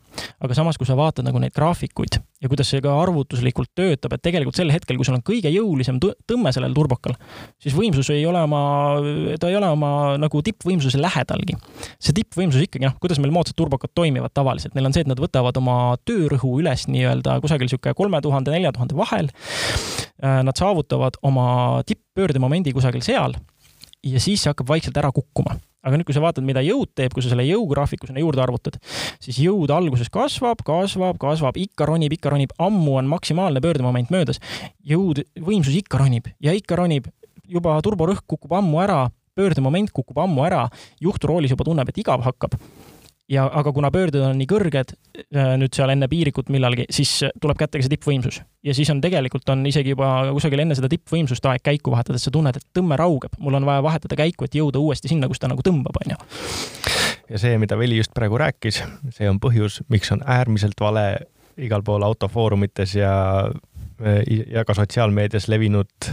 aga 0.42 0.56
samas, 0.56 0.78
kui 0.80 0.88
sa 0.88 0.96
vaatad 0.98 1.24
nagu 1.24 1.38
neid 1.38 1.54
graafikuid 1.54 2.16
ja 2.42 2.48
kuidas 2.50 2.70
see 2.72 2.80
ka 2.82 2.92
arvutuslikult 2.98 3.70
töötab, 3.78 4.16
et 4.16 4.22
tegelikult 4.24 4.58
sel 4.58 4.72
hetkel, 4.74 4.98
kui 4.98 5.06
sul 5.06 5.14
on 5.16 5.22
kõige 5.24 5.52
jõulisem 5.54 6.00
tõmme 6.02 6.50
sellel 6.52 6.74
turbokal, 6.74 7.14
siis 7.62 7.76
võimsus 7.76 8.10
ei 8.14 8.24
ole 8.26 8.42
oma, 8.42 8.62
ta 9.40 9.50
ei 9.52 9.58
ole 9.60 9.70
oma 9.70 9.92
nagu 10.20 10.42
tippvõimsuse 10.44 10.98
lähedalgi. 11.00 11.54
see 12.02 12.16
tippvõimsus 12.16 12.66
ikkagi, 12.66 12.88
noh, 12.88 12.96
kuidas 13.00 13.22
meil 13.22 13.34
moodsad 13.34 13.58
turbokad 13.60 13.94
toimivad 13.94 14.34
tavaliselt, 14.34 14.74
neil 14.74 14.90
on 14.90 14.96
see, 14.96 15.06
et 15.06 15.12
nad 15.12 15.20
võtavad 15.22 15.56
oma 15.62 15.78
töörõhu 16.08 16.56
üles 16.58 16.88
nii-öelda 16.90 17.38
kusagil 17.44 17.70
niisugune 17.70 17.94
kolme 17.94 18.20
tuhande, 18.24 18.50
nelja 18.56 18.74
tuhande 18.74 18.98
vahel. 18.98 19.30
Äh, 20.20 20.42
nad 20.44 20.58
saavutavad 20.58 21.20
oma 21.22 21.46
tipppöördemomendi 21.86 22.74
kusagil 22.76 23.04
seal 23.04 23.38
ja 24.06 24.22
siis 24.22 24.42
see 24.42 24.50
hakkab 24.52 24.70
vaikselt 24.70 24.96
ära 25.00 25.10
kukkuma. 25.14 25.56
Aga 25.80 25.96
nüüd, 25.96 26.04
kui 26.04 26.12
sa 26.12 26.20
vaatad, 26.20 26.44
mida 26.44 26.60
jõud 26.60 26.90
teeb, 26.96 27.14
kui 27.16 27.24
sa 27.24 27.30
selle 27.32 27.46
jõugraafiku 27.46 28.08
sinna 28.08 28.20
juurde 28.20 28.42
arvutad, 28.44 28.76
siis 29.22 29.38
jõud 29.40 29.70
alguses 29.72 30.10
kasvab, 30.12 30.60
kasvab, 30.66 31.16
kasvab, 31.22 31.56
ikka 31.56 31.88
ronib, 31.88 32.12
ikka 32.12 32.34
ronib, 32.34 32.52
ammu 32.60 32.98
on 33.00 33.08
maksimaalne 33.08 33.62
pöördemoment 33.64 34.12
möödas. 34.12 34.42
jõud, 34.84 35.22
võimsus 35.40 35.78
ikka 35.80 36.02
ronib 36.02 36.28
ja 36.40 36.52
ikka 36.52 36.76
ronib, 36.76 37.08
juba 37.48 37.78
turborõhk 37.80 38.26
kukub 38.28 38.52
ammu 38.60 38.84
ära, 38.84 39.06
pöördemoment 39.34 39.92
kukub 39.96 40.20
ammu 40.20 40.44
ära, 40.44 40.66
juht 41.00 41.24
roolis 41.24 41.56
juba 41.56 41.64
tunneb, 41.64 41.88
et 41.88 42.04
igav 42.04 42.28
hakkab 42.28 42.60
ja 43.30 43.46
aga 43.46 43.72
kuna 43.72 43.90
pöörded 43.94 44.22
on 44.24 44.38
nii 44.40 44.48
kõrged 44.50 44.92
äh, 44.92 45.52
nüüd 45.60 45.74
seal 45.76 45.92
enne 45.92 46.08
piirikut 46.10 46.50
millalgi, 46.52 46.86
siis 46.92 47.12
tuleb 47.40 47.58
kätte 47.60 47.78
ka 47.78 47.86
see 47.86 47.94
tippvõimsus. 47.94 48.40
ja 48.66 48.74
siis 48.74 48.90
on 48.90 49.00
tegelikult 49.00 49.48
on 49.54 49.62
isegi 49.70 49.94
juba 49.94 50.10
kusagil 50.34 50.64
enne 50.64 50.76
seda 50.78 50.90
tippvõimsust 50.90 51.46
aeg 51.50 51.64
käiku 51.64 51.94
vahetada, 51.94 52.18
et 52.18 52.24
sa 52.24 52.32
tunned, 52.34 52.56
et 52.56 52.66
tõmme 52.76 52.98
raugeb, 52.98 53.36
mul 53.38 53.58
on 53.60 53.68
vaja 53.68 53.84
vahetada 53.86 54.18
käiku, 54.18 54.46
et 54.46 54.56
jõuda 54.58 54.82
uuesti 54.82 55.12
sinna, 55.12 55.28
kus 55.30 55.42
ta 55.42 55.50
nagu 55.50 55.62
tõmbab, 55.66 56.00
on 56.02 56.14
ju. 56.16 56.22
ja 57.30 57.42
see, 57.42 57.58
mida 57.62 57.78
Veli 57.78 58.00
just 58.00 58.14
praegu 58.16 58.40
rääkis, 58.40 58.82
see 59.14 59.30
on 59.30 59.38
põhjus, 59.42 59.80
miks 59.92 60.10
on 60.16 60.24
äärmiselt 60.26 60.80
vale 60.82 61.06
igal 61.60 61.84
pool 61.86 62.02
autofoorumites 62.06 62.96
ja, 62.96 63.12
ja 64.50 64.64
ka 64.66 64.74
sotsiaalmeedias 64.74 65.46
levinud 65.52 66.10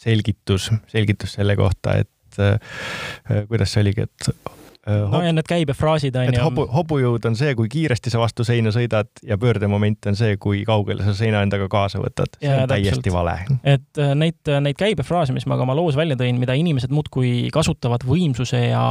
selgitus, 0.00 0.70
selgitus 0.88 1.36
selle 1.36 1.56
kohta, 1.58 1.98
et 2.00 2.40
äh, 2.40 3.44
kuidas 3.50 3.74
see 3.74 3.84
oligi, 3.84 4.06
et 4.06 4.56
Äh, 4.88 5.10
no 5.12 5.18
ja 5.20 5.32
need 5.36 5.44
käibefraasid 5.44 6.14
on 6.16 6.30
ju. 6.32 6.40
hobu, 6.40 6.62
hobujõud 6.72 7.26
on 7.28 7.34
see, 7.36 7.52
kui 7.58 7.68
kiiresti 7.68 8.08
sa 8.08 8.22
vastu 8.22 8.46
seina 8.48 8.70
sõidad 8.72 9.10
ja 9.28 9.36
pöördemoment 9.36 10.06
on 10.08 10.16
see, 10.16 10.38
kui 10.40 10.62
kaugele 10.64 11.04
sa 11.04 11.12
seina 11.18 11.42
endaga 11.44 11.66
kaasa 11.68 12.00
võtad. 12.00 12.38
see 12.40 12.54
on 12.54 12.70
täiesti 12.70 13.12
vale. 13.12 13.34
et 13.60 14.00
äh, 14.00 14.14
neid, 14.16 14.40
neid 14.64 14.78
käibefraase, 14.80 15.34
mis 15.36 15.44
ma 15.44 15.58
ka 15.60 15.66
oma 15.66 15.76
loos 15.76 15.98
välja 16.00 16.16
tõin, 16.16 16.38
mida 16.40 16.56
inimesed 16.56 16.94
muudkui 16.96 17.50
kasutavad 17.52 18.06
võimsuse 18.08 18.62
ja 18.70 18.84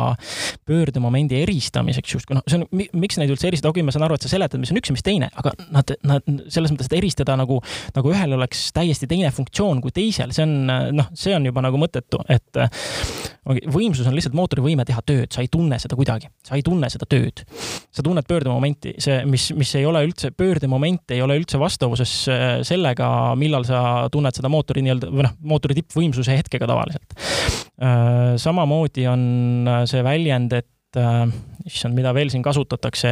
pöördemomendi 0.69 1.41
eristamiseks 1.41 2.13
justkui 2.19 2.37
noh, 2.37 2.45
see 2.45 2.61
on, 2.61 2.67
miks 2.93 3.17
neid 3.17 3.33
üldse 3.33 3.49
eristada, 3.49 3.73
okei 3.73 3.81
okay,, 3.81 3.89
ma 3.89 3.97
saan 3.97 4.05
aru, 4.05 4.19
et 4.19 4.29
sa 4.29 4.33
seletad, 4.35 4.61
mis 4.61 4.69
on 4.69 4.77
üks 4.83 4.93
ja 4.93 4.97
mis 4.99 5.07
teine, 5.09 5.31
aga 5.41 5.55
nad, 5.73 5.95
nad 6.05 6.29
selles 6.53 6.69
mõttes, 6.75 6.91
et 6.91 6.97
eristada 6.99 7.33
nagu, 7.41 7.57
nagu 7.97 8.13
ühel 8.13 8.37
oleks 8.37 8.67
täiesti 8.77 9.09
teine 9.09 9.33
funktsioon 9.33 9.81
kui 9.81 9.97
teisel, 9.97 10.37
see 10.37 10.45
on 10.45 10.55
noh, 10.93 11.09
see 11.17 11.33
on 11.33 11.49
juba 11.49 11.65
nagu 11.65 11.81
mõttetu, 11.81 12.21
et 12.29 12.61
okay, 12.61 13.65
võimsus 13.73 14.05
on 14.05 14.13
lihtsalt 14.13 14.37
mootori 14.37 14.69
võime 14.69 14.85
teha 14.85 15.01
tööd, 15.01 15.33
sa 15.33 15.41
ei 15.41 15.49
tunne 15.51 15.78
seda 15.81 15.97
kuidagi, 15.99 16.29
sa 16.45 16.57
ei 16.57 16.65
tunne 16.65 16.89
seda 16.91 17.07
tööd. 17.09 17.43
sa 17.91 18.05
tunned 18.05 18.27
pöördemomenti, 18.29 18.95
see, 19.01 19.21
mis, 19.29 19.49
mis 19.57 19.73
ei 19.79 19.85
ole 19.89 20.03
üldse, 20.07 20.31
pöördemoment 20.35 21.15
ei 21.15 21.21
ole 21.25 21.39
üldse 21.39 21.59
vastavuses 21.61 22.15
äh, 22.31 22.47
sellega, 22.67 23.09
millal 23.39 23.67
sa 23.67 23.81
tunned 24.11 24.35
seda 24.35 24.51
mootori 24.51 24.83
nii-öelda 24.85 25.13
või 25.13 25.25
noh, 25.27 25.37
mootori 25.53 25.77
tippvõimsuse 25.79 26.35
hetkega 26.39 26.69
tavaliselt. 26.69 27.15
Äh, 27.79 28.35
samamoodi 28.37 29.07
on 29.07 29.21
äh, 29.67 29.85
see 29.87 30.01
väljend, 30.03 30.51
et 30.57 30.97
äh, 30.99 31.21
issand, 31.69 31.95
mida 31.95 32.11
veel 32.15 32.31
siin 32.33 32.43
kasutatakse, 32.43 33.11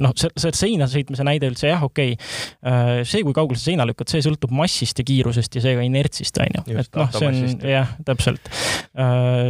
noh, 0.00 0.14
see, 0.16 0.30
see 0.40 0.54
seina 0.56 0.88
sõitmise 0.88 1.26
näide 1.26 1.50
üldse 1.50 1.68
jah, 1.68 1.82
okei 1.84 2.14
okay.. 2.14 3.02
see, 3.08 3.24
kui 3.26 3.34
kaugele 3.36 3.58
sa 3.60 3.68
seina 3.70 3.86
lükkad, 3.88 4.08
see 4.12 4.22
sõltub 4.24 4.54
massist 4.56 5.02
ja 5.02 5.06
kiirusest 5.08 5.58
ja 5.58 5.64
seega 5.64 5.84
inertsist, 5.84 6.38
on 6.40 6.60
ju. 6.60 6.78
et 6.80 7.00
noh, 7.00 7.12
see 7.12 7.28
on 7.28 7.66
jah, 7.66 7.92
täpselt. 8.06 8.48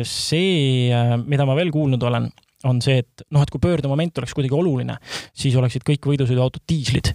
see, 0.08 0.90
mida 1.26 1.46
ma 1.46 1.58
veel 1.58 1.74
kuulnud 1.74 2.06
olen, 2.08 2.30
on 2.66 2.80
see, 2.84 3.00
et 3.02 3.26
noh, 3.34 3.42
et 3.44 3.52
kui 3.52 3.62
pöördemoment 3.62 4.18
oleks 4.20 4.34
kuidagi 4.36 4.56
oluline, 4.56 4.98
siis 5.36 5.56
oleksid 5.58 5.86
kõik 5.86 6.08
võidusõiduautod 6.12 6.64
diislid. 6.68 7.12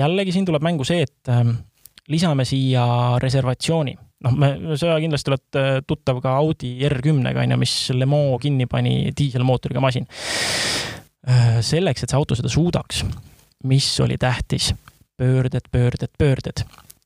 jällegi 0.00 0.34
siin 0.34 0.46
tuleb 0.48 0.64
mängu 0.64 0.86
see, 0.86 1.06
et 1.06 1.32
lisame 2.10 2.46
siia 2.48 2.84
reservatsiooni. 3.22 3.96
noh, 4.26 4.36
me, 4.36 4.50
sa 4.76 4.98
kindlasti 5.00 5.32
oled 5.32 5.84
tuttav 5.88 6.20
ka 6.20 6.36
Audi 6.42 6.74
R10-ga, 6.88 7.44
on 7.44 7.56
ju, 7.56 7.60
mis 7.62 7.74
Le 7.96 8.06
Mans 8.06 8.40
kinni 8.42 8.68
pani 8.70 9.14
diiselmootoriga 9.16 9.80
masin. 9.80 10.06
selleks, 11.60 12.04
et 12.04 12.12
see 12.12 12.18
auto 12.18 12.38
seda 12.38 12.52
suudaks, 12.52 13.04
mis 13.64 13.90
oli 14.00 14.18
tähtis? 14.20 14.74
pöörded, 15.20 15.66
pöörded, 15.68 16.08
pöörded 16.16 16.62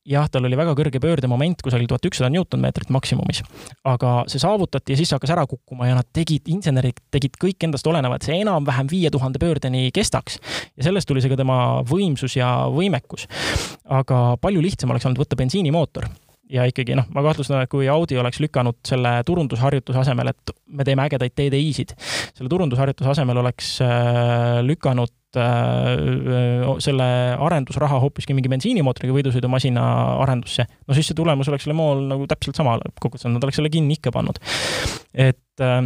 jah, 0.09 0.27
tal 0.29 0.45
oli 0.45 0.57
väga 0.59 0.75
kõrge 0.77 1.01
pöördemoment, 1.01 1.63
kusagil 1.65 1.89
tuhat 1.89 2.05
ükssada 2.09 2.31
Newton-meetrit 2.33 2.91
maksimumis. 2.93 3.43
aga 3.85 4.25
see 4.29 4.43
saavutati 4.43 4.93
ja 4.93 5.01
siis 5.01 5.13
hakkas 5.17 5.33
ära 5.33 5.47
kukkuma 5.49 5.89
ja 5.89 5.97
nad 5.99 6.09
tegid, 6.13 6.45
insenerid 6.53 7.01
tegid 7.15 7.39
kõik 7.41 7.65
endast 7.65 7.87
olenevat, 7.87 8.23
see 8.23 8.37
enam-vähem 8.43 8.91
viie 8.91 9.11
tuhande 9.11 9.41
pöördeni 9.41 9.91
kestaks. 9.95 10.39
ja 10.77 10.89
sellest 10.89 11.09
tuli 11.09 11.25
see 11.25 11.33
ka 11.33 11.41
tema 11.41 11.83
võimsus 11.89 12.37
ja 12.37 12.67
võimekus. 12.69 13.27
aga 13.85 14.37
palju 14.41 14.61
lihtsam 14.61 14.91
oleks 14.93 15.07
olnud 15.09 15.25
võtta 15.25 15.41
bensiinimootor 15.41 16.09
ja 16.53 16.65
ikkagi 16.69 16.97
noh, 16.99 17.07
ma 17.15 17.23
kahtlustan, 17.25 17.65
et 17.65 17.73
kui 17.73 17.89
Audi 17.91 18.19
oleks 18.21 18.41
lükanud 18.43 18.77
selle 18.87 19.17
turundusharjutuse 19.27 20.01
asemel, 20.03 20.31
et 20.35 20.55
me 20.77 20.87
teeme 20.87 21.05
ägedaid 21.07 21.35
TDI-sid, 21.37 21.95
selle 22.37 22.51
turundusharjutuse 22.53 23.11
asemel 23.15 23.41
oleks 23.41 23.71
äh, 23.85 24.61
lükanud 24.67 25.41
äh, 25.41 26.69
selle 26.85 27.09
arendusraha 27.49 28.01
hoopiski 28.05 28.37
mingi 28.37 28.53
bensiinimootoriga 28.53 29.17
võidusõidumasina 29.17 29.87
arendusse, 30.27 30.69
no 30.85 30.97
siis 30.97 31.11
see 31.11 31.19
tulemus 31.19 31.51
oleks 31.53 31.69
Le 31.71 31.77
Mans 31.77 32.09
nagu 32.13 32.29
täpselt 32.31 32.61
sama 32.61 32.77
lõppkokkuvõttes, 32.83 33.31
nad 33.33 33.45
oleks 33.45 33.61
selle 33.63 33.73
kinni 33.73 33.99
ikka 33.99 34.13
pannud. 34.15 34.41
et 35.15 35.65
äh, 35.65 35.81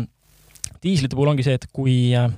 diislite 0.83 1.17
puhul 1.17 1.35
ongi 1.35 1.47
see, 1.47 1.59
et 1.59 1.71
kui 1.75 1.99
äh, 2.19 2.31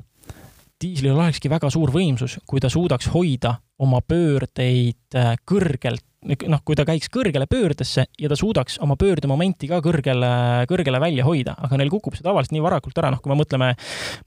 diislil 0.80 1.16
olekski 1.16 1.50
väga 1.52 1.70
suur 1.72 1.92
võimsus, 1.94 2.38
kui 2.48 2.62
ta 2.62 2.70
suudaks 2.72 3.10
hoida 3.14 3.56
oma 3.80 4.00
pöördeid 4.04 5.16
äh, 5.16 5.34
kõrgelt 5.48 6.04
noh, 6.20 6.60
kui 6.64 6.76
ta 6.76 6.84
käiks 6.84 7.08
kõrgele 7.12 7.46
pöördesse 7.48 8.04
ja 8.20 8.28
ta 8.28 8.36
suudaks 8.36 8.76
oma 8.84 8.96
pöördemomenti 9.00 9.68
ka 9.70 9.80
kõrgele, 9.84 10.30
kõrgele 10.68 11.00
välja 11.00 11.24
hoida, 11.24 11.54
aga 11.56 11.78
neil 11.80 11.92
kukub 11.92 12.16
see 12.16 12.24
tavaliselt 12.26 12.52
nii 12.56 12.64
varakult 12.64 13.00
ära, 13.00 13.12
noh, 13.14 13.22
kui 13.24 13.32
me 13.32 13.38
mõtleme 13.40 13.70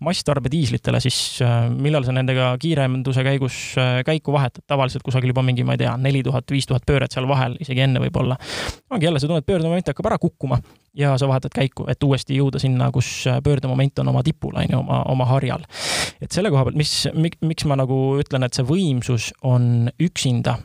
masstarbediislitele, 0.04 1.02
siis 1.04 1.20
äh, 1.46 1.68
millal 1.70 2.06
sa 2.08 2.16
nendega 2.16 2.54
kiirenduse 2.62 3.26
käigus 3.28 3.60
äh, 3.78 4.00
käiku 4.08 4.34
vahetad, 4.34 4.66
tavaliselt 4.70 5.06
kusagil 5.06 5.36
juba 5.36 5.46
mingi, 5.46 5.66
ma 5.68 5.78
ei 5.78 5.84
tea, 5.86 5.94
neli 6.02 6.24
tuhat, 6.26 6.50
viis 6.54 6.70
tuhat 6.70 6.86
pööret 6.90 7.14
seal 7.14 7.30
vahel, 7.30 7.60
isegi 7.62 7.86
enne 7.86 8.02
võib-olla. 8.08 8.40
ongi 8.90 9.10
jälle, 9.10 9.22
sa 9.22 9.30
tunned, 9.30 9.46
pöördemoment 9.46 9.94
hakkab 9.94 10.10
ära 10.10 10.22
kukkuma 10.22 10.58
ja 10.98 11.16
sa 11.18 11.28
vahetad 11.30 11.54
käiku, 11.56 11.88
et 11.90 12.04
uuesti 12.04 12.38
jõuda 12.38 12.62
sinna, 12.62 12.92
kus 12.94 13.10
äh, 13.30 13.40
pöördemoment 13.44 14.00
on 14.04 14.12
oma 14.14 14.24
tipul, 14.26 14.54
on 14.56 14.70
ju, 14.70 14.80
oma, 14.80 15.02
oma 15.14 15.28
harjal. 15.32 15.66
et 16.22 16.32
selle 16.32 16.52
koha 16.54 16.68
pealt, 16.68 16.78
mis, 16.80 16.94
miks 17.42 17.66
ma 17.70 17.78
nagu 17.80 18.00
ütlen, 18.22 18.46
et 18.46 18.54
see 18.54 18.68
võimsus 18.68 19.32
on 19.42 19.90
üksinda 20.02 20.60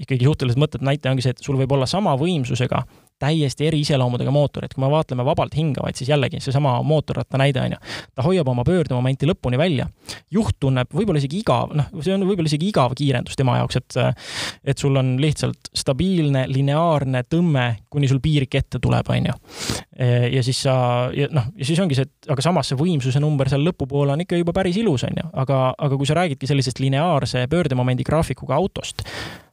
ikkagi 0.00 0.26
suhteliselt 0.26 0.60
mõttetu 0.60 0.86
näite 0.86 1.10
ongi 1.10 1.24
see, 1.24 1.34
et 1.36 1.42
sul 1.44 1.58
võib 1.60 1.72
olla 1.76 1.86
sama 1.86 2.16
võimsusega 2.18 2.82
täiesti 3.18 3.68
eri 3.68 3.80
iseloomudega 3.84 4.32
mootor, 4.34 4.66
et 4.66 4.74
kui 4.74 4.82
me 4.82 4.90
vaatleme 4.90 5.24
vabalt 5.26 5.54
hingavaid, 5.56 5.96
siis 5.98 6.10
jällegi 6.10 6.40
seesama 6.42 6.74
mootorratta 6.82 7.38
näide 7.40 7.62
on 7.62 7.76
ju, 7.76 7.78
ta 8.14 8.24
hoiab 8.26 8.48
oma 8.50 8.64
pöördemomenti 8.66 9.28
lõpuni 9.30 9.58
välja. 9.60 9.86
juht 10.30 10.56
tunneb 10.60 10.90
võib-olla 10.92 11.20
isegi 11.22 11.38
igav, 11.44 11.74
noh, 11.78 11.90
see 12.02 12.14
on 12.14 12.26
võib-olla 12.26 12.50
isegi 12.50 12.68
igav 12.72 12.94
kiirendus 12.98 13.38
tema 13.38 13.58
jaoks, 13.60 13.76
et 13.76 13.98
et 14.74 14.78
sul 14.78 14.96
on 14.96 15.14
lihtsalt 15.20 15.70
stabiilne 15.76 16.46
lineaarne 16.50 17.22
tõmme, 17.30 17.66
kuni 17.90 18.08
sul 18.10 18.20
piirik 18.24 18.54
ette 18.58 18.80
tuleb, 18.82 19.08
on 19.10 19.30
ju. 19.30 19.36
ja 20.34 20.42
siis 20.42 20.64
sa, 20.66 20.74
noh, 21.30 21.48
ja 21.54 21.68
siis 21.68 21.80
ongi 21.80 21.98
see, 21.98 22.08
et 22.08 22.30
aga 22.34 22.42
samas 22.42 22.72
see 22.72 22.80
võimsuse 22.80 23.22
number 23.22 23.48
seal 23.52 23.64
lõpupoole 23.66 24.16
on 24.16 24.24
ikka 24.26 24.40
juba 24.40 24.56
päris 24.56 24.78
ilus, 24.80 25.06
on 25.06 25.22
ju, 25.22 25.30
aga, 25.44 25.62
aga 25.78 26.00
kui 26.00 26.10
sa 26.10 26.18
räägidki 26.18 26.50
sellisest 26.50 26.82
lineaarse 26.82 27.46
pöördemomendi 27.50 28.06
graafikuga 28.06 28.58
autost, 28.58 29.04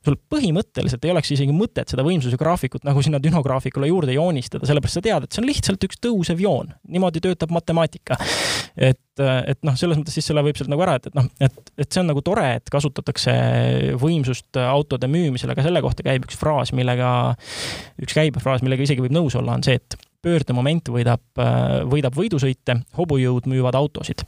sul 0.06 0.18
põhimõtteliselt 0.34 1.04
ei 1.06 1.14
oleks 1.14 1.32
isegi 1.36 1.54
mõtet 1.54 1.92
seda 1.92 2.06
võimsuse 2.06 2.38
graafikut 2.40 2.86
nagu 2.88 3.04
sinna 3.06 3.22
dünograafikule 3.52 3.88
juurde 3.88 4.14
joonistada, 4.16 4.66
sellepärast 4.68 4.98
sa 4.98 5.04
tead, 5.04 5.26
et 5.26 5.36
see 5.36 5.42
on 5.42 5.48
lihtsalt 5.50 5.86
üks 5.88 6.00
tõusev 6.02 6.42
joon. 6.42 6.72
niimoodi 6.88 7.22
töötab 7.22 7.52
matemaatika. 7.52 8.18
et, 8.78 9.20
et 9.20 9.60
noh, 9.68 9.76
selles 9.76 10.00
mõttes 10.00 10.16
siis 10.16 10.26
selle 10.26 10.44
võib 10.46 10.58
sealt 10.58 10.72
nagu 10.72 10.84
ära, 10.86 10.96
et, 10.96 11.10
et 11.10 11.18
noh, 11.18 11.28
et, 11.40 11.74
et 11.78 11.92
see 11.92 12.02
on 12.02 12.10
nagu 12.12 12.22
tore, 12.22 12.46
et 12.60 12.72
kasutatakse 12.72 13.34
võimsust 14.00 14.58
autode 14.62 15.10
müümisel, 15.12 15.52
aga 15.52 15.66
selle 15.66 15.82
kohta 15.84 16.06
käib 16.08 16.26
üks 16.28 16.40
fraas, 16.40 16.72
millega, 16.76 17.36
üks 18.02 18.16
käibefraas, 18.16 18.64
millega 18.64 18.88
isegi 18.88 19.04
võib 19.04 19.16
nõus 19.16 19.36
olla, 19.40 19.58
on 19.58 19.66
see, 19.68 19.80
et 19.82 20.00
pöördemoment 20.22 20.92
võidab, 20.94 21.24
võidab 21.90 22.18
võidusõite, 22.18 22.78
hobujõud 22.98 23.50
müüvad 23.50 23.78
autosid 23.80 24.22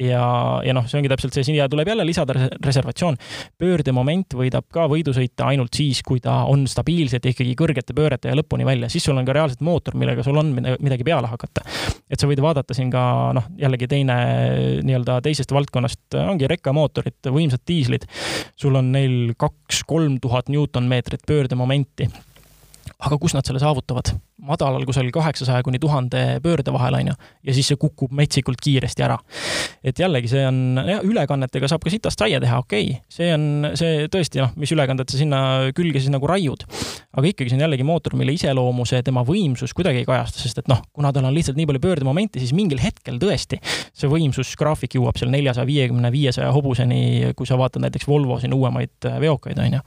ja, 0.00 0.24
ja 0.64 0.74
noh, 0.76 0.86
see 0.88 1.00
ongi 1.00 1.10
täpselt 1.10 1.36
see, 1.36 1.46
siia 1.50 1.68
tuleb 1.70 1.88
jälle 1.92 2.06
lisada 2.06 2.36
reservatsioon. 2.64 3.18
pöördemoment 3.58 4.36
võidab 4.38 4.66
ka 4.72 4.86
võidusõita 4.90 5.48
ainult 5.52 5.74
siis, 5.76 6.02
kui 6.06 6.22
ta 6.24 6.42
on 6.50 6.66
stabiilselt 6.70 7.26
ikkagi 7.30 7.54
kõrgete 7.58 7.96
pöörete 7.96 8.32
ja 8.32 8.38
lõpuni 8.38 8.66
välja, 8.68 8.90
siis 8.92 9.04
sul 9.08 9.18
on 9.18 9.26
ka 9.28 9.36
reaalselt 9.36 9.64
mootor, 9.66 9.96
millega 9.98 10.24
sul 10.26 10.38
on 10.40 10.54
midagi 10.56 11.06
peale 11.06 11.30
hakata. 11.30 11.64
et 12.10 12.20
sa 12.20 12.30
võid 12.30 12.42
vaadata 12.42 12.76
siin 12.76 12.90
ka 12.92 13.02
noh, 13.36 13.50
jällegi 13.58 13.88
teine 13.90 14.18
nii-öelda 14.86 15.20
teisest 15.24 15.52
valdkonnast 15.54 16.18
ongi 16.24 16.48
rekkamootorid, 16.50 17.20
võimsad 17.34 17.64
diislid. 17.68 18.06
sul 18.56 18.78
on 18.78 18.92
neil 18.92 19.34
kaks-kolm 19.36 20.20
tuhat 20.22 20.48
Newton-meetrit 20.52 21.26
pöördemomenti 21.26 22.08
aga 22.98 23.18
kus 23.22 23.36
nad 23.36 23.46
selle 23.46 23.62
saavutavad? 23.62 24.16
madalal 24.48 24.84
kusagil 24.86 25.10
kaheksasaja 25.12 25.62
kuni 25.66 25.80
tuhande 25.82 26.38
pöörde 26.42 26.72
vahel, 26.72 26.94
on 26.94 27.10
ju, 27.10 27.14
ja 27.48 27.54
siis 27.54 27.68
see 27.70 27.78
kukub 27.80 28.12
metsikult 28.14 28.60
kiiresti 28.62 29.02
ära. 29.02 29.16
et 29.84 29.98
jällegi, 29.98 30.30
see 30.30 30.44
on, 30.46 30.78
jah, 30.86 31.02
ülekannetega 31.04 31.68
saab 31.70 31.82
ka 31.84 31.90
sitast 31.92 32.22
saia 32.22 32.40
teha, 32.42 32.60
okei 32.62 32.84
okay., 32.92 33.00
see 33.12 33.32
on, 33.34 33.72
see 33.78 34.06
tõesti, 34.12 34.42
noh, 34.42 34.54
mis 34.58 34.72
ülekanded 34.74 35.10
sa 35.10 35.18
sinna 35.20 35.40
külge 35.76 36.02
siis 36.02 36.12
nagu 36.14 36.30
raiud. 36.30 36.62
aga 37.18 37.32
ikkagi 37.32 37.50
see 37.50 37.58
on 37.58 37.64
jällegi 37.66 37.86
mootor, 37.86 38.14
mille 38.18 38.36
iseloomu 38.38 38.86
see 38.88 39.02
tema 39.06 39.24
võimsus 39.26 39.74
kuidagi 39.76 40.04
ei 40.04 40.08
kajasta, 40.08 40.42
sest 40.42 40.62
et 40.62 40.70
noh, 40.70 40.84
kuna 40.94 41.12
tal 41.14 41.26
on 41.26 41.34
lihtsalt 41.34 41.58
nii 41.58 41.66
palju 41.72 41.82
pöördemomenti, 41.82 42.42
siis 42.42 42.54
mingil 42.56 42.82
hetkel 42.82 43.18
tõesti 43.22 43.58
see 43.66 44.10
võimsusgraafik 44.10 44.94
jõuab 45.00 45.18
seal 45.18 45.34
neljasaja 45.34 45.66
viiekümne, 45.68 46.12
viiesaja 46.14 46.54
hobuseni, 46.54 47.34
kui 47.36 47.48
sa 47.48 47.58
vaatad 47.58 47.82
näiteks 47.84 48.06
Volvo 48.08 48.38
siin 48.38 48.54
uuemaid 48.54 49.10
veokaid, 49.18 49.58
on 49.66 49.80
ju 49.80 49.84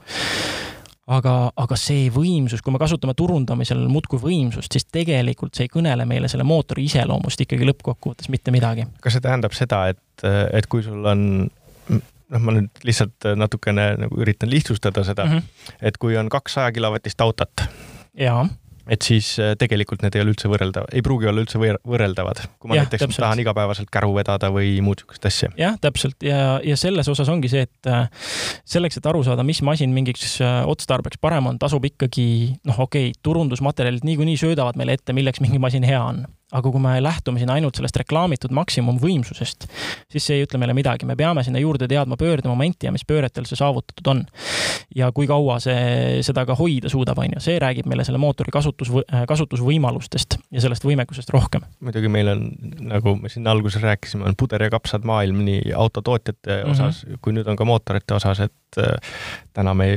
aga, 1.10 1.34
aga 1.56 1.78
see 1.78 2.06
võimsus, 2.14 2.62
kui 2.62 2.74
me 2.74 2.80
kasutame 2.82 3.14
turundamisel 3.18 3.80
muudkui 3.90 4.20
võimsust, 4.22 4.72
siis 4.72 4.86
tegelikult 4.92 5.56
see 5.56 5.66
ei 5.66 5.72
kõnele 5.72 6.06
meile 6.08 6.30
selle 6.30 6.46
mootori 6.46 6.86
iseloomust 6.86 7.42
ikkagi 7.42 7.66
lõppkokkuvõttes 7.70 8.30
mitte 8.32 8.54
midagi. 8.54 8.86
kas 9.02 9.16
see 9.16 9.24
tähendab 9.24 9.56
seda, 9.56 9.84
et, 9.94 10.26
et 10.52 10.68
kui 10.70 10.84
sul 10.86 11.04
on 11.06 11.26
noh, 11.90 12.40
ma 12.40 12.56
nüüd 12.56 12.84
lihtsalt 12.86 13.32
natukene 13.36 13.92
nagu 14.04 14.22
üritan 14.22 14.50
lihtsustada 14.50 15.04
seda 15.04 15.26
mm, 15.26 15.38
-hmm. 15.38 15.78
et 15.90 15.98
kui 15.98 16.16
on 16.16 16.30
kaks 16.32 16.58
saja 16.58 16.72
kilovatist 16.72 17.20
autot. 17.20 17.66
jaa 18.14 18.46
et 18.90 19.06
siis 19.06 19.34
äh, 19.42 19.52
tegelikult 19.58 20.02
need 20.02 20.16
ei 20.16 20.24
ole 20.24 20.34
üldse 20.34 20.50
võrreldav, 20.50 20.88
ei 20.92 21.04
pruugi 21.04 21.28
olla 21.30 21.44
üldse 21.44 21.60
võrreldavad, 21.60 22.42
kui 22.58 22.72
ma 22.72 22.78
ja, 22.78 22.86
näiteks 22.86 23.06
täpselt. 23.06 23.22
tahan 23.24 23.42
igapäevaselt 23.44 23.90
käru 23.94 24.12
vedada 24.16 24.50
või 24.54 24.74
muud 24.84 25.02
niisugust 25.02 25.26
asja. 25.28 25.50
jah, 25.58 25.78
täpselt 25.82 26.26
ja, 26.26 26.58
ja 26.64 26.76
selles 26.80 27.08
osas 27.12 27.30
ongi 27.32 27.50
see, 27.52 27.66
et 27.68 27.90
äh, 27.90 28.06
selleks, 28.68 28.98
et 28.98 29.08
aru 29.08 29.22
saada, 29.26 29.46
mis 29.46 29.62
masin 29.66 29.94
mingiks 29.94 30.38
äh, 30.42 30.62
otstarbeks 30.68 31.20
parem 31.22 31.52
on, 31.52 31.60
tasub 31.62 31.84
ikkagi 31.86 32.26
noh, 32.68 32.84
okei 32.86 33.10
okay,, 33.10 33.20
turundusmaterjalid 33.22 34.06
niikuinii 34.06 34.38
söödavad 34.40 34.78
meile 34.80 34.98
ette, 34.98 35.14
milleks 35.16 35.42
mingi 35.44 35.62
masin 35.62 35.86
hea 35.86 36.02
on 36.02 36.24
aga 36.52 36.70
kui 36.72 36.82
me 36.82 36.96
lähtume 37.02 37.40
siin 37.40 37.50
ainult 37.52 37.78
sellest 37.78 37.96
reklaamitud 38.02 38.52
maksimumvõimsusest, 38.56 39.66
siis 40.12 40.26
see 40.26 40.38
ei 40.38 40.46
ütle 40.46 40.60
meile 40.60 40.74
midagi, 40.76 41.08
me 41.08 41.16
peame 41.18 41.44
sinna 41.46 41.62
juurde 41.62 41.88
teadma 41.90 42.18
pöördemomenti 42.20 42.88
ja 42.88 42.92
mis 42.94 43.06
pööretel 43.08 43.48
see 43.48 43.58
saavutatud 43.58 44.12
on. 44.12 44.24
ja 44.94 45.08
kui 45.16 45.26
kaua 45.26 45.58
see 45.62 46.20
seda 46.26 46.44
ka 46.48 46.56
hoida 46.58 46.90
suudab, 46.92 47.18
on 47.22 47.36
ju, 47.36 47.42
see 47.44 47.58
räägib 47.62 47.88
meile 47.88 48.04
selle 48.04 48.20
mootori 48.20 48.52
kasutus, 48.52 48.92
kasutusvõimalustest 49.28 50.38
ja 50.52 50.64
sellest 50.64 50.84
võimekusest 50.84 51.32
rohkem. 51.32 51.64
muidugi 51.80 52.12
meil 52.12 52.32
on, 52.34 52.46
nagu 52.92 53.16
me 53.20 53.32
siin 53.32 53.48
alguses 53.48 53.82
rääkisime, 53.82 54.26
on 54.28 54.38
puder 54.38 54.68
ja 54.68 54.70
kapsad 54.72 55.08
maailm 55.08 55.44
nii 55.46 55.72
autotootjate 55.76 56.62
osas 56.64 57.04
mm 57.04 57.12
-hmm. 57.12 57.22
kui 57.22 57.36
nüüd 57.36 57.48
on 57.48 57.56
ka 57.56 57.64
mootorite 57.64 58.14
osas, 58.14 58.40
et 58.40 58.78
äh, 58.78 59.14
täna 59.52 59.74
me 59.74 59.96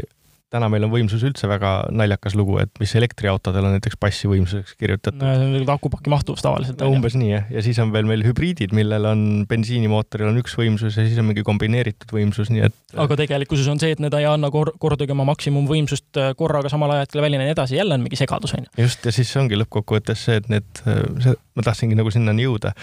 täna 0.56 0.70
meil 0.72 0.88
on 0.88 0.94
võimsus 0.94 1.24
üldse 1.28 1.50
väga 1.50 1.74
naljakas 1.96 2.36
lugu, 2.38 2.58
et 2.64 2.72
mis 2.82 2.94
elektriautodel 2.98 3.68
on 3.68 3.76
näiteks 3.76 4.00
passivõimsuseks 4.02 4.78
kirjutatud. 4.80 5.20
no 5.22 5.34
see 5.36 5.62
on 5.62 5.74
akupaki 5.76 6.12
mahtuvus 6.14 6.44
tavaliselt. 6.46 6.82
no 6.82 6.92
umbes 6.94 7.18
nii 7.20 7.32
jah, 7.32 7.50
ja 7.54 7.64
siis 7.66 7.80
on 7.84 7.92
veel 7.96 8.08
meil 8.10 8.24
hübriidid, 8.26 8.76
millel 8.76 9.10
on 9.10 9.26
bensiinimootoril 9.50 10.32
on 10.32 10.40
üks 10.42 10.56
võimsus 10.60 10.98
ja 10.98 11.06
siis 11.08 11.20
on 11.22 11.30
mingi 11.30 11.46
kombineeritud 11.48 12.14
võimsus, 12.16 12.52
nii 12.54 12.66
et. 12.70 12.78
aga 13.06 13.20
tegelikkuses 13.20 13.70
on 13.72 13.82
see, 13.82 13.96
et 13.96 14.04
need 14.04 14.16
ei 14.18 14.28
anna 14.30 14.52
kor 14.54 14.74
kordagi 14.82 15.16
oma 15.16 15.28
maksimumvõimsust 15.32 16.22
äh, 16.22 16.32
korraga 16.40 16.72
samal 16.72 16.96
ajal 16.96 17.24
välja 17.26 17.40
ja 17.40 17.46
nii 17.46 17.56
edasi, 17.56 17.80
jälle 17.80 17.98
on 17.98 18.06
mingi 18.06 18.20
segadus, 18.20 18.56
on 18.58 18.66
ju. 18.66 18.74
just, 18.86 19.06
ja 19.06 19.14
siis 19.16 19.32
ongi 19.42 19.60
lõppkokkuvõttes 19.60 20.26
see, 20.30 20.40
et 20.42 20.50
need, 20.52 20.68
äh, 20.86 21.04
see, 21.24 21.38
ma 21.58 21.68
tahtsingi 21.68 22.00
nagu 22.00 22.14
sinnani 22.14 22.48
jõuda, 22.48 22.74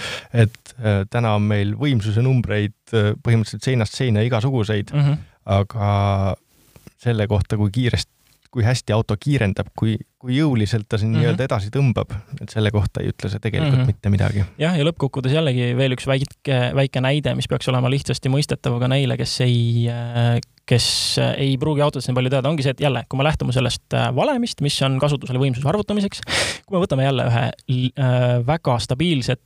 et 0.44 0.76
äh, 0.78 1.02
täna 1.12 1.36
on 1.38 1.48
meil 1.48 1.74
võimsuse 1.78 2.24
numbreid 2.24 2.76
põhimõtteliselt 2.92 3.64
seinast 3.64 3.96
seina 3.96 4.20
igasuguseid 4.26 4.90
mm, 4.92 5.04
-hmm. 5.04 5.20
aga 5.54 5.86
selle 7.02 7.26
kohta, 7.30 7.58
kui 7.58 7.70
kiiresti, 7.74 8.12
kui 8.52 8.64
hästi 8.66 8.92
auto 8.92 9.16
kiirendab, 9.16 9.70
kui, 9.78 9.94
kui 10.20 10.36
jõuliselt 10.36 10.84
ta 10.88 10.98
siin 11.00 11.08
mm 11.08 11.14
-hmm. 11.14 11.22
nii-öelda 11.24 11.44
edasi 11.48 11.70
tõmbab, 11.72 12.12
et 12.40 12.52
selle 12.52 12.70
kohta 12.70 13.00
ei 13.00 13.08
ütle 13.08 13.30
see 13.32 13.40
tegelikult 13.40 13.72
mm 13.72 13.82
-hmm. 13.82 13.86
mitte 13.86 14.10
midagi. 14.12 14.44
jah, 14.60 14.76
ja 14.76 14.84
lõppkokkuvõttes 14.84 15.32
jällegi 15.32 15.70
veel 15.76 15.96
üks 15.96 16.06
väike, 16.06 16.58
väike 16.76 17.00
näide, 17.00 17.34
mis 17.34 17.48
peaks 17.48 17.68
olema 17.72 17.90
lihtsasti 17.90 18.28
mõistetav 18.28 18.78
ka 18.78 18.88
neile, 18.92 19.16
kes 19.16 19.40
ei, 19.40 19.88
kes 20.66 20.88
ei 21.36 21.56
pruugi 21.58 21.80
autodest 21.80 22.08
nii 22.08 22.18
palju 22.20 22.30
teada, 22.30 22.48
ongi 22.48 22.62
see, 22.62 22.76
et 22.76 22.84
jälle, 22.84 23.04
kui 23.08 23.16
me 23.16 23.24
lähtume 23.24 23.52
sellest 23.52 23.96
valemist, 24.14 24.60
mis 24.60 24.82
on 24.82 24.98
kasutusele 24.98 25.38
võimsuse 25.38 25.68
arvutamiseks, 25.68 26.20
kui 26.66 26.76
me 26.76 26.84
võtame 26.84 27.08
jälle 27.08 27.24
ühe 27.32 27.46
äh, 27.48 28.46
väga 28.46 28.78
stabiilset 28.78 29.40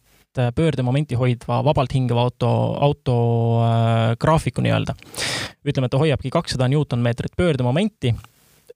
pöördemomenti 0.54 1.18
hoidva, 1.18 1.62
vabalt 1.64 1.94
hingava 1.94 2.26
auto, 2.26 2.48
auto 2.80 3.16
äh, 3.64 4.16
graafiku 4.20 4.64
nii-öelda. 4.64 4.94
ütleme, 5.66 5.88
et 5.88 5.94
ta 5.94 6.00
hoiabki 6.00 6.30
kakssada 6.30 6.68
Newton-meetrit 6.68 7.36
pöördemomenti 7.36 8.14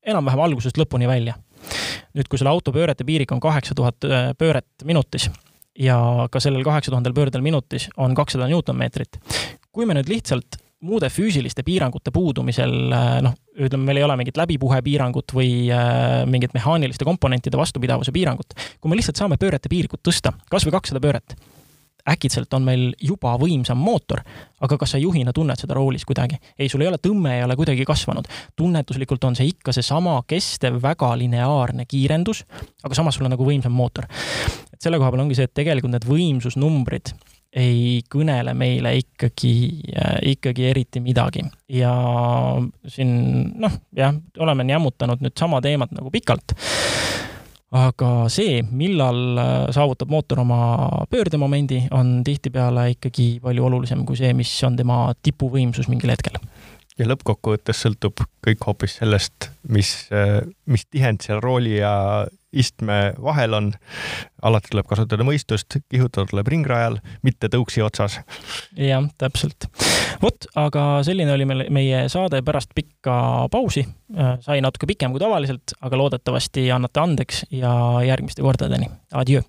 enam-vähem 0.03 0.43
algusest 0.47 0.81
lõpuni 0.81 1.09
välja. 1.09 1.37
nüüd, 2.17 2.27
kui 2.29 2.39
selle 2.41 2.51
auto 2.51 2.73
pöörete 2.73 3.05
piirik 3.05 3.33
on 3.33 3.41
kaheksa 3.41 3.75
tuhat 3.75 4.05
äh, 4.05 4.33
pööret 4.39 4.85
minutis 4.85 5.29
ja 5.79 6.29
ka 6.31 6.41
sellel 6.41 6.65
kaheksa 6.65 6.91
tuhandel 6.91 7.15
pöördel 7.15 7.45
minutis 7.45 7.89
on 7.97 8.15
kakssada 8.15 8.49
Newton-meetrit. 8.49 9.21
kui 9.73 9.87
me 9.87 9.95
nüüd 9.95 10.09
lihtsalt 10.09 10.59
muude 10.81 11.11
füüsiliste 11.13 11.65
piirangute 11.67 12.13
puudumisel 12.15 12.73
äh, 12.95 13.21
noh, 13.25 13.37
ütleme, 13.61 13.85
meil 13.91 14.01
ei 14.01 14.07
ole 14.07 14.17
mingit 14.21 14.41
läbipuhepiirangut 14.41 15.35
või 15.37 15.53
äh, 15.75 16.23
mingit 16.31 16.55
mehaaniliste 16.57 17.05
komponentide 17.09 17.61
vastupidavuse 17.61 18.13
piirangut. 18.15 18.57
kui 18.81 18.91
me 18.91 18.97
lihtsalt 18.97 19.21
saame 19.21 19.37
pöörete 19.41 19.69
piirikut 19.69 20.03
tõsta, 20.07 20.33
kas 20.51 20.65
või 20.65 20.79
kakssada 20.79 21.03
pööret, 21.05 21.37
äkitselt 22.09 22.55
on 22.57 22.65
meil 22.65 22.87
juba 23.05 23.35
võimsam 23.41 23.81
mootor, 23.81 24.23
aga 24.65 24.79
kas 24.81 24.95
sa 24.95 25.01
juhina 25.01 25.35
tunned 25.37 25.61
seda 25.61 25.77
roolis 25.77 26.07
kuidagi? 26.09 26.41
ei, 26.59 26.69
sul 26.73 26.81
ei 26.81 26.89
ole 26.89 27.01
tõmme, 27.03 27.37
ei 27.37 27.45
ole 27.45 27.57
kuidagi 27.61 27.85
kasvanud. 27.85 28.29
tunnetuslikult 28.57 29.25
on 29.29 29.37
see 29.37 29.53
ikka 29.53 29.77
seesama 29.77 30.17
kestev, 30.27 30.81
väga 30.83 31.13
lineaarne 31.21 31.85
kiirendus, 31.85 32.47
aga 32.85 32.97
samas 32.97 33.21
sul 33.21 33.29
on 33.29 33.37
nagu 33.37 33.45
võimsam 33.45 33.77
mootor. 33.77 34.09
et 34.73 34.81
selle 34.81 34.97
koha 34.97 35.13
peal 35.13 35.27
ongi 35.27 35.37
see, 35.37 35.51
et 35.51 35.55
tegelikult 35.61 35.93
need 35.93 36.09
võimsusnumbrid 36.09 37.13
ei 37.57 38.03
kõnele 38.07 38.55
meile 38.55 38.93
ikkagi, 39.01 39.53
ikkagi 40.31 40.69
eriti 40.71 41.01
midagi. 41.03 41.43
ja 41.69 41.93
siin 42.87 43.11
noh, 43.59 43.81
jah, 43.97 44.15
oleme 44.39 44.69
jämmutanud 44.71 45.25
nüüd 45.25 45.35
sama 45.39 45.61
teemat 45.65 45.91
nagu 45.97 46.13
pikalt 46.15 46.55
aga 47.71 48.11
see, 48.33 48.61
millal 48.75 49.39
saavutab 49.75 50.11
mootor 50.11 50.43
oma 50.43 50.61
pöördemomendi, 51.11 51.85
on 51.95 52.21
tihtipeale 52.27 52.89
ikkagi 52.97 53.39
palju 53.43 53.67
olulisem 53.69 54.03
kui 54.07 54.19
see, 54.19 54.33
mis 54.35 54.51
on 54.67 54.79
tema 54.79 55.05
tipuvõimsus 55.23 55.91
mingil 55.91 56.11
hetkel. 56.11 56.41
Ja 57.01 57.09
lõppkokkuvõttes 57.09 57.81
sõltub 57.87 58.21
kõik 58.45 58.67
hoopis 58.69 58.99
sellest, 59.01 59.51
mis, 59.69 59.95
mis 60.69 60.87
tihend 60.93 61.25
seal 61.25 61.41
rooli 61.45 61.79
ja 61.79 61.95
istme 62.53 63.15
vahel 63.23 63.55
on. 63.55 63.73
alati 64.43 64.71
tuleb 64.73 64.87
kasutada 64.89 65.25
mõistust, 65.27 65.77
kihutada 65.93 66.27
tuleb 66.31 66.49
ringrajal, 66.49 66.97
mitte 67.23 67.51
tõuksi 67.53 67.83
otsas. 67.85 68.21
jah, 68.77 69.07
täpselt. 69.19 69.69
vot, 70.23 70.47
aga 70.55 71.03
selline 71.07 71.33
oli 71.33 71.47
meil 71.49 71.67
meie 71.71 72.07
saade 72.09 72.43
pärast 72.43 72.75
pikka 72.75 73.49
pausi. 73.51 73.87
Äh, 74.19 74.39
sai 74.41 74.61
natuke 74.61 74.89
pikem 74.91 75.13
kui 75.15 75.23
tavaliselt, 75.23 75.77
aga 75.81 75.97
loodetavasti 75.97 76.71
annate 76.71 77.01
andeks 77.01 77.45
ja 77.51 77.73
järgmiste 78.07 78.43
kordadeni. 78.43 78.91
Adjöö 79.13 79.45